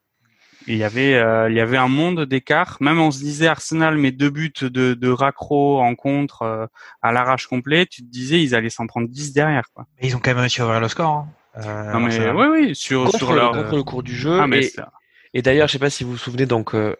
[0.67, 2.77] il y avait euh, il y avait un monde d'écart.
[2.81, 6.65] Même on se disait Arsenal met deux buts de de raccro en contre euh,
[7.01, 7.85] à l'arrache complet.
[7.85, 9.85] Tu te disais ils allaient s'en prendre 10 derrière quoi.
[10.01, 11.09] ils ont quand même réussi à ouvrir le score.
[11.09, 11.27] Hein.
[11.57, 14.39] Euh, non mais oui oui sur contre, sur leur contre le cours du jeu.
[14.39, 14.71] Ah, et...
[15.33, 16.95] Et d'ailleurs, je sais pas si vous vous souvenez donc euh,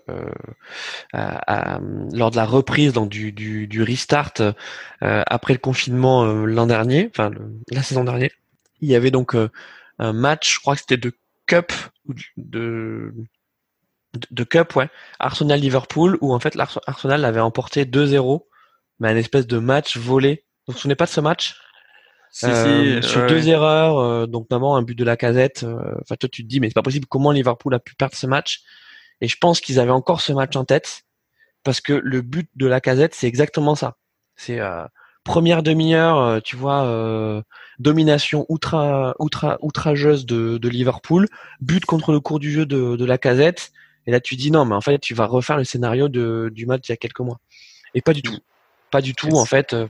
[1.14, 1.80] à,
[2.14, 4.34] lors de la reprise donc du du, du restart
[5.02, 7.32] après le confinement l'an dernier, enfin
[7.72, 8.32] la saison dernière,
[8.82, 9.36] il y avait donc
[10.00, 11.12] un match, je crois que c'était de
[11.48, 11.74] Cup
[12.38, 13.14] de
[14.32, 18.46] de Cup, ouais, Arsenal Liverpool où en fait l'Arsenal avait emporté 2-0,
[19.00, 20.46] mais un espèce de match volé.
[20.68, 21.56] Vous vous souvenez pas de ce match?
[22.32, 25.64] Si, euh, sur deux erreurs, euh, donc notamment un but de la casette.
[25.64, 27.08] Euh, enfin, toi, tu te dis, mais c'est pas possible.
[27.08, 28.62] Comment Liverpool a pu perdre ce match?
[29.22, 31.04] Et je pense qu'ils avaient encore ce match en tête
[31.64, 33.98] parce que le but de la casette, c'est exactement ça.
[34.38, 34.60] C'est
[35.26, 37.44] première demi-heure, tu vois,
[37.80, 41.28] domination outra, outra, outrageuse de, de, Liverpool,
[41.60, 43.74] but contre le cours du jeu de, de la casette.
[44.08, 46.66] Et là, tu dis non, mais en fait, tu vas refaire le scénario de, du
[46.66, 47.42] match il y a quelques mois.
[47.94, 48.38] Et pas du tout.
[48.92, 49.74] Pas du tout, en fait.
[49.74, 49.88] Euh,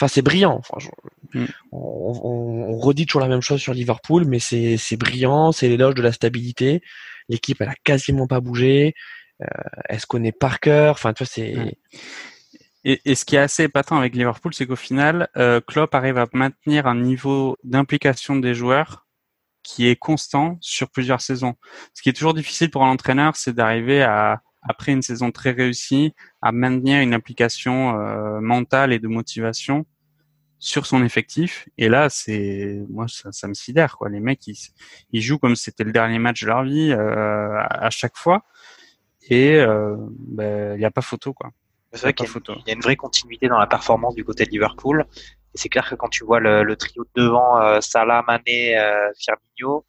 [0.00, 0.58] enfin, c'est brillant.
[0.58, 0.88] Enfin,
[1.34, 1.44] mm.
[1.72, 2.20] on,
[2.72, 5.52] on, redit toujours la même chose sur Liverpool, mais c'est, c'est brillant.
[5.52, 6.82] C'est l'éloge de la stabilité.
[7.28, 8.94] L'équipe, elle a quasiment pas bougé.
[9.42, 9.46] Euh,
[9.88, 10.92] elle se connaît par cœur.
[10.92, 11.54] Enfin, tu vois, c'est.
[11.54, 11.70] Mm.
[12.84, 16.16] Et, et, ce qui est assez épatant avec Liverpool, c'est qu'au final, euh, Klopp arrive
[16.16, 19.06] à maintenir un niveau d'implication des joueurs
[19.62, 21.56] qui est constant sur plusieurs saisons.
[21.92, 25.50] Ce qui est toujours difficile pour un entraîneur, c'est d'arriver à, après une saison très
[25.50, 29.86] réussie, à maintenir une application euh, mentale et de motivation
[30.58, 31.68] sur son effectif.
[31.78, 34.10] Et là, c'est moi, ça, ça, me sidère quoi.
[34.10, 34.58] Les mecs, ils,
[35.12, 38.44] ils jouent comme si c'était le dernier match de leur vie euh, à, chaque fois,
[39.28, 41.50] et euh, ben, il n'y a pas photo quoi.
[41.92, 45.06] C'est vrai qu'il y, a une vraie continuité dans la performance du côté de Liverpool.
[45.54, 48.78] Et c'est clair que quand tu vois le, le trio de devant, euh, Salah, Mané,
[48.78, 49.84] euh, Firmino,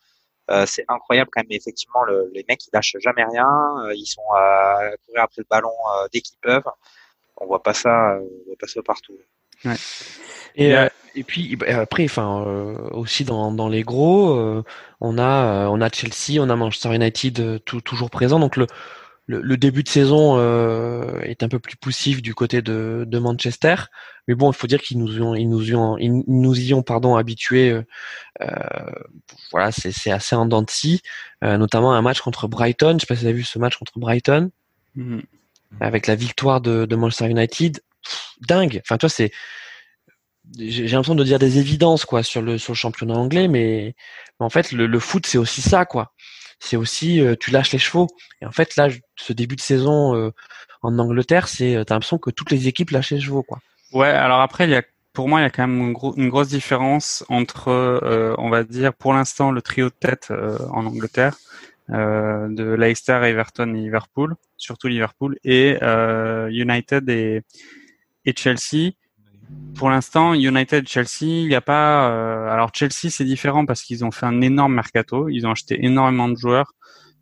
[0.51, 1.51] euh, c'est incroyable quand même.
[1.51, 3.47] effectivement, le, les mecs ils lâchent jamais rien.
[3.85, 5.73] Euh, ils sont à courir après le ballon
[6.11, 6.69] dès qu'ils peuvent.
[7.37, 9.17] On voit pas ça, on voit pas ça partout.
[9.65, 9.75] Ouais.
[10.55, 10.73] Et,
[11.15, 12.43] et puis bah, après, enfin
[12.91, 14.63] aussi dans, dans les gros,
[14.99, 18.39] on a on a Chelsea, on a Manchester United tout, toujours présent.
[18.39, 18.67] Donc le
[19.27, 23.75] le, début de saison euh, est un peu plus poussif du côté de, Manchester,
[24.27, 26.83] mais bon, il faut dire qu'ils nous ont, ils nous ont, ils nous y ont
[26.83, 27.69] pardon habitués.
[27.69, 27.83] Euh,
[28.41, 28.91] euh,
[29.51, 31.01] voilà, c'est assez en dents de scie,
[31.41, 32.95] notamment un match contre Brighton.
[32.95, 34.51] Je sais pas si vous avez vu ce match contre Brighton,
[34.97, 35.21] mm-hmm.
[35.79, 37.81] avec la victoire de, Manchester United.
[38.41, 38.81] dingue.
[38.83, 39.31] Enfin, toi, c'est
[40.57, 43.95] j'ai l'impression de dire des évidences quoi sur le sur le championnat anglais, mais,
[44.39, 46.13] en fait le, le foot c'est aussi ça quoi
[46.61, 48.07] c'est aussi euh, tu lâches les chevaux.
[48.41, 48.87] Et en fait, là,
[49.17, 50.31] ce début de saison euh,
[50.83, 53.59] en Angleterre, c'est euh, t'as l'impression que toutes les équipes lâchent les chevaux, quoi.
[53.91, 54.83] Ouais, alors après, il y a
[55.13, 57.69] pour moi, il y a quand même une, grosse différence entre,
[58.37, 60.31] on va dire, pour l'instant, le trio de tête
[60.71, 61.35] en Angleterre,
[61.89, 65.77] de Leicester, Everton et Liverpool, surtout Liverpool, et
[66.49, 67.41] United et,
[68.23, 68.91] et Chelsea
[69.75, 72.11] pour l'instant, United, Chelsea, il n'y a pas.
[72.11, 75.27] Euh, alors Chelsea, c'est différent parce qu'ils ont fait un énorme mercato.
[75.29, 76.73] Ils ont acheté énormément de joueurs.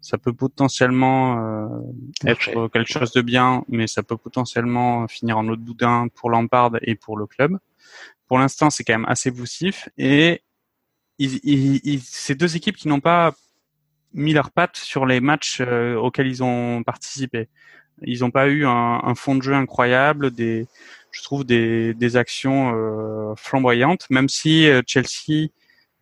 [0.01, 1.67] Ça peut potentiellement euh,
[2.25, 6.71] être quelque chose de bien, mais ça peut potentiellement finir en autre boudin pour Lampard
[6.81, 7.57] et pour le club.
[8.27, 9.89] Pour l'instant, c'est quand même assez poussif.
[9.97, 10.41] Et
[11.17, 13.33] ils, ils, ces deux équipes qui n'ont pas
[14.13, 17.49] mis leurs pattes sur les matchs euh, auxquels ils ont participé.
[18.03, 20.67] Ils n'ont pas eu un, un, fond de jeu incroyable, des,
[21.11, 25.49] je trouve des, des actions euh, flamboyantes, même si euh, Chelsea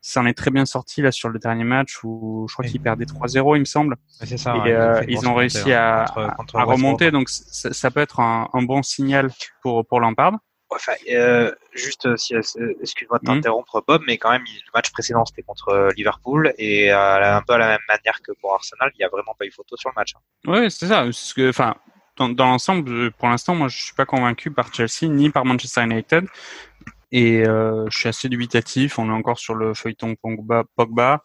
[0.02, 3.06] s'en est très bien sorti là sur le dernier match où je crois qu'ils perdaient
[3.06, 3.98] 3-0 il me semble.
[4.08, 4.56] C'est ça.
[4.66, 8.62] Et euh, ils ont réussi à, à remonter, donc ça, ça, peut être un, un,
[8.62, 9.30] bon signal
[9.62, 10.38] pour pour Lampard.
[10.70, 13.36] Enfin, euh, juste, si, excuse-moi de mhm.
[13.38, 17.58] t'interrompre, Bob, mais quand même, le match précédent, c'était contre Liverpool, et un peu à
[17.58, 19.96] la même manière que pour Arsenal, il n'y a vraiment pas eu photo sur le
[19.96, 20.14] match.
[20.16, 20.20] Hein.
[20.46, 21.06] Oui, c'est ça.
[21.12, 21.76] Ce que, enfin,
[22.18, 25.84] dans, dans l'ensemble, pour l'instant, moi, je suis pas convaincu par Chelsea ni par Manchester
[25.84, 26.28] United.
[27.12, 29.00] Et euh, je suis assez dubitatif.
[29.00, 30.66] On est encore sur le feuilleton Pogba.
[30.76, 31.24] Pogba.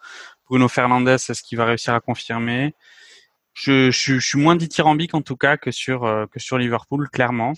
[0.48, 2.74] Bruno Fernandes, est-ce qu'il va réussir à confirmer?
[3.54, 7.08] Je, je, je, suis moins dithyrambique en tout cas que sur euh, que sur Liverpool,
[7.10, 7.52] clairement.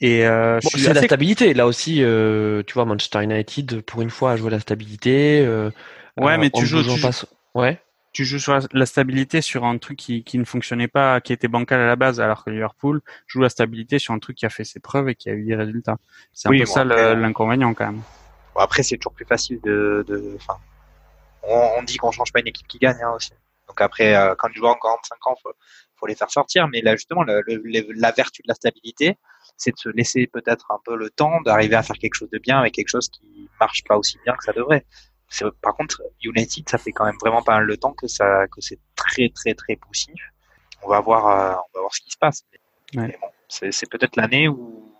[0.00, 1.54] Et euh, bon, c'est la stabilité.
[1.54, 5.44] Là aussi, euh, tu vois, Manchester United pour une fois a joué la stabilité.
[5.44, 5.70] Euh,
[6.16, 6.82] ouais, mais tu joues.
[6.82, 7.04] Tu...
[7.54, 7.80] Ouais.
[8.12, 11.48] tu joues sur la stabilité sur un truc qui, qui ne fonctionnait pas, qui était
[11.48, 14.50] bancal à la base, alors que Liverpool joue la stabilité sur un truc qui a
[14.50, 15.96] fait ses preuves et qui a eu des résultats.
[16.32, 18.02] C'est un Oui, peu bon, ça après, le- l'inconvénient quand même.
[18.54, 20.56] Bon, après, c'est toujours plus facile de, de, enfin,
[21.42, 23.32] on, on dit qu'on change pas une équipe qui gagne, hein, aussi.
[23.66, 25.52] Donc après, euh, quand tu joues en 45 ans, faut,
[25.96, 26.68] faut les faire sortir.
[26.68, 29.16] Mais là, justement, le, le- le- la vertu de la stabilité,
[29.58, 32.38] c'est de se laisser peut-être un peu le temps d'arriver à faire quelque chose de
[32.38, 34.86] bien avec quelque chose qui marche pas aussi bien que ça devrait.
[35.60, 38.62] Par contre, United, ça fait quand même vraiment pas mal de temps que ça, que
[38.62, 40.14] c'est très, très, très poussif.
[40.82, 42.44] On va voir, euh, on va voir ce qui se passe.
[42.52, 43.08] Mais, Ouais.
[43.08, 44.90] mais bon, c'est peut-être l'année où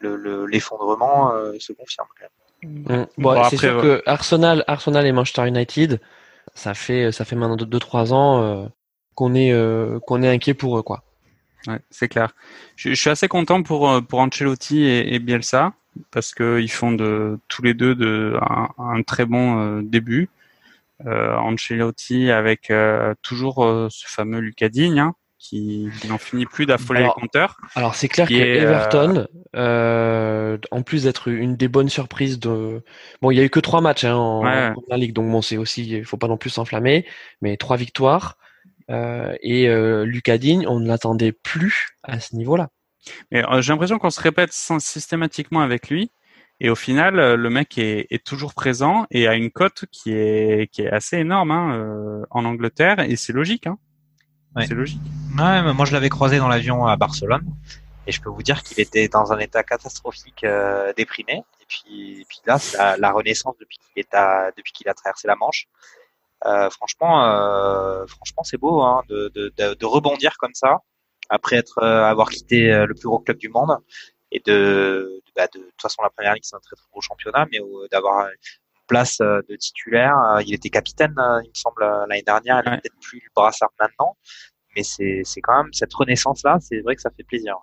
[0.00, 2.08] le- le- l'effondrement euh, se confirme.
[2.18, 2.26] Quand
[2.62, 2.72] même.
[3.02, 3.06] Mm.
[3.18, 3.82] Bon, Bon, c'est sûr ouais.
[3.82, 6.00] que Arsenal, Arsenal et Manchester United,
[6.54, 8.66] ça fait ça fait maintenant 2-3 ans euh,
[9.14, 11.04] qu'on est euh, qu'on est inquiet pour eux quoi.
[11.66, 12.34] Ouais, c'est clair.
[12.76, 15.72] Je, je suis assez content pour euh, pour Ancelotti et, et Bielsa
[16.10, 20.28] parce que ils font de tous les deux de un, un très bon euh, début.
[21.06, 26.44] Euh, Ancelotti avec euh, toujours euh, ce fameux Lucas Digne hein, qui, qui n'en finit
[26.44, 27.56] plus d'affoler les compteurs.
[27.74, 32.38] Alors c'est clair que est, euh, Everton, euh, en plus d'être une des bonnes surprises
[32.38, 32.82] de,
[33.22, 34.72] bon il y a eu que trois matchs hein, en, Ouais.
[34.90, 37.06] en Ligue, donc bon c'est aussi, il faut pas non plus s'enflammer,
[37.40, 38.36] mais trois victoires
[39.42, 42.68] et euh, Lucas Digne, on ne l'attendait plus à ce niveau-là.
[43.30, 46.12] Mais euh, j'ai l'impression qu'on se répète sans- systématiquement avec lui.
[46.60, 50.12] Et au final, euh, le mec est, est toujours présent et a une cote qui
[50.12, 53.00] est, qui est assez énorme hein, euh, en Angleterre.
[53.00, 53.66] Et c'est logique.
[53.66, 53.78] Hein.
[54.54, 54.66] Ouais.
[54.66, 55.00] C'est logique.
[55.38, 57.46] Ouais, mais moi je l'avais croisé dans l'avion à Barcelone
[58.06, 61.44] et je peux vous dire qu'il était dans un état catastrophique, euh, déprimé.
[61.62, 64.88] Et puis, et puis là, c'est la, la renaissance depuis qu'il est à, depuis qu'il
[64.88, 65.66] a traversé la Manche.
[66.46, 70.78] Euh, franchement, euh, franchement, c'est beau hein, de, de, de, de rebondir comme ça
[71.28, 73.76] après être euh, avoir quitté euh, le plus gros club du monde
[74.32, 76.86] et de, de, bah, de, de toute façon la première ligue c'est un très très
[76.90, 78.34] gros championnat, mais euh, d'avoir une
[78.88, 80.16] place euh, de titulaire.
[80.18, 82.62] Euh, il était capitaine, euh, il me semble l'année dernière.
[82.66, 84.16] Il peut-être plus le brassard maintenant
[84.76, 87.56] mais c'est c'est quand même cette renaissance là c'est vrai que ça fait plaisir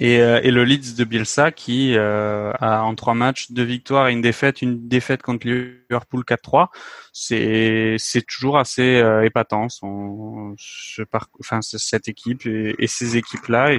[0.00, 4.08] Et, euh, et le Leeds de Bielsa qui euh, a en trois matchs deux victoires
[4.08, 6.70] et une défaite, une défaite contre Liverpool 4-3,
[7.12, 11.02] c'est c'est toujours assez euh, épatant son ce
[11.40, 13.72] enfin ce- cette équipe et, et ces équipes là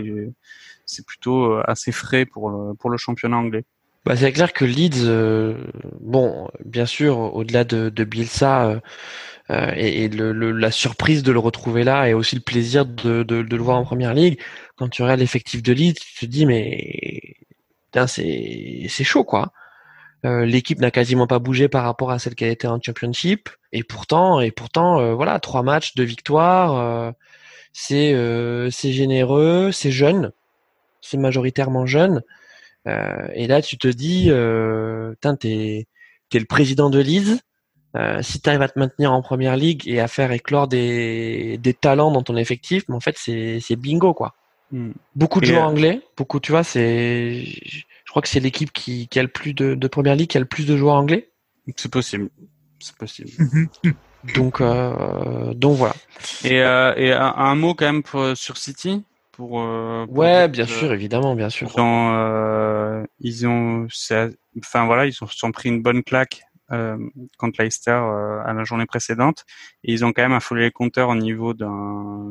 [0.86, 3.66] c'est plutôt euh, assez frais pour le pour le championnat anglais.
[4.06, 5.56] Bah, c'est clair que Leeds, euh,
[6.00, 8.80] bon, bien sûr, au-delà de, de Bielsa euh,
[9.52, 12.86] euh, et, et le, le- la surprise de le retrouver là et aussi le plaisir
[12.86, 14.40] de, de, de le voir en première ligue,
[14.78, 17.36] quand tu regardes l'effectif de Leeds, tu te dis mais
[18.08, 19.52] c'est c'est chaud quoi.
[20.26, 23.84] Euh, L'équipe n'a quasiment pas bougé par rapport à celle qu'elle était en Championship et
[23.84, 27.12] pourtant et pourtant euh, voilà trois matchs, deux victoires, euh,
[27.74, 28.14] c'est
[28.72, 30.32] c'est généreux, c'est jeune,
[31.02, 32.24] c'est majoritairement jeune.
[32.88, 35.88] Euh, et là, tu te dis, euh, t'es
[36.32, 37.40] es le président de Leeds.
[37.96, 41.58] Euh, si tu arrives à te maintenir en première ligue et à faire éclore des,
[41.58, 44.36] des talents dans ton effectif, mais en fait, c'est c'est bingo quoi.
[44.72, 44.92] Hmm.
[45.16, 48.72] Beaucoup de Et, joueurs euh, anglais, beaucoup, tu vois, c'est, je crois que c'est l'équipe
[48.72, 50.94] qui, qui a le plus de, de première ligue, qui a le plus de joueurs
[50.96, 51.32] anglais.
[51.76, 52.30] C'est possible.
[52.80, 53.32] C'est possible.
[54.36, 55.96] Donc, euh, donc voilà.
[56.44, 59.04] Et, euh, et un, un mot quand même pour- sur City?
[59.40, 61.72] Pour, euh, pour Ouais, bien que- sûr, évidemment, bien sûr.
[61.74, 63.88] Ils ont, euh, ils ont,
[64.60, 66.42] enfin voilà, ils ont, pris une bonne claque
[66.74, 66.98] euh,
[67.38, 69.46] contre Leicester euh, à la journée précédente,
[69.86, 71.54] et ils ont quand même affolé les compteurs au niveau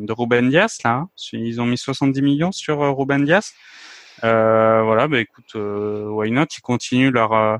[0.02, 1.06] de Ruben Dias là.
[1.32, 3.54] Ils ont mis 70 millions sur euh, Ruben Dias.
[4.24, 6.44] Euh, voilà, bah écoute, euh, why not?
[6.58, 7.56] Ils continuent leur euh,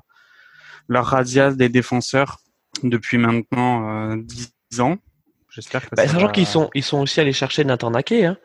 [0.89, 1.25] leur
[1.57, 2.37] des défenseurs
[2.83, 4.99] depuis maintenant euh, 10 ans.
[5.51, 8.13] J'espère que Bah, sachant va- qu'ils sont, ils sont aussi allés chercher Nathan Ake.
[8.13, 8.37] Hein.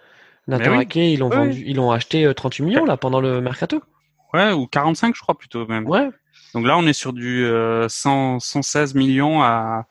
[0.47, 0.87] Nathan oui.
[0.95, 3.81] Ils l'ont vendu, ils l'ont acheté euh, 38 millions là pendant le mercato.
[4.33, 5.87] Ouais, ou 45 je crois plutôt même.
[5.87, 6.09] Ouais.
[6.53, 9.85] Donc là, on est sur du euh, 100, 116 millions à,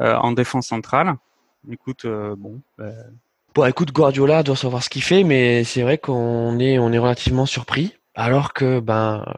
[0.00, 1.14] euh, en défense centrale.
[1.70, 2.86] Écoute, euh, bon, bah,
[3.54, 6.98] Bon, écoute, Guardiola doit savoir ce qu'il fait, mais c'est vrai qu'on est, on est
[6.98, 7.94] relativement surpris.
[8.20, 9.32] Alors que, ben, euh,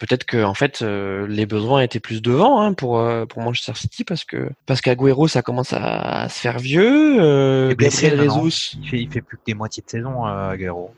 [0.00, 3.74] peut-être que, en fait, euh, les besoins étaient plus devant hein, pour euh, pour Manchester
[3.76, 7.22] City parce que parce qu'Aguero ça commence à, à se faire vieux.
[7.22, 8.42] Euh, Gabriel maintenant.
[8.44, 10.92] Jesus, il fait il fait plus que des moitiés de saison euh, Aguero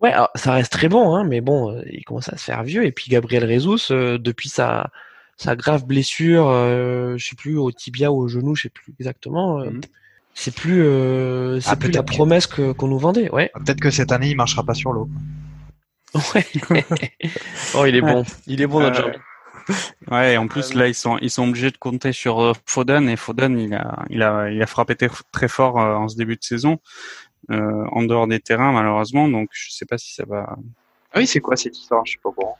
[0.00, 2.86] ouais, alors, ça reste très bon, hein, mais bon, il commence à se faire vieux.
[2.86, 3.44] Et puis Gabriel
[3.90, 4.88] euh, depuis sa
[5.36, 8.94] sa grave blessure, euh, je sais plus au tibia ou au genou, je sais plus
[8.98, 9.60] exactement.
[9.60, 9.80] euh, Mhm.
[10.32, 13.50] C'est plus euh, c'est Ah, plus la promesse que qu'on nous vendait, ouais.
[13.54, 15.08] peut-être que cette année il marchera pas sur l'eau
[16.34, 16.44] Ouais.
[17.74, 18.24] oh, il est bon.
[18.46, 19.74] Il est bon notre Euh,
[20.10, 20.34] ouais.
[20.34, 23.16] Et en plus, là, ils sont, ils sont obligés de compter sur euh, Foden et
[23.16, 26.44] Foden, il a, il a, il a frappé très, fort euh, en ce début de
[26.44, 26.78] saison,
[27.50, 29.28] euh, en dehors des terrains malheureusement.
[29.28, 30.56] Donc, je sais pas si ça va.
[31.12, 32.04] ah oui c'est quoi cette histoire?
[32.04, 32.58] Je suis pas au courant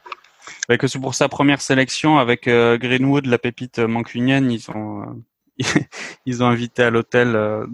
[0.68, 5.02] Ouais, que c'est pour sa première sélection avec euh, Greenwood, la pépite mancunienne, ils ont,
[5.02, 5.64] euh,
[6.26, 7.66] ils ont invité à l'hôtel euh,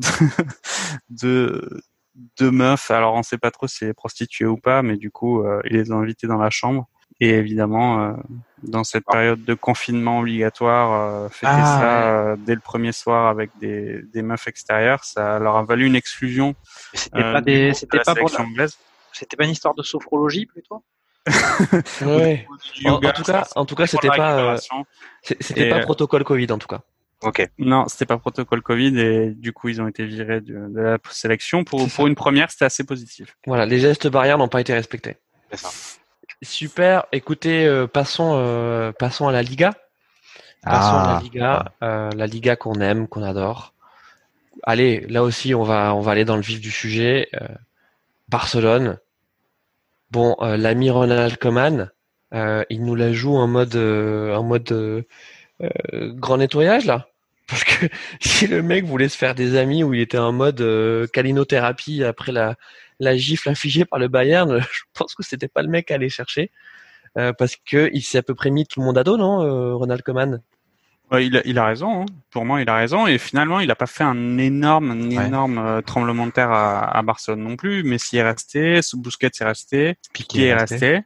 [2.38, 2.90] deux, meufs.
[2.90, 5.72] Alors on sait pas trop si c'est prostituées ou pas, mais du coup euh, ils
[5.72, 6.88] les ont invités dans la chambre.
[7.20, 8.12] Et évidemment, euh,
[8.62, 13.28] dans cette période de confinement obligatoire, euh, fêter Ah, ça euh, dès le premier soir
[13.28, 16.54] avec des, des meufs extérieures, ça leur a valu une exclusion.
[16.92, 18.30] Mais C'était euh, pas des, de c'était pas pour,
[19.12, 20.82] c'était pas une histoire de sophrologie plutôt?
[22.02, 22.46] Ouais.
[22.84, 24.58] En, en tout cas, en tout cas, c'était pas, euh,
[25.22, 26.80] c'était pas protocole Covid en tout cas.
[27.22, 27.48] Ok.
[27.58, 30.98] Non, c'était pas protocole Covid et du coup ils ont été virés de, de la
[31.10, 31.64] sélection.
[31.64, 33.36] Pour, pour une première, c'était assez positif.
[33.46, 35.16] Voilà, les gestes barrières n'ont pas été respectés.
[35.50, 35.70] C'est ça.
[36.42, 37.06] Super.
[37.12, 39.72] Écoutez, euh, passons, euh, passons à la Liga.
[40.64, 41.20] Passons à la Ah.
[41.22, 43.74] Liga, euh, la Liga qu'on aime, qu'on adore.
[44.64, 47.28] Allez, là aussi, on va, on va aller dans le vif du sujet.
[47.40, 47.46] Euh,
[48.28, 48.98] Barcelone.
[50.10, 51.90] Bon, euh, l'ami Ronald Koeman,
[52.34, 55.02] euh, il nous la joue en mode, euh, en mode euh,
[55.62, 57.08] euh, grand nettoyage là?
[57.52, 57.86] Parce que
[58.20, 62.02] si le mec voulait se faire des amis où il était en mode euh, calinothérapie
[62.02, 62.56] après la,
[62.98, 66.08] la gifle infligée par le Bayern, je pense que c'était pas le mec à aller
[66.08, 66.50] chercher.
[67.18, 69.42] Euh, parce que il s'est à peu près mis tout le monde à dos, non,
[69.42, 70.40] euh, Ronald Koeman?
[71.10, 72.02] Ouais, il, a, il a raison.
[72.02, 72.06] hein.
[72.30, 73.06] Pour moi, il a raison.
[73.06, 75.26] Et finalement, il n'a pas fait un énorme, un Ouais.
[75.26, 77.82] énorme tremblement de terre à, à Barcelone non plus.
[77.82, 81.02] Messi est resté, Busquets est resté, Piqué est resté.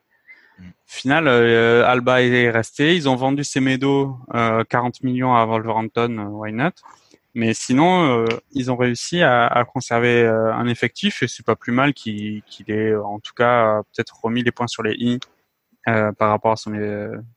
[0.87, 2.95] Final, euh, Alba est resté.
[2.95, 6.71] Ils ont vendu Semedo euh, 40 millions à Wolverhampton, euh, why not?
[7.35, 11.73] Mais sinon, euh, ils ont réussi à, à conserver un effectif et c'est pas plus
[11.73, 15.21] mal qu'il qu'il ait, en tout cas, peut-être remis les points sur les i
[15.85, 16.73] par rapport à son,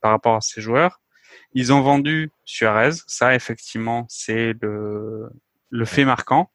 [0.01, 1.01] par rapport à ses joueurs.
[1.53, 5.29] Ils ont vendu Suarez, ça effectivement c'est le
[5.69, 6.49] le fait marquant.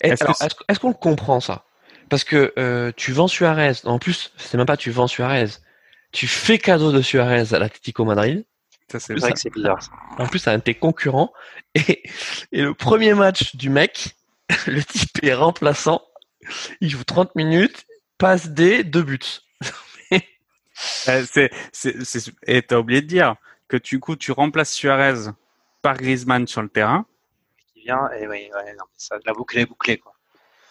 [0.00, 1.64] Est-ce qu'on le comprend ça?
[2.08, 3.72] Parce que tu vends Suarez.
[3.82, 5.48] En plus, c'est même pas tu vends Suarez.
[6.14, 8.44] Tu fais cadeau de Suarez à l'Atlético Madrid.
[8.88, 9.82] Ça c'est vrai que c'est bizarre.
[9.82, 9.90] ça.
[10.16, 11.32] En plus, c'est un de tes concurrents.
[11.74, 12.04] Et,
[12.52, 14.14] et le premier match du mec,
[14.68, 16.02] le type est remplaçant.
[16.80, 17.84] Il joue 30 minutes,
[18.16, 19.18] passe des deux buts.
[21.08, 21.52] Euh, c'est
[22.48, 23.36] et t'as oublié de dire
[23.68, 25.30] que du coup tu remplaces Suarez
[25.82, 27.06] par Griezmann sur le terrain.
[27.72, 30.13] Qui vient, et oui, ouais, non, mais ça, la boucle est bouclée, quoi.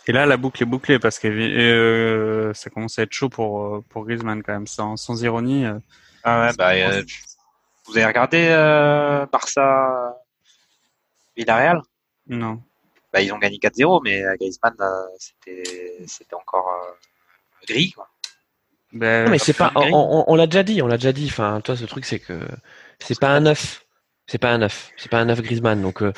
[0.07, 3.61] Et là, la boucle est bouclée parce que euh, ça commence à être chaud pour
[3.75, 5.65] euh, pour Griezmann quand même, sans, sans ironie.
[5.65, 5.79] euh.
[6.23, 7.03] Ah ouais, bah, euh,
[7.85, 10.15] vous avez regardé euh, Barça
[11.37, 11.81] Villarreal?
[12.27, 12.61] Non.
[13.11, 16.91] bah, Ils ont gagné 4-0, mais Griezmann, euh, c'était c'était encore euh,
[17.67, 17.91] gris.
[17.91, 18.07] Quoi.
[18.91, 19.71] Ben, Non, mais c'est pas.
[19.75, 19.91] On, gris.
[19.93, 21.27] on- on l'a déjà dit, on l'a déjà dit.
[21.29, 22.39] Enfin, toi, ce truc, c'est que
[22.99, 23.85] c'est pas un neuf.
[24.27, 24.91] C'est pas un neuf.
[24.97, 25.81] C'est pas un neuf Griezmann.
[25.81, 26.13] Donc, euh,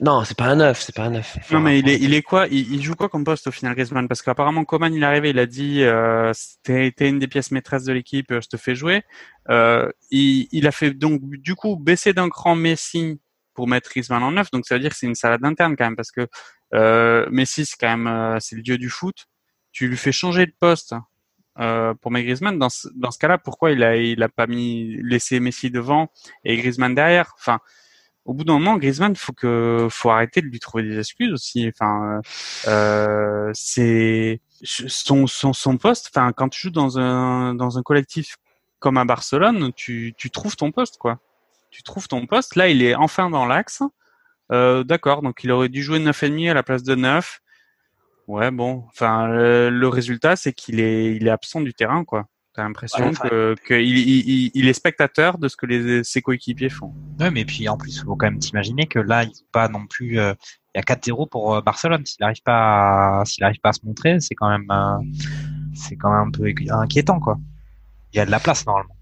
[0.00, 0.80] non, c'est pas un neuf.
[0.80, 1.36] C'est pas un neuf.
[1.38, 3.50] Enfin, Non mais il est, il est quoi il, il joue quoi comme poste au
[3.50, 4.06] final Griezmann?
[4.06, 6.32] Parce qu'apparemment Coman il est arrivé, il a dit euh,
[6.62, 9.02] t'es une des pièces maîtresses de l'équipe, euh, je te fais jouer.
[9.50, 13.20] Euh, il, il a fait donc du coup baisser d'un cran Messi
[13.54, 15.86] pour mettre Griezmann en neuf, donc ça veut dire que c'est une salade interne quand
[15.86, 16.28] même parce que
[16.74, 19.26] euh, Messi c'est quand même c'est le dieu du foot.
[19.72, 20.94] Tu lui fais changer de poste
[21.58, 24.46] euh, pour mettre Griezmann dans ce, dans ce cas-là, pourquoi il a il a pas
[24.46, 26.08] mis laissé Messi devant
[26.44, 27.34] et Griezmann derrière?
[27.36, 27.58] Enfin
[28.28, 31.66] au bout d'un moment, Griezmann, faut que, faut arrêter de lui trouver des excuses aussi.
[31.66, 32.20] Enfin,
[32.66, 36.10] euh, c'est son, son, son poste.
[36.12, 38.36] Enfin, quand tu joues dans un, dans un collectif
[38.80, 41.20] comme à Barcelone, tu, tu trouves ton poste, quoi.
[41.70, 42.54] Tu trouves ton poste.
[42.54, 43.82] Là, il est enfin dans l'axe.
[44.52, 45.22] Euh, D'accord.
[45.22, 47.40] Donc, il aurait dû jouer 9,5 à la place de 9.
[48.26, 48.84] Ouais, bon.
[48.90, 52.26] Enfin, le, le résultat, c'est qu'il est, il est absent du terrain, quoi.
[52.58, 56.70] T'as l'impression Ouais, enfin- que, que il, est spectateur de ce que les, ses coéquipiers
[56.70, 56.92] font.
[57.20, 59.68] Ouais, mais puis en plus, il faut quand même t'imaginer que là, il faut pas
[59.68, 60.18] non plus.
[60.18, 60.34] euh,
[60.74, 62.04] il y a 4-0 pour euh, Barcelone.
[62.04, 64.98] S'il n'arrive pas, à, s'il arrive pas à se montrer, c'est quand même, euh,
[65.72, 67.38] c'est quand même un peu inquiétant, quoi.
[68.12, 68.96] Il y a de la place normalement.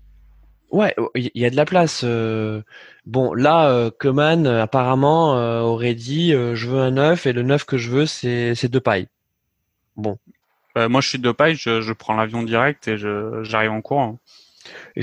[0.70, 2.02] Ouais, il y a de la place.
[2.04, 2.60] euh.
[3.06, 7.42] Bon, là, euh, euh, apparemment, euh, aurait dit euh, je veux un neuf et le
[7.42, 9.08] neuf que je veux, c'est c'est deux pailles.
[9.96, 10.18] Bon.
[10.76, 13.80] Euh, moi, je suis de paille, je, je prends l'avion direct et je, j'arrive en
[13.80, 14.18] courant.
[14.96, 15.02] Et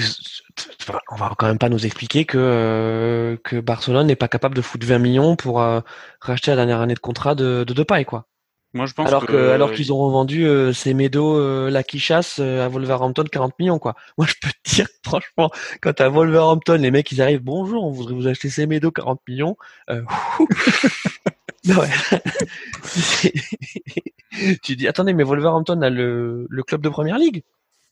[1.11, 4.61] On va quand même pas nous expliquer que, euh, que Barcelone n'est pas capable de
[4.61, 5.80] foutre 20 millions pour euh,
[6.19, 8.28] racheter la dernière année de contrat de, de Depay, quoi.
[8.76, 11.84] Moi, je pense Alors que, que, alors qu'ils ont revendu euh, ces euh, la
[12.39, 13.93] euh, à Wolverhampton 40 millions quoi.
[14.17, 17.91] Moi je peux te dire franchement quand à Wolverhampton les mecs ils arrivent bonjour on
[17.91, 19.57] voudrait vous acheter ces médos 40 millions.
[21.65, 21.82] Non.
[24.62, 27.44] tu dis attendez mais Wolverhampton a le, le club de première ligue.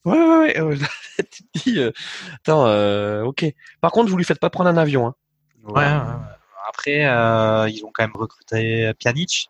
[0.06, 0.60] Ouais ouais ouais.
[0.60, 0.76] euh,
[1.32, 1.92] tu te dis euh,
[2.36, 3.46] attends euh, ok.
[3.82, 5.16] Par contre vous lui faites pas prendre un avion hein.
[5.64, 6.26] Ouais, ouais, ouais.
[6.70, 9.50] Après, euh, ils ont quand même recruté Pjanic.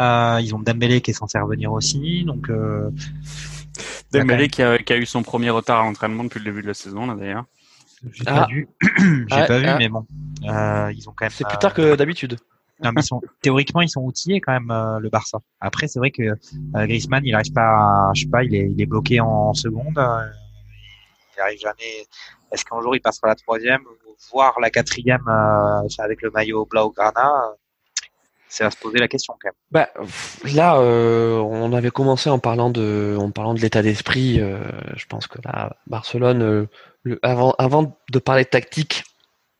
[0.00, 2.90] Euh, ils ont Dembélé qui est censé revenir aussi, donc euh,
[4.12, 6.68] Dembélé qui a, qui a eu son premier retard à l'entraînement depuis le début de
[6.68, 7.44] la saison, là, d'ailleurs.
[8.12, 8.46] J'ai pas Ah.
[8.48, 8.68] vu,
[8.98, 9.76] j'ai Ah, pas vu, ah.
[9.78, 10.06] mais bon,
[10.44, 11.32] euh, ils ont quand même.
[11.32, 12.38] C'est plus euh, tard que d'habitude.
[12.82, 15.38] Non, mais ils sont, théoriquement, ils sont outillés quand même euh, le Barça.
[15.60, 16.34] Après, c'est vrai que euh,
[16.74, 17.62] Griezmann, il arrive pas,
[18.08, 19.98] à- je sais pas, il est, il est bloqué en, seconde.
[19.98, 20.26] euh,
[21.36, 22.06] il arrive jamais.
[22.52, 23.82] Est-ce qu'un jour il passera la troisième,
[24.32, 27.54] voire la quatrième euh, avec le maillot Blaugrana euh,
[28.48, 29.54] C'est à se poser la question quand même.
[29.70, 29.88] Bah,
[30.54, 34.40] là, euh, on avait commencé en parlant de, en parlant de l'état d'esprit.
[34.40, 34.60] euh,
[34.96, 36.66] je pense que là, Barcelone, euh,
[37.02, 39.04] le- avant, avant de parler de tactique,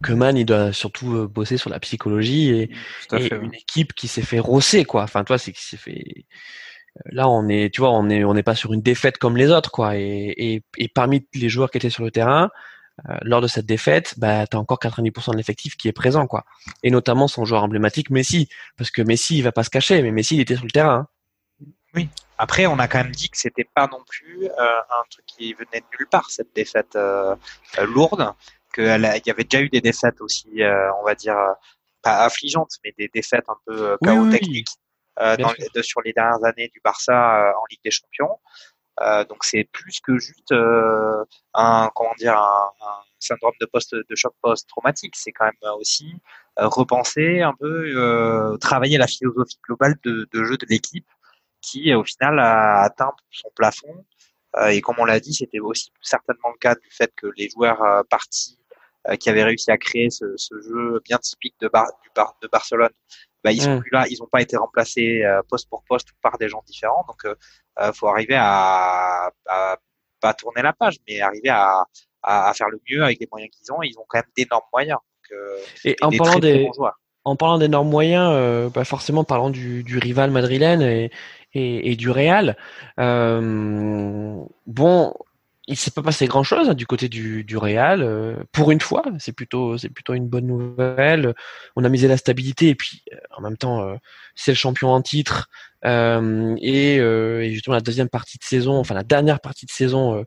[0.03, 2.71] Koeman, il doit surtout euh, bosser sur la psychologie et,
[3.11, 3.35] fait.
[3.35, 3.45] ouais.
[3.45, 5.03] une équipe qui s'est fait rosser, quoi.
[5.03, 6.05] Enfin, toi, c'est qui s'est fait.
[6.99, 9.37] euh, Là, on est, tu vois, on est, on n'est pas sur une défaite comme
[9.37, 9.97] les autres, quoi.
[9.97, 12.51] Et, et, et parmi les joueurs qui étaient sur le terrain,
[13.09, 16.45] euh, lors de cette défaite, bah, t'as encore 90% de l'effectif qui est présent, quoi.
[16.83, 20.11] Et notamment son joueur emblématique, Messi, parce que Messi, il va pas se cacher, mais
[20.13, 21.09] Messi, il était sur le terrain.
[21.95, 22.07] hein.
[22.41, 24.51] Après, on a quand même dit que c'était pas non plus euh,
[24.91, 27.35] un truc qui venait de nulle part cette défaite euh,
[27.89, 28.33] lourde.
[28.79, 31.53] Qu'il y avait déjà eu des défaites aussi, euh, on va dire euh,
[32.01, 34.31] pas affligeantes, mais des défaites un peu euh, chaos oui.
[34.31, 34.69] techniques
[35.21, 35.57] Bien dans sûr.
[35.59, 38.39] les- de- sur les dernières années du Barça en Ligue des Champions.
[39.29, 44.35] Donc c'est plus que juste un comment dire un, un syndrome de post de choc
[44.43, 45.15] post-traumatique.
[45.17, 46.15] C'est quand même aussi
[46.57, 51.09] repenser un peu, travailler la philosophie globale de, de jeu de l'équipe
[51.61, 54.05] qui au final a atteint son plafond.
[54.69, 58.05] Et comme on l'a dit, c'était aussi certainement le cas du fait que les joueurs
[58.09, 58.59] partis
[59.17, 62.49] qui avaient réussi à créer ce, ce jeu bien typique de, Bar- du Bar- de
[62.49, 62.91] Barcelone,
[63.45, 66.37] bah, ils sont plus là, ils n'ont pas été remplacés euh, poste pour poste par
[66.39, 67.05] des gens différents.
[67.07, 67.35] Donc, euh,
[67.81, 69.77] euh, faut arriver à, à
[70.21, 71.85] pas tourner la page, mais arriver à,
[72.23, 73.81] à, à faire le mieux avec les moyens qu'ils ont.
[73.83, 74.99] Ils ont quand même d'énormes moyens.
[74.99, 76.69] Donc, euh, Et et en des parlant des,
[77.25, 81.11] en parlant d'énormes moyens, euh, bah forcément parlant du, du rival madrilène et,
[81.53, 82.57] et, et du Real,
[82.99, 85.15] euh, bon,
[85.69, 89.05] il s'est pas passé grand chose du côté du, du Real euh, pour une fois.
[89.19, 91.35] C'est plutôt c'est plutôt une bonne nouvelle.
[91.77, 93.97] On a misé la stabilité et puis euh, en même temps euh,
[94.35, 95.49] c'est le champion en titre
[95.85, 99.71] euh, et, euh, et justement la deuxième partie de saison, enfin la dernière partie de
[99.71, 100.25] saison,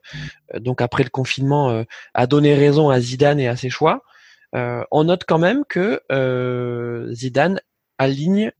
[0.60, 1.84] donc après le confinement,
[2.14, 4.02] a donné raison à Zidane et à ses choix.
[4.54, 6.00] On note quand même que
[7.12, 7.60] Zidane
[7.98, 8.52] aligne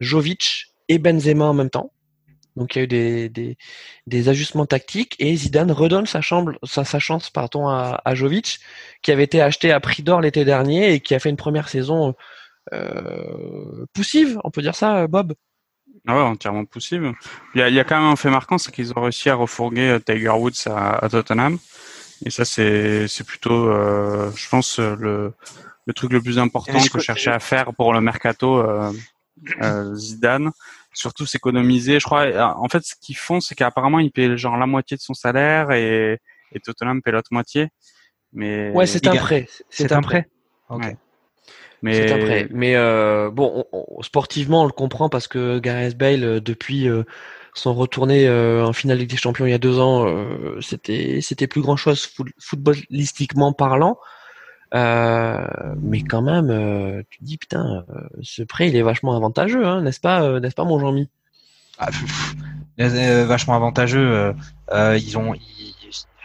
[0.00, 1.92] Jovic et Benzema en même temps.
[2.58, 3.56] Donc il y a eu des, des,
[4.06, 8.58] des ajustements tactiques et Zidane redonne sa, chambre, sa, sa chance pardon, à, à Jovic,
[9.02, 11.68] qui avait été acheté à prix d'or l'été dernier et qui a fait une première
[11.68, 12.14] saison
[12.72, 15.34] euh, poussive, on peut dire ça, Bob?
[16.06, 17.14] Ah ouais, entièrement possible.
[17.54, 19.30] Il y a, il y a quand même un fait marquant, c'est qu'ils ont réussi
[19.30, 21.58] à refourguer euh, Tiger Woods à, à Tottenham.
[22.24, 25.32] Et ça, c'est c'est plutôt, euh, je pense, euh, le,
[25.86, 28.92] le truc le plus important que cherchait à faire pour le mercato euh,
[29.62, 30.50] euh, Zidane.
[30.98, 32.00] Surtout s'économiser.
[32.00, 34.96] Je crois, euh, en fait, ce qu'ils font, c'est qu'apparemment, ils paient genre la moitié
[34.96, 36.18] de son salaire et,
[36.52, 37.68] et Tottenham paie l'autre moitié.
[38.32, 39.46] Mais Ouais, c'est un prêt.
[39.70, 40.28] C'est un prêt.
[40.68, 40.82] Ok.
[40.82, 40.96] Ouais.
[41.82, 42.48] mais C'est un prêt.
[42.50, 46.88] Mais euh, bon, on- on- sportivement, on le comprend parce que Gareth Bale, euh, depuis
[46.88, 47.04] euh,
[47.54, 51.20] son retourné euh, en finale Ligue des Champions il y a deux ans, euh, c'était
[51.22, 52.08] c'était plus grand chose
[52.40, 53.98] footballistiquement parlant.
[54.74, 59.16] Euh, mais quand même, euh, tu te dis putain, euh, ce prêt il est vachement
[59.16, 61.08] avantageux, hein, n'est-ce pas, n'est-ce pas mon Jean-Mi?
[61.78, 61.88] Ah,
[62.76, 64.34] vachement avantageux.
[64.72, 65.34] ils ont,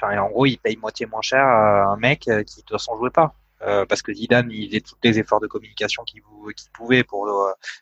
[0.01, 3.11] en gros, ils payent moitié moins cher à un mec qui de toute façon jouait
[3.11, 3.35] pas.
[3.87, 6.21] Parce que Zidane, il faisait tous les efforts de communication qu'il
[6.73, 7.31] pouvait pour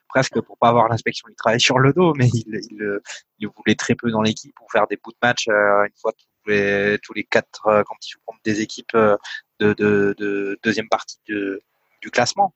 [0.09, 4.11] presque pour pas avoir l'inspection du travail sur le dos, mais il, voulait très peu
[4.11, 6.11] dans l'équipe pour faire des bouts de match une fois
[6.47, 9.17] les, tous les quatre euh, quand ils comptent des équipes euh,
[9.59, 11.61] de, de, de deuxième partie de,
[12.01, 12.53] du classement.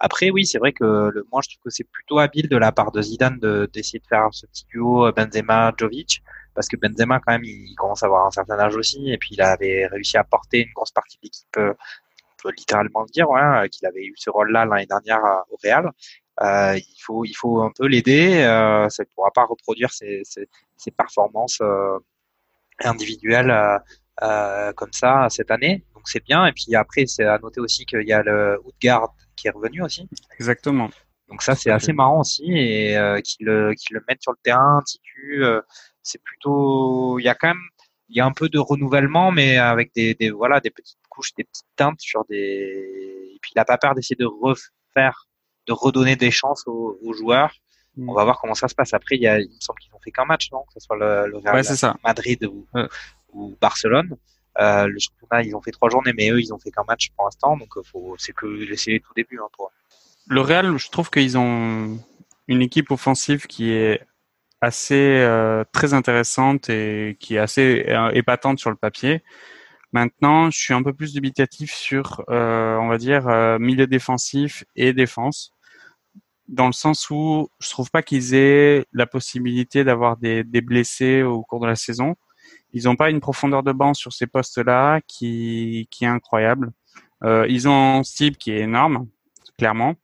[0.00, 2.72] Après, oui, c'est vrai que le, moi, je trouve que c'est plutôt habile de la
[2.72, 6.22] part de Zidane de- d'essayer de, faire ce petit duo euh, Benzema-Jovic,
[6.54, 9.30] parce que Benzema, quand même, il, commence à avoir un certain âge aussi, et puis
[9.32, 13.28] il avait réussi à porter une grosse partie de l'équipe, on peut littéralement le dire,
[13.30, 15.20] ouais, euh, qu'il avait eu ce rôle-là l'année dernière
[15.50, 15.90] au Real.
[16.40, 18.42] Euh, il faut, il faut un peu l'aider.
[18.42, 21.98] Euh, ça ne pourra pas reproduire ses, ses, ses performances euh,
[22.84, 23.78] individuelles euh,
[24.22, 25.84] euh, comme ça cette année.
[25.94, 26.46] Donc c'est bien.
[26.46, 29.82] Et puis après, c'est à noter aussi qu'il y a le Outgard qui est revenu
[29.82, 30.08] aussi.
[30.38, 30.90] exactement.
[31.28, 34.38] Donc ça, c'est assez marrant aussi et euh, qu'ils le, qu'ils le mettent sur le
[34.42, 35.60] terrain, Ticu, euh,
[36.02, 37.62] c'est plutôt, il y a quand même,
[38.08, 41.34] il y a un peu de renouvellement, mais avec des, des voilà, des petites couches,
[41.34, 45.28] des petites teintes sur des, et puis il a pas peur d'essayer de refaire,
[45.66, 47.52] de redonner des chances aux, aux joueurs.
[47.96, 48.08] Mm.
[48.10, 48.94] On va voir comment ça se passe.
[48.94, 50.60] Après, il y a, il me semble qu'ils ont fait qu'un match, non?
[50.62, 51.96] Que ce soit le, le Real Ouais, c'est ça.
[52.04, 52.86] Madrid ou, Ouais.
[53.32, 54.16] ou Barcelone.
[54.60, 57.10] Euh, le championnat, ils ont fait trois journées, mais eux, ils ont fait qu'un match
[57.16, 57.82] pour l'instant, donc euh,
[58.18, 59.70] c'est que c'est les tout débuts hein, pour.
[60.26, 61.98] Le Real, je trouve qu'ils ont
[62.48, 64.04] une équipe offensive qui est
[64.60, 69.22] assez euh, très intéressante et qui est assez épatante sur le papier.
[69.92, 73.26] Maintenant, je suis un peu plus dubitatif sur, euh, on va dire,
[73.60, 75.54] milieu défensif et défense,
[76.48, 81.22] dans le sens où je trouve pas qu'ils aient la possibilité d'avoir des, des, blessés
[81.22, 82.16] au cours de la saison.
[82.72, 86.72] Ils n'ont pas une profondeur de banc sur ces postes-là qui, qui est incroyable.
[87.24, 89.08] Euh, ils ont un style qui est énorme,
[89.58, 89.94] clairement.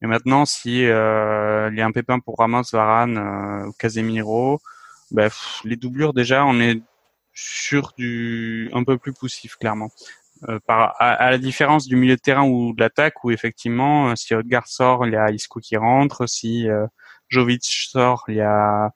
[0.00, 4.60] Mais maintenant, si euh, il y a un pépin pour Ramos, Varane euh, ou Casemiro,
[5.10, 5.30] ben,
[5.64, 6.80] les doublures déjà, on est
[7.32, 9.90] sur du un peu plus poussif, clairement.
[10.48, 14.16] Euh, par, à, la différence du milieu de terrain ou de l'attaque, où effectivement, euh,
[14.16, 16.26] si Odgar sort, il y a Isco qui rentre.
[16.26, 16.86] Si euh,
[17.28, 18.90] Jovic sort, il y a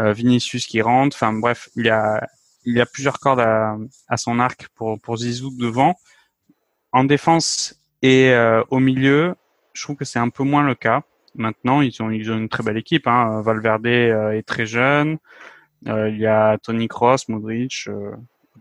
[0.00, 1.16] euh, Vinicius qui rentre.
[1.16, 2.26] Enfin bref, il y a
[2.64, 3.76] il y a plusieurs cordes à,
[4.08, 5.94] à son arc pour pour Zizou devant.
[6.92, 8.34] En défense et
[8.70, 9.34] au milieu,
[9.74, 11.02] je trouve que c'est un peu moins le cas.
[11.34, 13.06] Maintenant, ils ont ils ont une très belle équipe.
[13.06, 13.42] Hein.
[13.42, 15.18] Valverde est très jeune.
[15.86, 17.88] il y a Tony Cross, Modric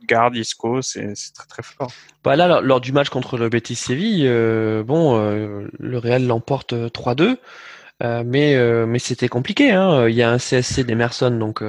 [0.05, 1.91] garde, Isco, c'est très très fort.
[2.23, 6.73] Bah là, lors du match contre le Betis Séville, euh, bon, euh, le Real l'emporte
[6.73, 7.37] 3-2,
[8.03, 9.71] euh, mais mais c'était compliqué.
[9.71, 10.07] Hein.
[10.07, 11.63] Il y a un CSC d'Emerson donc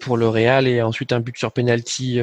[0.00, 2.20] pour le Real et ensuite un but sur penalty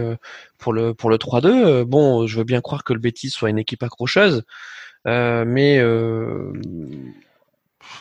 [0.57, 1.84] pour le pour le 3-2.
[1.84, 4.43] bon, je veux bien croire que le Betis soit une équipe accrocheuse,
[5.05, 5.82] mais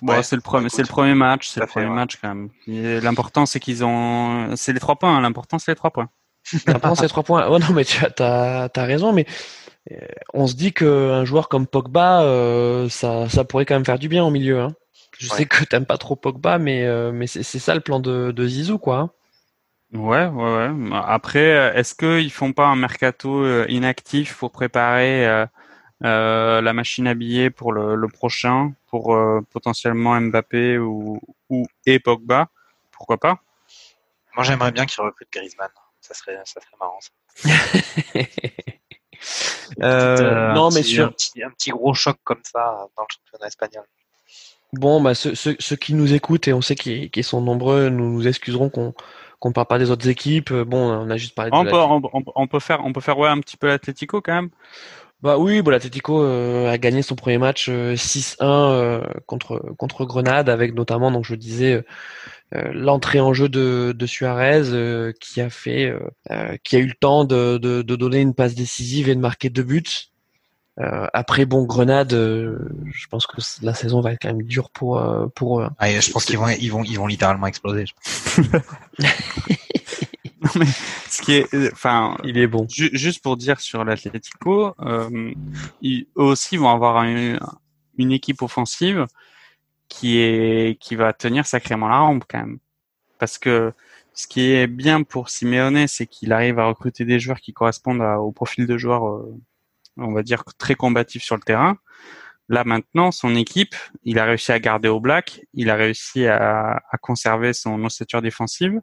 [0.03, 2.51] Ouais, c'est le premier, c'est le premier match, c'est le premier match quand même.
[2.67, 5.17] L'important c'est qu'ils ont, c'est les trois points.
[5.17, 5.21] Hein.
[5.21, 6.11] L'important c'est les trois points.
[6.67, 7.47] L'important c'est trois points.
[7.49, 9.27] Oh non, mais tu as, as, raison, mais
[9.93, 9.97] euh,
[10.33, 14.09] on se dit qu'un joueur comme Pogba, euh, ça, ça pourrait quand même faire du
[14.09, 14.61] bien au milieu.
[14.61, 14.75] Hein.
[15.19, 18.33] Je sais que t'aimes pas trop Pogba, mais, euh, mais c'est ça le plan de,
[18.33, 18.99] de Zizou, quoi.
[18.99, 19.11] Hein.
[19.93, 21.01] Ouais, ouais, ouais.
[21.07, 25.27] Après, est-ce qu'ils font pas un mercato inactif pour préparer
[26.05, 29.17] euh, la machine à billets pour le, le prochain, pour
[29.51, 32.49] potentiellement Mbappé ou, ou et Pogba?
[32.91, 33.39] Pourquoi pas?
[34.35, 35.71] Moi, j'aimerais bien qu'ils recrutent Griezmann
[36.07, 36.99] ça serait, ça serait marrant.
[39.83, 43.09] euh, euh, non, mais sur un petit, un petit, gros choc comme ça dans le
[43.09, 43.85] championnat espagnol.
[44.73, 48.11] Bon, bah ceux, ceux, ceux qui nous écoutent et on sait qu'ils sont nombreux, nous
[48.11, 48.95] nous excuserons qu'on
[49.39, 50.53] qu'on parle pas des autres équipes.
[50.53, 51.51] Bon, on a juste parlé.
[51.51, 54.23] De on, peut, on, on, peut faire, on peut faire ouais un petit peu l'Atlético
[54.23, 54.51] quand même.
[55.23, 60.05] Bah oui, bon, l'Atlético euh, a gagné son premier match 6-1 euh, euh, contre contre
[60.05, 61.83] Grenade avec notamment donc je disais euh,
[62.53, 65.95] l'entrée en jeu de, de Suarez euh, qui a fait,
[66.31, 69.21] euh, qui a eu le temps de, de, de, donner une passe décisive et de
[69.21, 70.11] marquer deux buts.
[70.77, 75.03] après, bon, Grenade, je pense que la saison va être quand même dure pour
[75.35, 75.65] pour eux.
[75.65, 75.75] Hein.
[75.79, 77.87] Ah, je pense qu'ils vont ils vont ils vont littéralement exploser.
[80.47, 80.67] non, mais
[81.09, 82.67] ce qui est, enfin, il est bon.
[82.69, 85.33] juste pour dire sur l'Atlético, euh,
[85.81, 87.39] ils eux aussi vont avoir une,
[87.97, 89.07] une équipe offensive
[89.89, 92.59] qui est qui va tenir sacrément la rampe quand même.
[93.18, 93.72] Parce que
[94.14, 98.03] ce qui est bien pour Simeone, c'est qu'il arrive à recruter des joueurs qui correspondent
[98.03, 99.34] au profil de joueurs, euh,
[99.99, 101.78] on va dire très combatifs sur le terrain.
[102.49, 103.74] Là maintenant, son équipe,
[104.05, 108.22] il a réussi à garder au black, il a réussi à, à conserver son ossature
[108.22, 108.80] défensive.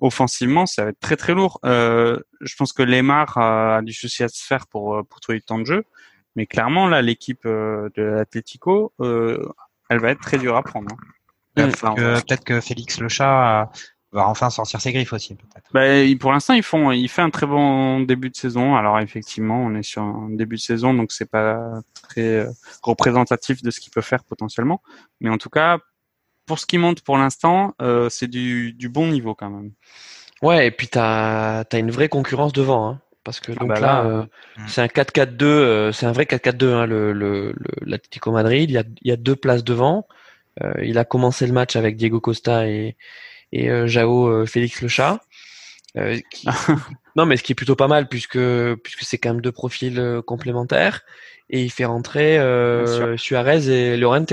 [0.00, 1.60] Offensivement, ça va être très très lourd.
[1.64, 5.44] Euh, je pense que Lemar a du souci à se faire pour pour trouver du
[5.44, 5.84] temps de jeu,
[6.36, 9.48] mais clairement là, l'équipe euh, de l'Atlético euh,
[9.92, 10.88] elle va être très dure à prendre.
[10.92, 10.96] Hein.
[11.54, 13.70] Peut-être que, Félix le chat
[14.12, 15.70] va enfin sortir ses griffes aussi, peut-être.
[15.72, 15.86] Bah,
[16.20, 18.76] pour l'instant, ils font, il fait un très bon début de saison.
[18.76, 22.50] Alors effectivement, on est sur un début de saison, donc c'est pas très euh,
[22.82, 24.82] représentatif de ce qu'il peut faire potentiellement.
[25.20, 25.78] Mais en tout cas,
[26.46, 29.72] pour ce qui monte pour l'instant, euh, c'est du, bon niveau quand même.
[30.42, 32.88] Ouais, et puis t'as as une vraie concurrence devant.
[32.88, 33.00] Hein.
[33.24, 34.22] Parce que ah donc bah là, euh,
[34.56, 34.68] hmm.
[34.68, 38.68] c'est un 4-4-2, euh, c'est un vrai 4-4-2, hein, le, le, l'Atlético Madrid.
[38.70, 40.06] Il y, a, il y a deux places devant.
[40.62, 42.96] Euh, il a commencé le match avec Diego Costa et,
[43.52, 45.20] et Jao Félix Le Chat.
[47.16, 48.38] non, mais ce qui est plutôt pas mal puisque
[48.82, 51.02] puisque c'est quand même deux profils complémentaires
[51.50, 52.38] et il fait rentrer
[53.18, 54.32] Suarez et Llorente.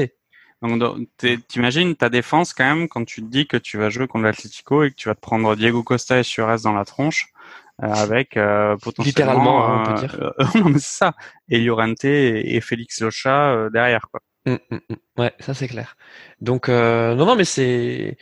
[0.61, 1.07] Donc,
[1.47, 4.83] t'imagines ta défense quand même quand tu te dis que tu vas jouer contre l'Atlético
[4.83, 7.31] et que tu vas te prendre Diego Costa et Suarez dans la tronche.
[7.81, 10.17] Euh, avec euh, potentiellement littéralement on peut dire.
[10.21, 11.13] euh, non mais c'est ça.
[11.47, 14.19] Et Llorente et, Félix Locha derrière quoi.
[14.45, 15.21] Mmh, mmh, mmh.
[15.21, 15.95] ouais ça c'est clair.
[16.41, 18.17] Donc non non mais c'est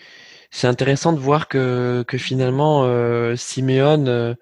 [0.51, 4.37] c'est intéressant de voir que que finalement euh, Simeone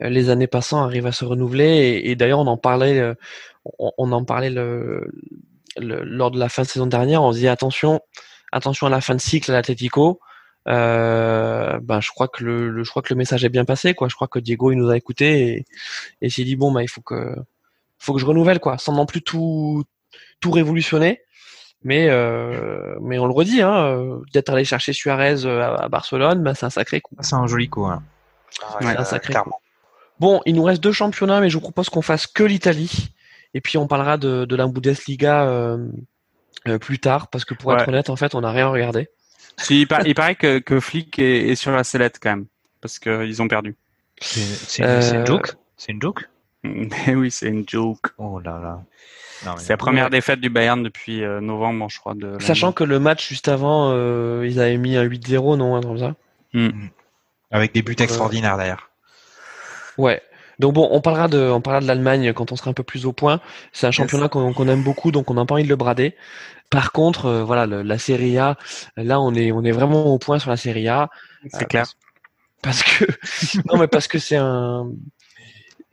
[0.00, 2.02] les années passant arrive à se renouveler.
[2.04, 3.14] Et, d'ailleurs on en parlait
[3.78, 5.12] on, on en parlait le,
[5.78, 7.22] le, lors de la fin de saison dernière.
[7.22, 8.00] On se dit attention
[8.50, 10.18] attention à la fin de cycle à l'Atletico
[10.68, 14.08] euh, ben je crois que le, je crois que le message est bien passé quoi.
[14.08, 15.64] Je crois que Diego il nous a écouté et,
[16.22, 17.34] et s'est dit bon bah il faut que
[17.98, 19.84] faut que je renouvelle quoi, sans non plus tout
[20.40, 21.20] tout révolutionner.
[21.82, 26.42] Mais euh, mais on le redit hein, euh, d'être allé chercher Suarez euh, à, Barcelone,
[26.42, 27.14] ben c'est un sacré coup.
[27.20, 27.86] C'est un joli coup.
[27.86, 28.02] Hein.
[28.80, 29.52] c'est un sacré coup.
[30.18, 33.10] Bon, il nous reste deux championnats, mais je vous propose qu'on fasse que l'Italie.
[33.54, 35.86] Et puis on parlera de, de la Bundesliga euh,
[36.68, 39.08] euh, plus tard, parce que pour être honnête, en fait, on n'a rien regardé.
[39.58, 42.46] Si, il, paraît que, que Flick est, est, sur la sellette quand même,
[42.80, 43.74] parce qu'ils ont perdu.
[44.20, 45.54] C'est une, une joke?
[45.76, 46.28] C'est une joke?
[46.62, 48.12] Mais oui, c'est une joke.
[48.18, 48.82] Oh là là.
[49.58, 52.14] C'est la première défaite du Bayern depuis euh, novembre, je crois.
[52.14, 55.82] De Sachant que le match juste avant, euh, ils avaient mis un 8-0, non, un
[55.82, 56.14] comme ça.
[56.52, 56.88] Mm.
[57.50, 58.90] Avec des buts extraordinaires d'ailleurs.
[59.98, 60.22] Ouais.
[60.58, 63.06] Donc bon, on parlera de, on parlera de l'Allemagne quand on sera un peu plus
[63.06, 63.40] au point.
[63.72, 66.14] C'est un championnat qu'on aime beaucoup, donc on n'a pas envie de le brader.
[66.70, 68.56] Par contre, euh, voilà, le, la Serie A,
[68.96, 71.10] là, on est, on est vraiment au point sur la Serie A.
[71.52, 71.86] C'est clair.
[72.62, 73.04] Parce que,
[73.66, 74.90] non, mais parce que c'est un.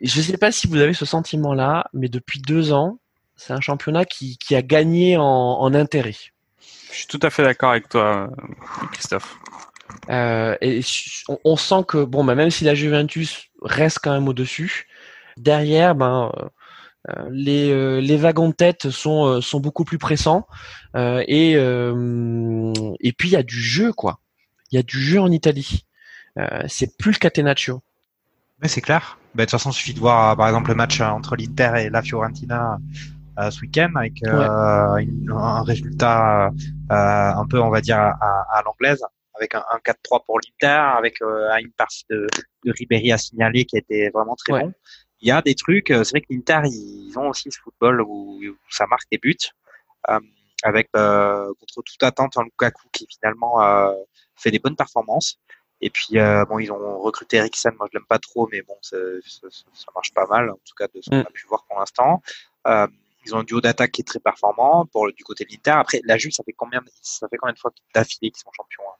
[0.01, 2.97] Je sais pas si vous avez ce sentiment-là, mais depuis deux ans,
[3.35, 6.15] c'est un championnat qui, qui a gagné en, en, intérêt.
[6.91, 8.29] Je suis tout à fait d'accord avec toi,
[8.91, 9.37] Christophe.
[10.09, 10.81] Euh, et
[11.27, 14.87] on, on, sent que bon, bah, même si la Juventus reste quand même au-dessus,
[15.37, 16.31] derrière, ben,
[17.09, 20.47] euh, les, euh, les wagons de tête sont, euh, sont beaucoup plus pressants.
[20.95, 24.19] Et, et puis il y a du jeu, quoi.
[24.71, 25.85] Il y a du jeu en Italie.
[26.67, 27.81] c'est plus le Catenaccio.
[28.61, 29.17] Mais c'est clair.
[29.35, 31.89] Bah, de toute façon, il suffit de voir, par exemple, le match entre l'Inter et
[31.89, 32.77] la Fiorentina
[33.39, 36.51] euh, ce week-end avec euh, une, un résultat euh,
[36.91, 39.03] un peu, on va dire, à, à l'anglaise,
[39.43, 42.27] avec un, un 4-3 pour l'Inter, avec une partie de,
[42.65, 44.63] de Ribéry à signaler qui était vraiment très ouais.
[44.63, 44.73] bon.
[45.21, 48.41] Il y a des trucs, c'est vrai que l'Inter, ils ont aussi ce football où,
[48.43, 49.37] où ça marque des buts,
[50.63, 53.61] avec contre toute attente un Lukaku qui finalement
[54.35, 55.39] fait des bonnes performances.
[55.81, 57.73] Et puis euh, bon, ils ont recruté Eriksen.
[57.77, 60.75] Moi, je l'aime pas trop, mais bon, ça, ça, ça, marche pas mal, en tout
[60.77, 61.27] cas de ce qu'on Mm.
[61.27, 62.21] a pu voir pour l'instant.
[62.67, 62.87] Euh,
[63.25, 65.71] ils ont un duo d'attaque qui est très performant pour du côté de l'Inter.
[65.71, 68.83] Après, la Juve, ça fait combien, ça fait combien de fois d'affilée qu'ils sont champions
[68.89, 68.97] hein?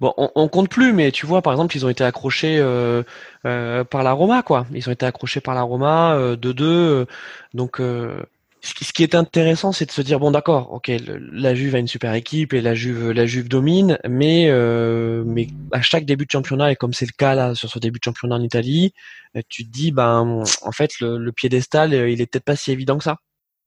[0.00, 3.02] Bon, on, compte plus, mais tu vois, par exemple, ils ont été accrochés euh,
[3.46, 4.66] euh, par la Roma, quoi.
[4.72, 7.06] Ils ont été accrochés par la Roma euh, de deux.
[7.54, 8.22] donc, euh,
[8.62, 10.90] ce qui, est intéressant, c'est de se dire bon, d'accord, ok,
[11.32, 15.24] la Juve a une super équipe et la Juve, domine, mais euh,
[15.72, 18.04] à chaque début de championnat et comme c'est le cas là sur ce début de
[18.04, 18.94] championnat en Italie,
[19.36, 22.70] euh, tu te dis ben en fait le, le piédestal, il est peut-être pas si
[22.70, 23.18] évident que ça.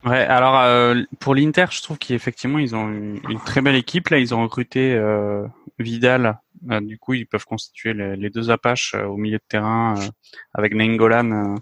[0.03, 4.09] Ouais, alors euh, pour l'Inter, je trouve qu'effectivement ils ont une, très belle équipe.
[4.09, 5.47] Là, ils ont recruté euh,
[5.79, 6.39] Vidal.
[6.69, 9.95] Euh, du coup, ils peuvent constituer les, deux Apaches au milieu de terrain
[10.53, 11.55] avec Nengolan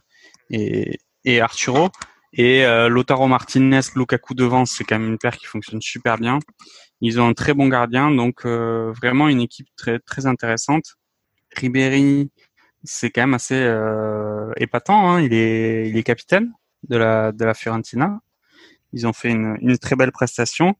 [0.49, 0.99] et,
[1.41, 1.89] Arturo.
[2.33, 6.39] Et Lotaro Martinez, Lukaku devant, c'est quand même une paire qui fonctionne super bien.
[7.01, 10.95] Ils ont un très bon gardien, donc vraiment une équipe très très intéressante.
[11.55, 12.31] Ribéry,
[12.83, 13.61] c'est quand même assez
[14.57, 15.11] épatant.
[15.11, 15.21] Hein.
[15.21, 16.51] Il est il est capitaine
[16.89, 18.19] de la de la Fiorentina.
[18.93, 20.75] Ils ont fait une, une très belle prestation.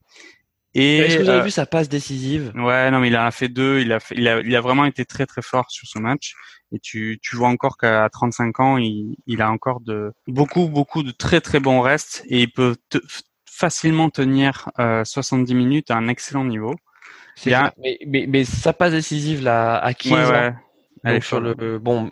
[0.76, 2.52] Et est-ce que vous avez euh, vu sa passe décisive?
[2.56, 3.80] Ouais, non, mais il en a fait deux.
[3.80, 6.34] Il a, fait, il a, il a vraiment été très très fort sur ce match.
[6.72, 11.04] Et tu, tu vois encore qu'à 35 ans, il, il a encore de beaucoup beaucoup
[11.04, 12.98] de très très bons restes et il peut te,
[13.46, 16.74] facilement tenir euh, 70 minutes à un excellent niveau.
[17.36, 17.74] C'est a...
[17.78, 20.54] mais, mais, mais sa passe décisive là à qui ouais, ouais.
[21.04, 22.10] Donc sur le bon,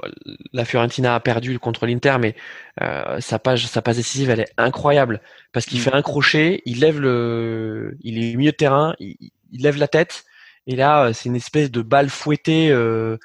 [0.52, 2.36] la Fiorentina a perdu contre l'Inter, mais
[2.82, 5.22] euh, sa page, sa passe décisive, elle est incroyable
[5.54, 5.84] parce qu'il mmh.
[5.84, 9.16] fait un crochet, il lève le, il est au milieu de terrain, il,
[9.52, 10.26] il lève la tête
[10.68, 12.70] et là c'est une espèce de balle fouettée.
[12.70, 13.18] Euh,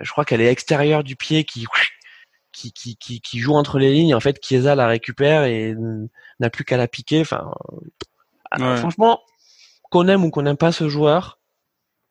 [0.00, 1.66] je crois qu'elle est extérieure du pied qui,
[2.52, 4.14] qui, qui, qui, qui joue entre les lignes.
[4.14, 5.74] En fait, Chiesa la récupère et
[6.40, 7.20] n'a plus qu'à la piquer.
[7.20, 7.52] Enfin,
[8.58, 8.76] ouais.
[8.76, 9.20] franchement,
[9.90, 11.38] qu'on aime ou qu'on n'aime pas ce joueur,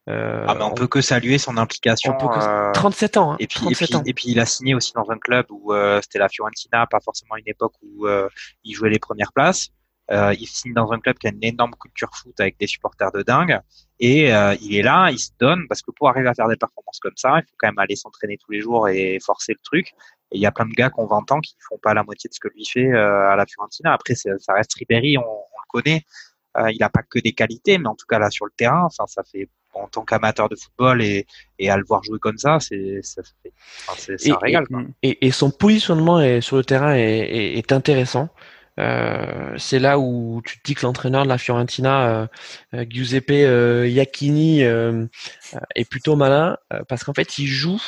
[0.08, 2.14] euh, ah, mais on, on, peut que saluer son implication.
[2.14, 2.24] Que...
[2.24, 3.32] Euh, 37 ans.
[3.32, 4.02] Hein, et, puis, 37 et, puis, ans.
[4.04, 7.00] et puis il a signé aussi dans un club où euh, c'était la Fiorentina, pas
[7.00, 8.28] forcément une époque où euh,
[8.64, 9.68] il jouait les premières places.
[10.10, 13.12] Euh, il signe dans un club qui a une énorme culture foot avec des supporters
[13.12, 13.60] de dingue.
[14.00, 16.56] Et euh, il est là, il se donne, parce que pour arriver à faire des
[16.56, 19.60] performances comme ça, il faut quand même aller s'entraîner tous les jours et forcer le
[19.62, 19.92] truc.
[20.32, 22.02] Et il y a plein de gars qui ont 20 ans qui font pas la
[22.02, 23.92] moitié de ce que lui fait à la Fiorentina.
[23.92, 26.04] Après, ça reste Ribéry, on, on le connaît.
[26.72, 29.06] il n'a pas que des qualités, mais en tout cas là sur le terrain, enfin,
[29.06, 31.26] ça fait en tant qu'amateur de football et,
[31.58, 33.22] et, à le voir jouer comme ça, c'est ça
[33.88, 34.66] enfin, un régal.
[34.66, 34.82] Quoi.
[35.02, 38.28] Et, et, son positionnement est, sur le terrain est, est, est intéressant.
[38.80, 42.28] Euh, c'est là où tu te dis que l'entraîneur de la Fiorentina,
[42.72, 46.56] euh, Giuseppe euh, Iacchini, est plutôt malin
[46.88, 47.82] parce qu'en fait il joue,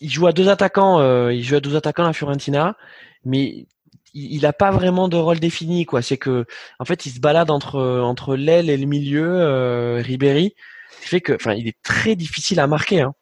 [0.00, 2.76] il joue à deux attaquants, il joue à deux attaquants à la Fiorentina,
[3.24, 3.66] mais
[4.14, 6.02] il n'a pas vraiment de rôle défini quoi.
[6.02, 6.46] C'est que
[6.78, 10.54] en fait il se balade entre entre l'aile et le milieu, Ribéry
[11.00, 13.02] qui fait que, enfin, il est très difficile à marquer.
[13.02, 13.14] Hein.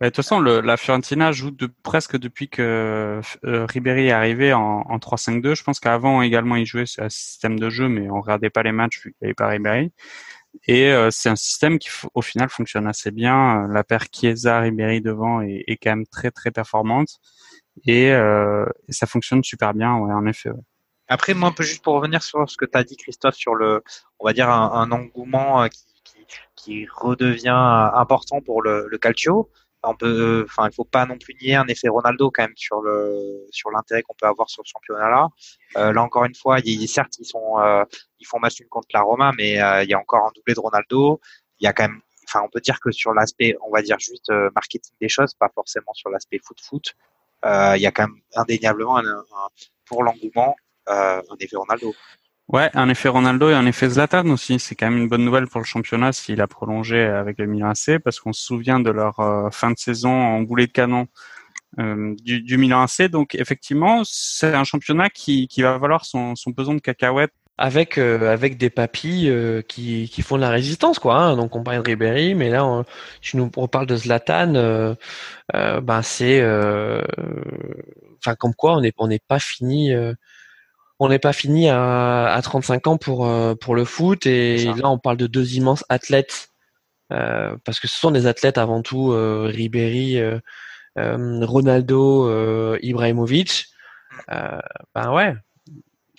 [0.00, 4.52] de toute façon, le, la Fiorentina joue de, presque depuis que euh, Ribéry est arrivé
[4.52, 5.54] en, en 3-5-2.
[5.54, 8.62] Je pense qu'avant également, il jouait sur un système de jeu, mais on regardait pas
[8.62, 9.92] les matchs vu qu'il n'y avait pas Ribéry.
[10.66, 13.66] Et euh, c'est un système qui, au final, fonctionne assez bien.
[13.68, 17.18] La paire Chiesa-Ribéry devant est, est, quand même très très performante.
[17.84, 20.50] et, euh, ça fonctionne super bien, ouais, en effet.
[21.08, 23.54] Après, moi, un peu juste pour revenir sur ce que tu as dit, Christophe, sur
[23.54, 23.82] le,
[24.20, 25.84] on va dire, un, un engouement qui,
[26.56, 27.48] qui, redevient
[27.94, 29.50] important pour le, calcio
[29.86, 33.70] on peut, enfin, il faut pas non plus nier un effet Ronaldo quand même sur
[33.70, 35.28] l'intérêt qu'on peut avoir sur le championnat-là.
[35.76, 37.84] Euh, là encore une fois, certes ils euh,
[38.26, 41.20] font match contre la Roma, mais euh, il y a encore un doublé de Ronaldo.
[41.60, 43.98] Il y a quand même, enfin, on peut dire que sur l'aspect, on va dire
[43.98, 46.94] juste marketing des choses, pas forcément sur l'aspect foot foot.
[47.44, 49.02] il y a quand même indéniablement
[49.84, 50.56] pour l'engouement
[50.86, 51.94] un effet Ronaldo.
[52.48, 54.58] Ouais, un effet Ronaldo et un effet Zlatan aussi.
[54.58, 57.70] C'est quand même une bonne nouvelle pour le championnat s'il a prolongé avec le Milan
[57.70, 61.06] AC, parce qu'on se souvient de leur euh, fin de saison en boulet de canon
[61.78, 63.08] euh, du, du, Milan AC.
[63.10, 67.32] Donc effectivement, c'est un championnat qui, qui va valoir son, son pesant de cacahuètes.
[67.56, 69.30] Avec euh, avec des papis
[69.68, 71.16] qui, qui font de la résistance quoi.
[71.16, 71.36] Hein.
[71.36, 72.84] Donc on parle de Ribéry, mais là on,
[73.22, 74.96] si nous on parle de Zlatan,
[75.52, 76.42] ben c'est
[78.18, 79.92] enfin comme quoi on on n'est pas fini
[81.00, 84.88] on n'est pas fini à, à, 35 ans pour euh, pour le foot et là
[84.90, 86.48] on parle de deux immenses athlètes
[87.12, 90.38] euh, parce que ce sont des athlètes avant tout euh, Ribéry, euh,
[90.96, 93.66] Ronaldo, Ibrahimovic.
[94.28, 95.34] ben ouais,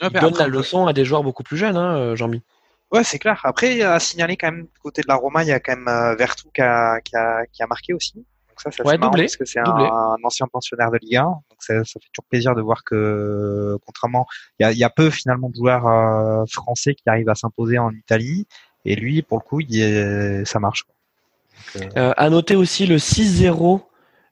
[0.01, 2.43] ils donnent la leçon à des joueurs beaucoup plus jeunes, hein, Jean-Mi.
[2.91, 3.41] Ouais, c'est clair.
[3.43, 6.45] Après, à signaler quand même, côté de la Roma, il y a quand même Vertu
[6.53, 8.25] qui a, qui a, qui a marqué aussi.
[8.55, 11.23] Donc ça, ça ouais, doublé, parce que c'est un, ancien pensionnaire de Ligue 1.
[11.23, 14.25] Donc ça, ça, fait toujours plaisir de voir que, contrairement,
[14.59, 17.77] il y a, y a, peu finalement de joueurs euh, français qui arrivent à s'imposer
[17.77, 18.47] en Italie.
[18.85, 20.85] Et lui, pour le coup, il est, ça marche.
[21.75, 21.89] Donc, euh...
[21.97, 23.81] Euh, à noter aussi le 6-0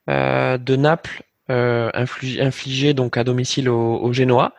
[0.09, 4.53] euh, de Naples infligé, infligé, donc à domicile au, au Génois.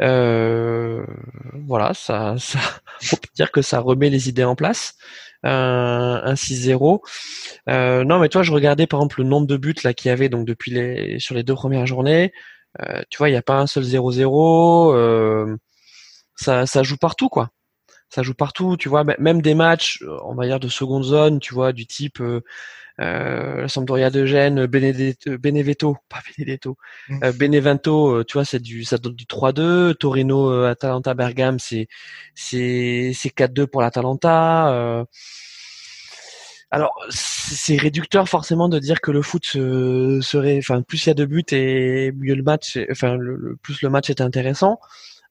[0.00, 2.58] voilà, ça, ça,
[3.12, 4.96] on peut dire que ça remet les idées en place
[5.42, 7.00] un, un 6-0.
[7.68, 10.12] Euh, non, mais toi, je regardais par exemple le nombre de buts là qu'il y
[10.12, 12.32] avait donc depuis les sur les deux premières journées.
[12.82, 14.94] Euh, tu vois, il n'y a pas un seul 0-0.
[14.94, 15.56] Euh,
[16.36, 17.50] ça, ça joue partout, quoi.
[18.10, 19.04] Ça joue partout, tu vois.
[19.04, 22.22] Même des matchs, on va dire de seconde zone, tu vois, du type
[23.00, 26.76] euh, la Sampdoria de Gênes, Benedetto, Benevento, pas Benedetto,
[27.08, 27.24] mm.
[27.24, 29.94] euh, Benevento, euh, tu vois, c'est du, ça donne du 3-2.
[29.94, 31.88] Torino, euh, Atalanta, Bergame, c'est,
[32.34, 34.72] c'est, c'est 4-2 pour l'Atalanta.
[34.72, 35.04] Euh.
[36.70, 41.14] Alors, c'est réducteur forcément de dire que le foot serait, enfin, plus il y a
[41.14, 44.78] de buts et mieux le match, enfin, le, plus le match est intéressant.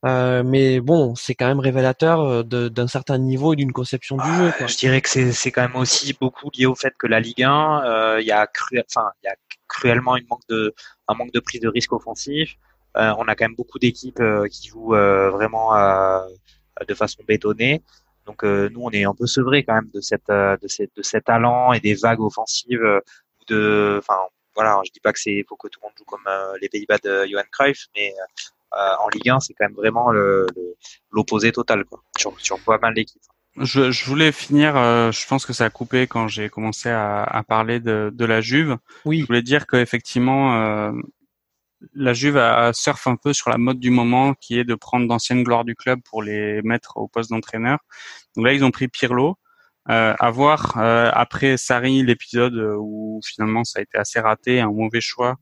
[0.06, 4.34] Euh, mais bon, c'est quand même révélateur euh, d'un certain niveau et d'une conception du
[4.36, 4.52] jeu.
[4.58, 4.68] Quoi.
[4.68, 7.84] Je dirais que c'est quand même aussi beaucoup lié au fait que la Ligue 1,
[7.84, 9.36] euh, il y a cru, enfin, y a
[9.68, 10.74] cruellement une manque de,
[11.08, 12.56] un manque de prise de risque offensif.
[12.96, 15.72] Euh, on a quand même beaucoup d'équipes euh, qui jouent vraiment
[16.88, 17.82] de façon bétonnée.
[18.26, 21.26] Donc nous, on est un peu sevré quand même de cette, de cette, de cet
[21.26, 23.02] talent et des vagues offensives.
[23.48, 24.20] De, enfin,
[24.54, 26.28] voilà, je dis pas que c'est faut que tout le monde joue comme
[26.62, 28.26] les Pays-Bas de Johan Cruyff, mais euh,
[29.00, 30.12] en Ligue 1, c'est quand même vraiment
[31.12, 33.22] l'opposé total quoi, sur, sur pas mal d'équipes.
[33.60, 37.24] Je, je, voulais finir, euh, je pense que ça a coupé quand j'ai commencé à,
[37.24, 38.78] à, parler de, de, la Juve.
[39.04, 39.22] Oui.
[39.22, 40.92] Je voulais dire qu'effectivement, euh,
[41.96, 45.08] la Juve a, surfe un peu sur la mode du moment qui est de prendre
[45.08, 47.80] d'anciennes gloires du club pour les mettre au poste d'entraîneur.
[48.36, 49.38] Donc là, ils ont pris Pirlo.
[49.90, 54.70] Euh, à voir euh, après Sarri, l'épisode où finalement ça a été assez raté, un
[54.70, 55.38] mauvais choix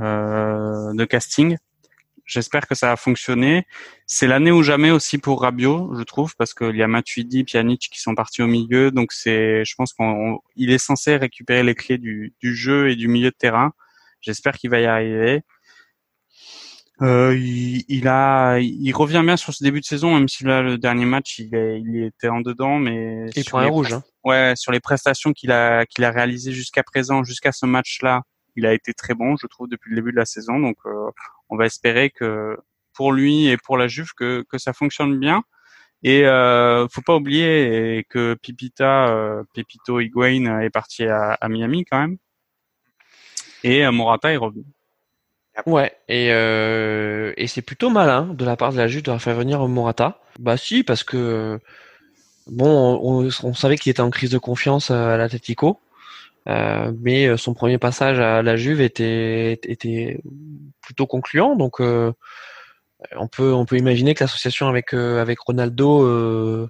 [0.00, 1.56] euh, de casting.
[2.28, 3.66] J'espère que ça a fonctionné.
[4.06, 7.88] C'est l'année ou jamais aussi pour Rabiot, je trouve, parce qu'il y a Matuidi, Pjanic
[7.90, 8.90] qui sont partis au milieu.
[8.90, 13.08] Donc c'est, je pense qu'il est censé récupérer les clés du, du, jeu et du
[13.08, 13.72] milieu de terrain.
[14.20, 15.40] J'espère qu'il va y arriver.
[17.00, 20.60] Euh, il, il, a, il revient bien sur ce début de saison, même si là
[20.60, 23.94] le dernier match il, est, il était en dedans, mais il prend un rouge.
[23.94, 24.02] Hein.
[24.24, 28.22] Ouais, sur les prestations qu'il a qu'il a réalisées jusqu'à présent, jusqu'à ce match-là,
[28.58, 30.58] il a été très bon, je trouve, depuis le début de la saison.
[30.58, 31.10] Donc, euh,
[31.48, 32.58] on va espérer que
[32.92, 35.44] pour lui et pour la Juve que, que ça fonctionne bien.
[36.02, 42.00] Et euh, faut pas oublier que Pipita, euh, Pepito Higuain est parti à, Miami quand
[42.00, 42.18] même.
[43.64, 44.64] Et euh, Morata est revenu.
[45.66, 49.66] Ouais, et, et c'est plutôt malin de la part de la Juve de faire venir
[49.66, 50.20] Morata.
[50.38, 51.58] Bah si, parce que
[52.46, 55.80] bon, on, on savait qu'il était en crise de confiance à l'Atletico.
[56.48, 60.20] Euh, mais euh, son premier passage à la Juve était, était
[60.80, 62.12] plutôt concluant, donc euh,
[63.16, 66.66] on peut on peut imaginer que l'association avec avec Ronaldo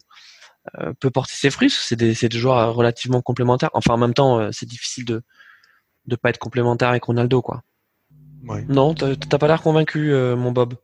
[1.00, 1.70] peut porter ses fruits.
[1.70, 3.70] C'est des c'est des joueurs relativement complémentaires.
[3.72, 5.22] Enfin en même temps c'est difficile de
[6.06, 7.62] de pas être complémentaire avec Ronaldo quoi.
[8.46, 8.64] Ouais.
[8.68, 10.74] Non, t'as pas l'air convaincu mon Bob.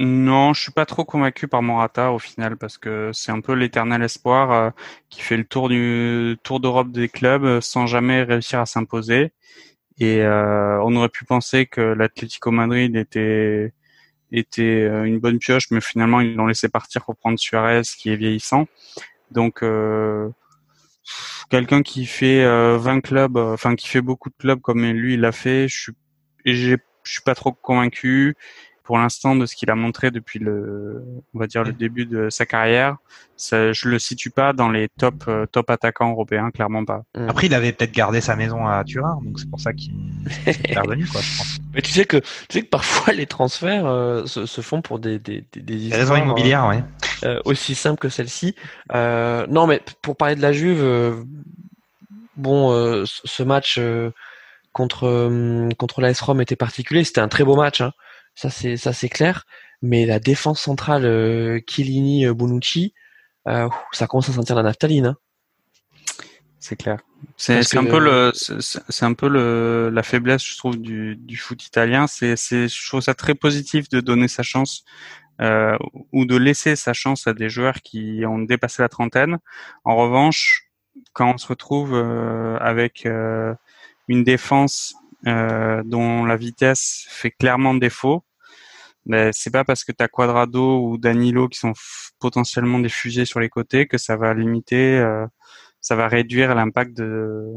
[0.00, 3.52] Non, je suis pas trop convaincu par Morata au final parce que c'est un peu
[3.54, 4.70] l'éternel espoir euh,
[5.08, 9.32] qui fait le tour du tour d'Europe des clubs euh, sans jamais réussir à s'imposer.
[10.00, 13.72] Et on aurait pu penser que l'Atlético Madrid était
[14.30, 18.16] était une bonne pioche, mais finalement ils l'ont laissé partir pour prendre Suarez, qui est
[18.16, 18.68] vieillissant.
[19.32, 19.64] Donc
[21.50, 22.44] quelqu'un qui fait
[22.78, 25.92] 20 clubs, enfin qui fait beaucoup de clubs comme lui il l'a fait, je suis,
[26.44, 28.36] je suis pas trop convaincu
[28.88, 31.04] pour l'instant de ce qu'il a montré depuis le,
[31.34, 32.96] on va dire le début de sa carrière.
[33.36, 37.02] Ça, je le situe pas dans les top euh, top attaquants européens, clairement pas.
[37.14, 37.28] Mm.
[37.28, 39.92] Après, il avait peut-être gardé sa maison à Turin, donc c'est pour ça qu'il
[40.46, 41.20] est revenu, quoi.
[41.20, 41.58] Je pense.
[41.74, 44.98] Mais tu sais que tu sais que parfois les transferts euh, se, se, font pour
[44.98, 46.76] des des des, des raisons immobilières, oui.
[47.24, 48.54] Euh, aussi simples que celle-ci.
[48.94, 51.14] Euh, non, mais pour parler de la Juve, euh,
[52.36, 53.78] bon, ce match
[54.72, 57.04] contre contre l'AS Rome était particulier.
[57.04, 57.82] C'était un très beau match.
[57.82, 57.92] Hein
[58.38, 59.44] ça c'est ça c'est clair.
[59.82, 62.94] Mais la défense centrale euh, Chiellini euh, Bonucci,
[63.46, 65.06] euh, ça commence à sentir la naphtaline.
[65.06, 65.16] Hein.
[66.58, 66.98] C'est clair.
[67.36, 71.64] C'est un peu le c'est un peu le la faiblesse je trouve du, du foot
[71.64, 72.06] italien.
[72.06, 74.84] C'est c'est je trouve ça très positif de donner sa chance
[75.40, 75.76] euh,
[76.12, 79.38] ou de laisser sa chance à des joueurs qui ont dépassé la trentaine.
[79.84, 80.68] En revanche,
[81.12, 83.54] quand on se retrouve euh, avec euh,
[84.08, 84.94] une défense
[85.24, 88.22] dont la vitesse fait clairement défaut,
[89.06, 91.72] mais c'est pas parce que tu as Quadrado ou Danilo qui sont
[92.20, 95.26] potentiellement des fusées sur les côtés que ça va limiter, euh,
[95.80, 97.54] ça va réduire l'impact de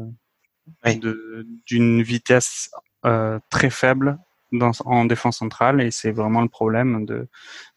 [1.66, 2.70] d'une vitesse
[3.04, 4.18] euh, très faible
[4.52, 7.28] dans, en défense centrale et c'est vraiment le problème de,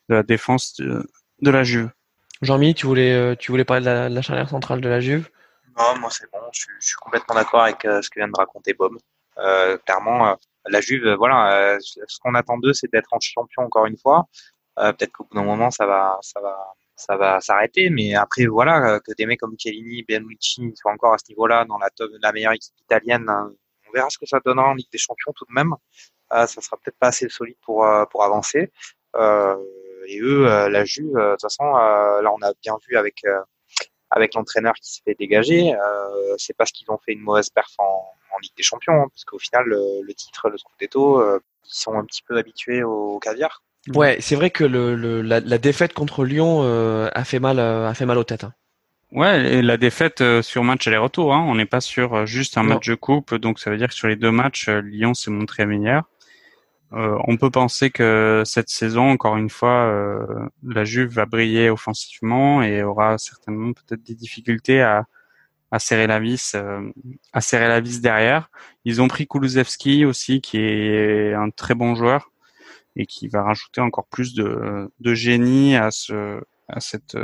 [0.09, 1.03] de la défense de,
[1.41, 1.89] de la Juve.
[2.43, 5.29] Jean-Mi, tu voulais euh, tu voulais parler de la, la charnière centrale de la Juve?
[5.77, 8.73] Non, moi c'est bon, je, je, suis complètement d'accord avec ce que vient de raconter
[8.73, 8.97] Bob.
[9.83, 10.37] clairement,
[10.67, 14.25] la Juve, voilà, euh, ce qu'on attend d'eux, c'est d'être en champion encore une fois.
[14.79, 16.57] Euh, peut-être qu'au bout d'un moment, ça va, ça va,
[16.95, 17.89] ça va s'arrêter.
[17.89, 21.77] Mais après, voilà, que des mecs comme Chiellini, Benucci soient encore à ce niveau-là dans
[21.77, 21.89] la,
[22.21, 23.29] la meilleure équipe italienne,
[23.87, 25.73] on verra ce que ça donnera en Ligue des Champions tout de même.
[26.33, 28.71] Euh, ça sera peut-être pas assez solide pour pour avancer.
[30.07, 33.23] et eux, la Juve, de toute façon, là, on a bien vu avec
[34.15, 35.73] avec l'entraîneur qui s'est fait dégager.
[35.73, 38.05] Euh, c'est parce qu'ils ont fait une mauvaise perf en,
[38.35, 41.73] en Ligue des Champions, hein, parce qu'au final, le, le, titre, le Scudetto, euh, ils
[41.73, 43.63] sont un petit peu habitués au, caviar.
[43.93, 47.59] Ouais, c'est vrai que le, le la, la, défaite contre Lyon euh, a fait mal,
[47.59, 48.43] euh, a fait mal aux têtes.
[48.43, 48.53] Hein.
[49.11, 52.63] Ouais, et la défaite euh, sur match aller-retour, hein, on n'est pas sur juste un
[52.63, 55.65] match de coupe, donc ça veut dire que sur les deux matchs, Lyon s'est montré
[55.65, 56.03] meilleur.
[56.93, 60.25] Euh, on peut penser que cette saison, encore une fois, euh,
[60.63, 65.05] la Juve va briller offensivement et aura certainement peut-être des difficultés à,
[65.75, 66.81] à serrer la vis, euh,
[67.33, 68.49] à serrer la vis derrière.
[68.85, 72.31] Ils ont pris Kulusevski aussi, qui est un très bon joueur
[72.95, 77.17] et qui va rajouter encore plus de, de génie à ce, à cette,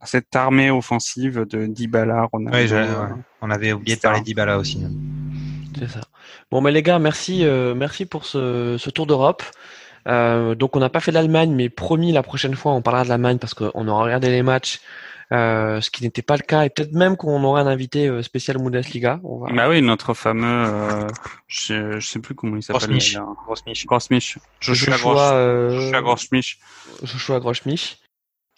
[0.00, 2.74] à cette armée offensive de Dybala, Ronaldo.
[3.40, 4.84] on avait oublié de parler de Dybala aussi.
[5.78, 6.00] C'est ça.
[6.50, 9.42] Bon, mais les gars, merci, euh, merci pour ce, ce tour d'Europe.
[10.06, 13.08] Euh, donc, on n'a pas fait l'Allemagne, mais promis la prochaine fois, on parlera de
[13.08, 14.80] l'Allemagne parce qu'on aura regardé les matchs,
[15.32, 18.22] euh, ce qui n'était pas le cas, et peut-être même qu'on aura un invité euh,
[18.22, 19.20] spécial Bundesliga.
[19.24, 19.52] On va...
[19.52, 21.08] Bah oui, notre fameux, euh,
[21.46, 22.98] je, je sais plus comment il s'appelle.
[23.46, 23.86] Grossmich.
[23.86, 24.38] Grossmich.
[24.60, 26.58] Joshua, Joshua, euh, Joshua Grossmich.
[27.02, 27.98] Joshua Grossmich.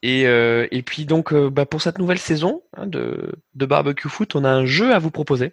[0.02, 4.34] Et, euh, et puis donc, bah, pour cette nouvelle saison hein, de, de barbecue foot,
[4.34, 5.52] on a un jeu à vous proposer.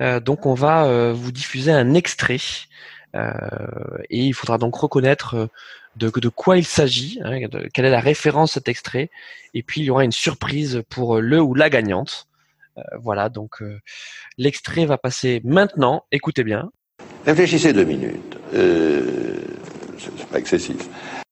[0.00, 2.38] Euh, donc on va euh, vous diffuser un extrait euh,
[3.14, 5.48] et il faudra donc reconnaître
[5.96, 7.38] de, de quoi il s'agit, hein,
[7.72, 9.10] quelle est la référence de cet extrait,
[9.54, 12.26] et puis il y aura une surprise pour le ou la gagnante.
[12.98, 13.62] voilà, donc
[14.38, 16.04] l'extrait va passer maintenant.
[16.12, 16.70] Écoutez bien.
[17.26, 18.36] Réfléchissez deux minutes.
[18.54, 19.38] Euh,
[19.98, 20.88] c'est pas excessif.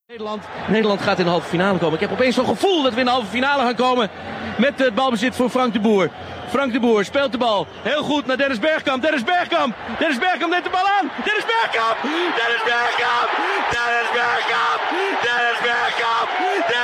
[0.09, 1.95] Nederland, Nederland gaat in de halve finale komen.
[1.95, 4.11] Ik heb opeens zo'n gevoel dat we in de halve finale gaan komen
[4.59, 6.11] met het balbezit voor Frank de Boer.
[6.49, 7.67] Frank de Boer speelt de bal.
[7.83, 9.03] Heel goed naar Dennis Bergkamp.
[9.03, 9.75] Dennis Bergkamp.
[9.99, 11.11] Dennis Bergkamp neemt de bal aan.
[11.25, 11.97] Dennis Bergkamp.
[12.41, 13.29] Dennis Bergkamp.
[13.75, 14.81] Dennis Bergkamp.
[15.25, 16.29] Dennis Bergkamp.
[16.41, 16.78] Dennis Bergkamp.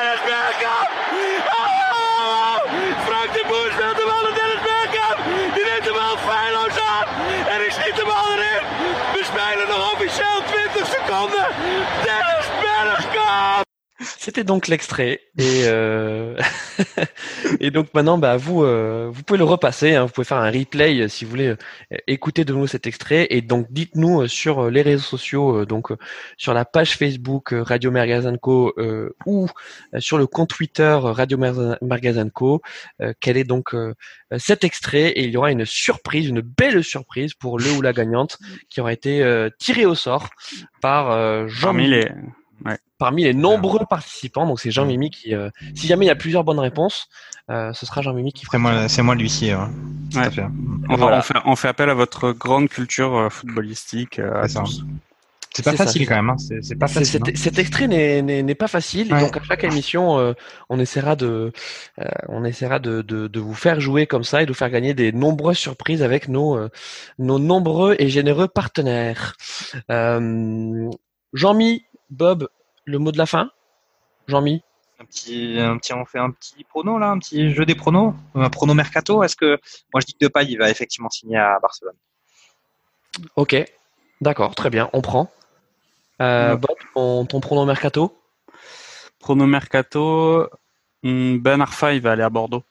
[14.00, 16.36] C'était donc l'extrait et euh...
[17.60, 20.50] et donc maintenant bah vous euh, vous pouvez le repasser, hein, vous pouvez faire un
[20.50, 23.28] replay euh, si vous voulez euh, écouter de nouveau cet extrait.
[23.30, 25.92] Et donc dites-nous sur les réseaux sociaux donc
[26.36, 28.74] sur la page Facebook Radio Mergazenco
[29.26, 29.48] ou
[29.98, 32.62] sur le compte Twitter Radio Mergazenco
[33.20, 33.76] quel est donc
[34.38, 35.10] cet extrait.
[35.10, 38.38] Et il y aura une surprise, une belle surprise pour le ou la gagnante
[38.68, 40.30] qui aura été tiré au sort
[40.80, 41.68] par Jean.
[41.68, 42.08] Parmi les
[43.04, 46.42] Parmi les nombreux participants, donc c'est Jean-Mimi qui, euh, si jamais il y a plusieurs
[46.42, 47.06] bonnes réponses,
[47.50, 48.58] euh, ce sera Jean-Mimi qui C'est fera.
[48.58, 49.52] moi, c'est moi l'huissier.
[49.52, 49.70] hein.
[50.14, 50.30] Ouais.
[50.30, 50.44] fait.
[50.88, 51.18] On, Voilà.
[51.18, 54.18] on fait, on fait appel à votre grande culture euh, footballistique.
[54.20, 54.58] euh, C'est.
[55.56, 56.30] C'est pas C'est ça, facile c'est quand même.
[56.30, 56.38] hein.
[56.38, 57.20] C'est c'est pas C'est- facile.
[57.26, 60.32] Cet, cet extrait n'est- pas facile, et donc à chaque émission, euh,
[60.70, 61.52] on essaiera de,
[62.00, 64.70] euh, on essaiera de, de, de vous faire jouer comme ça et de vous faire
[64.70, 66.70] gagner des nombreuses surprises avec nos, euh,
[67.18, 69.36] nos nombreux et généreux partenaires.
[69.90, 70.90] Euh,
[71.34, 72.48] Jean-Mi, Bob,
[72.84, 73.50] le mot de la fin.
[74.26, 74.62] Jean-Mi?
[75.00, 78.14] Un petit, un petit, on fait un petit prono là, un petit jeu des pronos,
[78.34, 79.22] un prono mercato.
[79.22, 79.58] Est-ce que
[79.92, 81.96] moi je dis que Depay il va effectivement signer à Barcelone
[83.36, 83.56] Ok,
[84.20, 85.30] d'accord, très bien, on prend.
[86.22, 86.56] Euh, Ouais.
[86.56, 88.16] Bob, ton, ton pronom mercato?
[89.18, 90.48] Prono mercato,
[91.02, 92.62] hmm, Ben Arfa, il va aller à Bordeaux.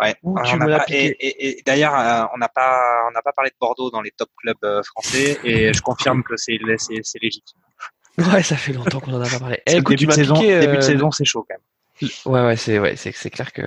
[0.00, 0.16] Ouais.
[0.22, 3.22] Ouh, tu on l'as pas- et et- et d'ailleurs, euh, on n'a pas, on n'a
[3.22, 6.58] pas parlé de Bordeaux dans les top clubs euh, français, et je confirme que c'est
[6.58, 7.58] légitime.
[8.18, 9.60] Ouais, ça fait longtemps qu'on en a pas parlé.
[9.66, 11.62] Eh, écoute, tu début, de saison, piqué, début de saison, c'est chaud quand même.
[12.26, 13.62] Ouais, ouais, c'est ouais, c'est c'est clair que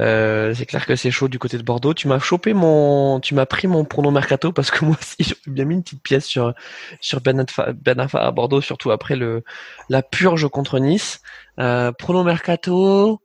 [0.00, 1.94] euh, c'est clair que c'est chaud du côté de Bordeaux.
[1.94, 5.36] Tu m'as chopé mon, tu m'as pris mon pronom mercato parce que moi aussi j'ai
[5.46, 6.52] bien mis une petite pièce sur
[7.00, 9.44] sur Ben Ben à Bordeaux, surtout après le
[9.88, 11.20] la purge contre Nice.
[11.60, 13.20] Euh, pronom mercato.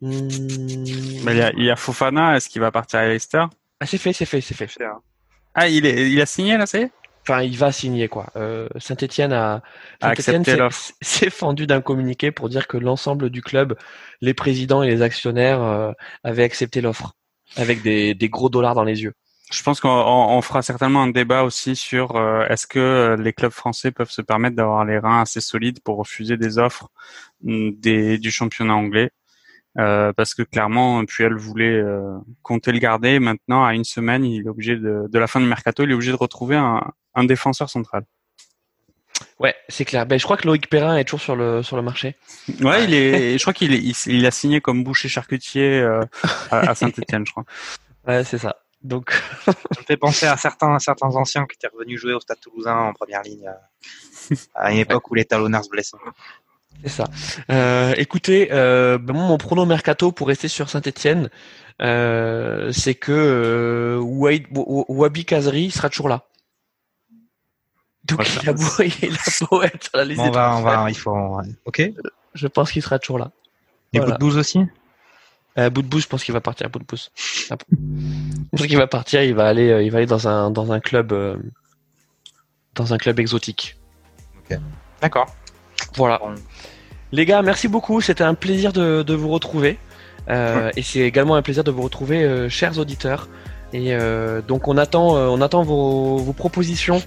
[0.00, 0.28] hmm,
[1.24, 3.44] Mais il y a, il y a Fofana, est-ce qu'il va partir à Leicester?
[3.80, 4.70] Ah, c'est fait, c'est fait, c'est fait.
[5.54, 6.90] Ah, il, est, il a signé là, c'est
[7.28, 8.26] Enfin, il va signer quoi.
[8.36, 9.62] Euh, Saint-Étienne a,
[10.00, 10.56] Saint-Étienne accepté
[11.00, 13.76] s'est- fendu d'un communiqué pour dire que l'ensemble du club,
[14.20, 15.92] les présidents et les actionnaires euh,
[16.22, 17.12] avaient accepté l'offre
[17.56, 19.12] avec des, des gros dollars dans les yeux.
[19.52, 23.32] Je pense qu'on on- on fera certainement un débat aussi sur euh, est-ce que les
[23.32, 26.88] clubs français peuvent se permettre d'avoir les reins assez solides pour refuser des offres
[27.42, 29.10] mm, des, du championnat anglais.
[29.78, 33.18] Euh, parce que clairement, Puel voulait euh, compter le garder.
[33.18, 35.94] Maintenant, à une semaine, il est obligé de, de la fin du mercato, il est
[35.94, 36.82] obligé de retrouver un,
[37.14, 38.04] un défenseur central.
[39.38, 40.06] Ouais, c'est clair.
[40.06, 42.16] Ben, je crois que Loïc Perrin est toujours sur le sur le marché.
[42.60, 43.38] Ouais, il est.
[43.38, 46.02] Je crois qu'il il, a signé comme boucher charcutier euh,
[46.50, 47.44] à, à Saint-Étienne, je crois.
[48.06, 48.54] Ouais, c'est ça.
[48.84, 49.10] Donc,
[49.44, 52.76] Ça me fait penser à certains, certains anciens qui étaient revenus jouer au Stade Toulousain
[52.76, 53.50] en première ligne
[54.54, 55.96] à une époque où les talonneurs se blessaient.
[56.82, 57.04] C'est ça.
[57.50, 61.30] Euh, écoutez, euh, ben, mon pronom mercato pour rester sur Saint-Étienne,
[61.82, 66.24] euh, c'est que euh, Wabi Kazri sera toujours là.
[68.04, 70.62] Donc il a beau, il a beau être sur la liste Bon, on va, on
[70.62, 71.40] va, il faut.
[71.64, 71.80] Ok.
[71.80, 71.94] Et
[72.34, 73.30] je pense qu'il sera toujours là.
[73.92, 74.18] bout Voilà.
[74.24, 74.60] aussi?
[75.58, 76.70] Euh, je pense qu'il va partir.
[76.70, 77.10] Pouce.
[77.50, 79.22] Ah, Je pense qu'il va partir.
[79.22, 81.36] Il va aller, il va aller dans un dans un club, euh,
[82.74, 83.76] dans un club exotique.
[85.00, 85.34] D'accord.
[85.96, 86.20] Voilà.
[87.12, 88.00] Les gars, merci beaucoup.
[88.00, 89.78] C'était un plaisir de, de vous retrouver.
[90.28, 93.28] Euh, Et c'est également un plaisir de vous retrouver, euh, chers auditeurs.
[93.72, 97.02] Et euh, donc on attend, euh, on attend vos, vos propositions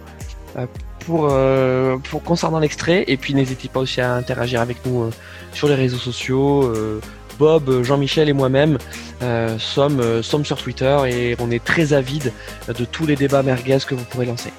[0.57, 0.65] euh,
[1.05, 3.03] pour, euh, pour concernant l'extrait.
[3.07, 5.09] Et puis n'hésitez pas aussi à interagir avec nous euh,
[5.53, 6.63] sur les réseaux sociaux.
[6.63, 7.01] Euh,
[7.37, 8.77] Bob, Jean-Michel et moi-même
[9.21, 12.33] euh, sommes, euh, sommes sur Twitter et on est très avides
[12.67, 14.51] de tous les débats merguez que vous pourrez lancer.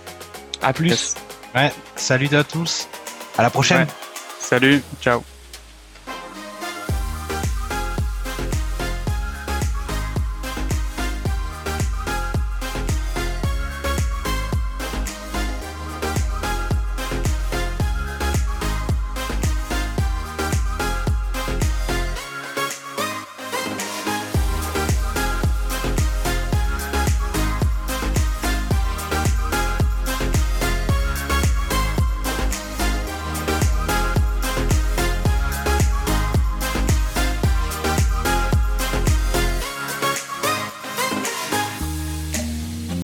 [0.62, 0.88] À plus.
[0.88, 1.14] Yes.
[1.54, 1.70] Ouais.
[1.96, 2.88] Salut à tous.
[3.36, 3.80] À la prochaine.
[3.82, 3.86] Ouais.
[4.40, 5.22] Salut, ciao.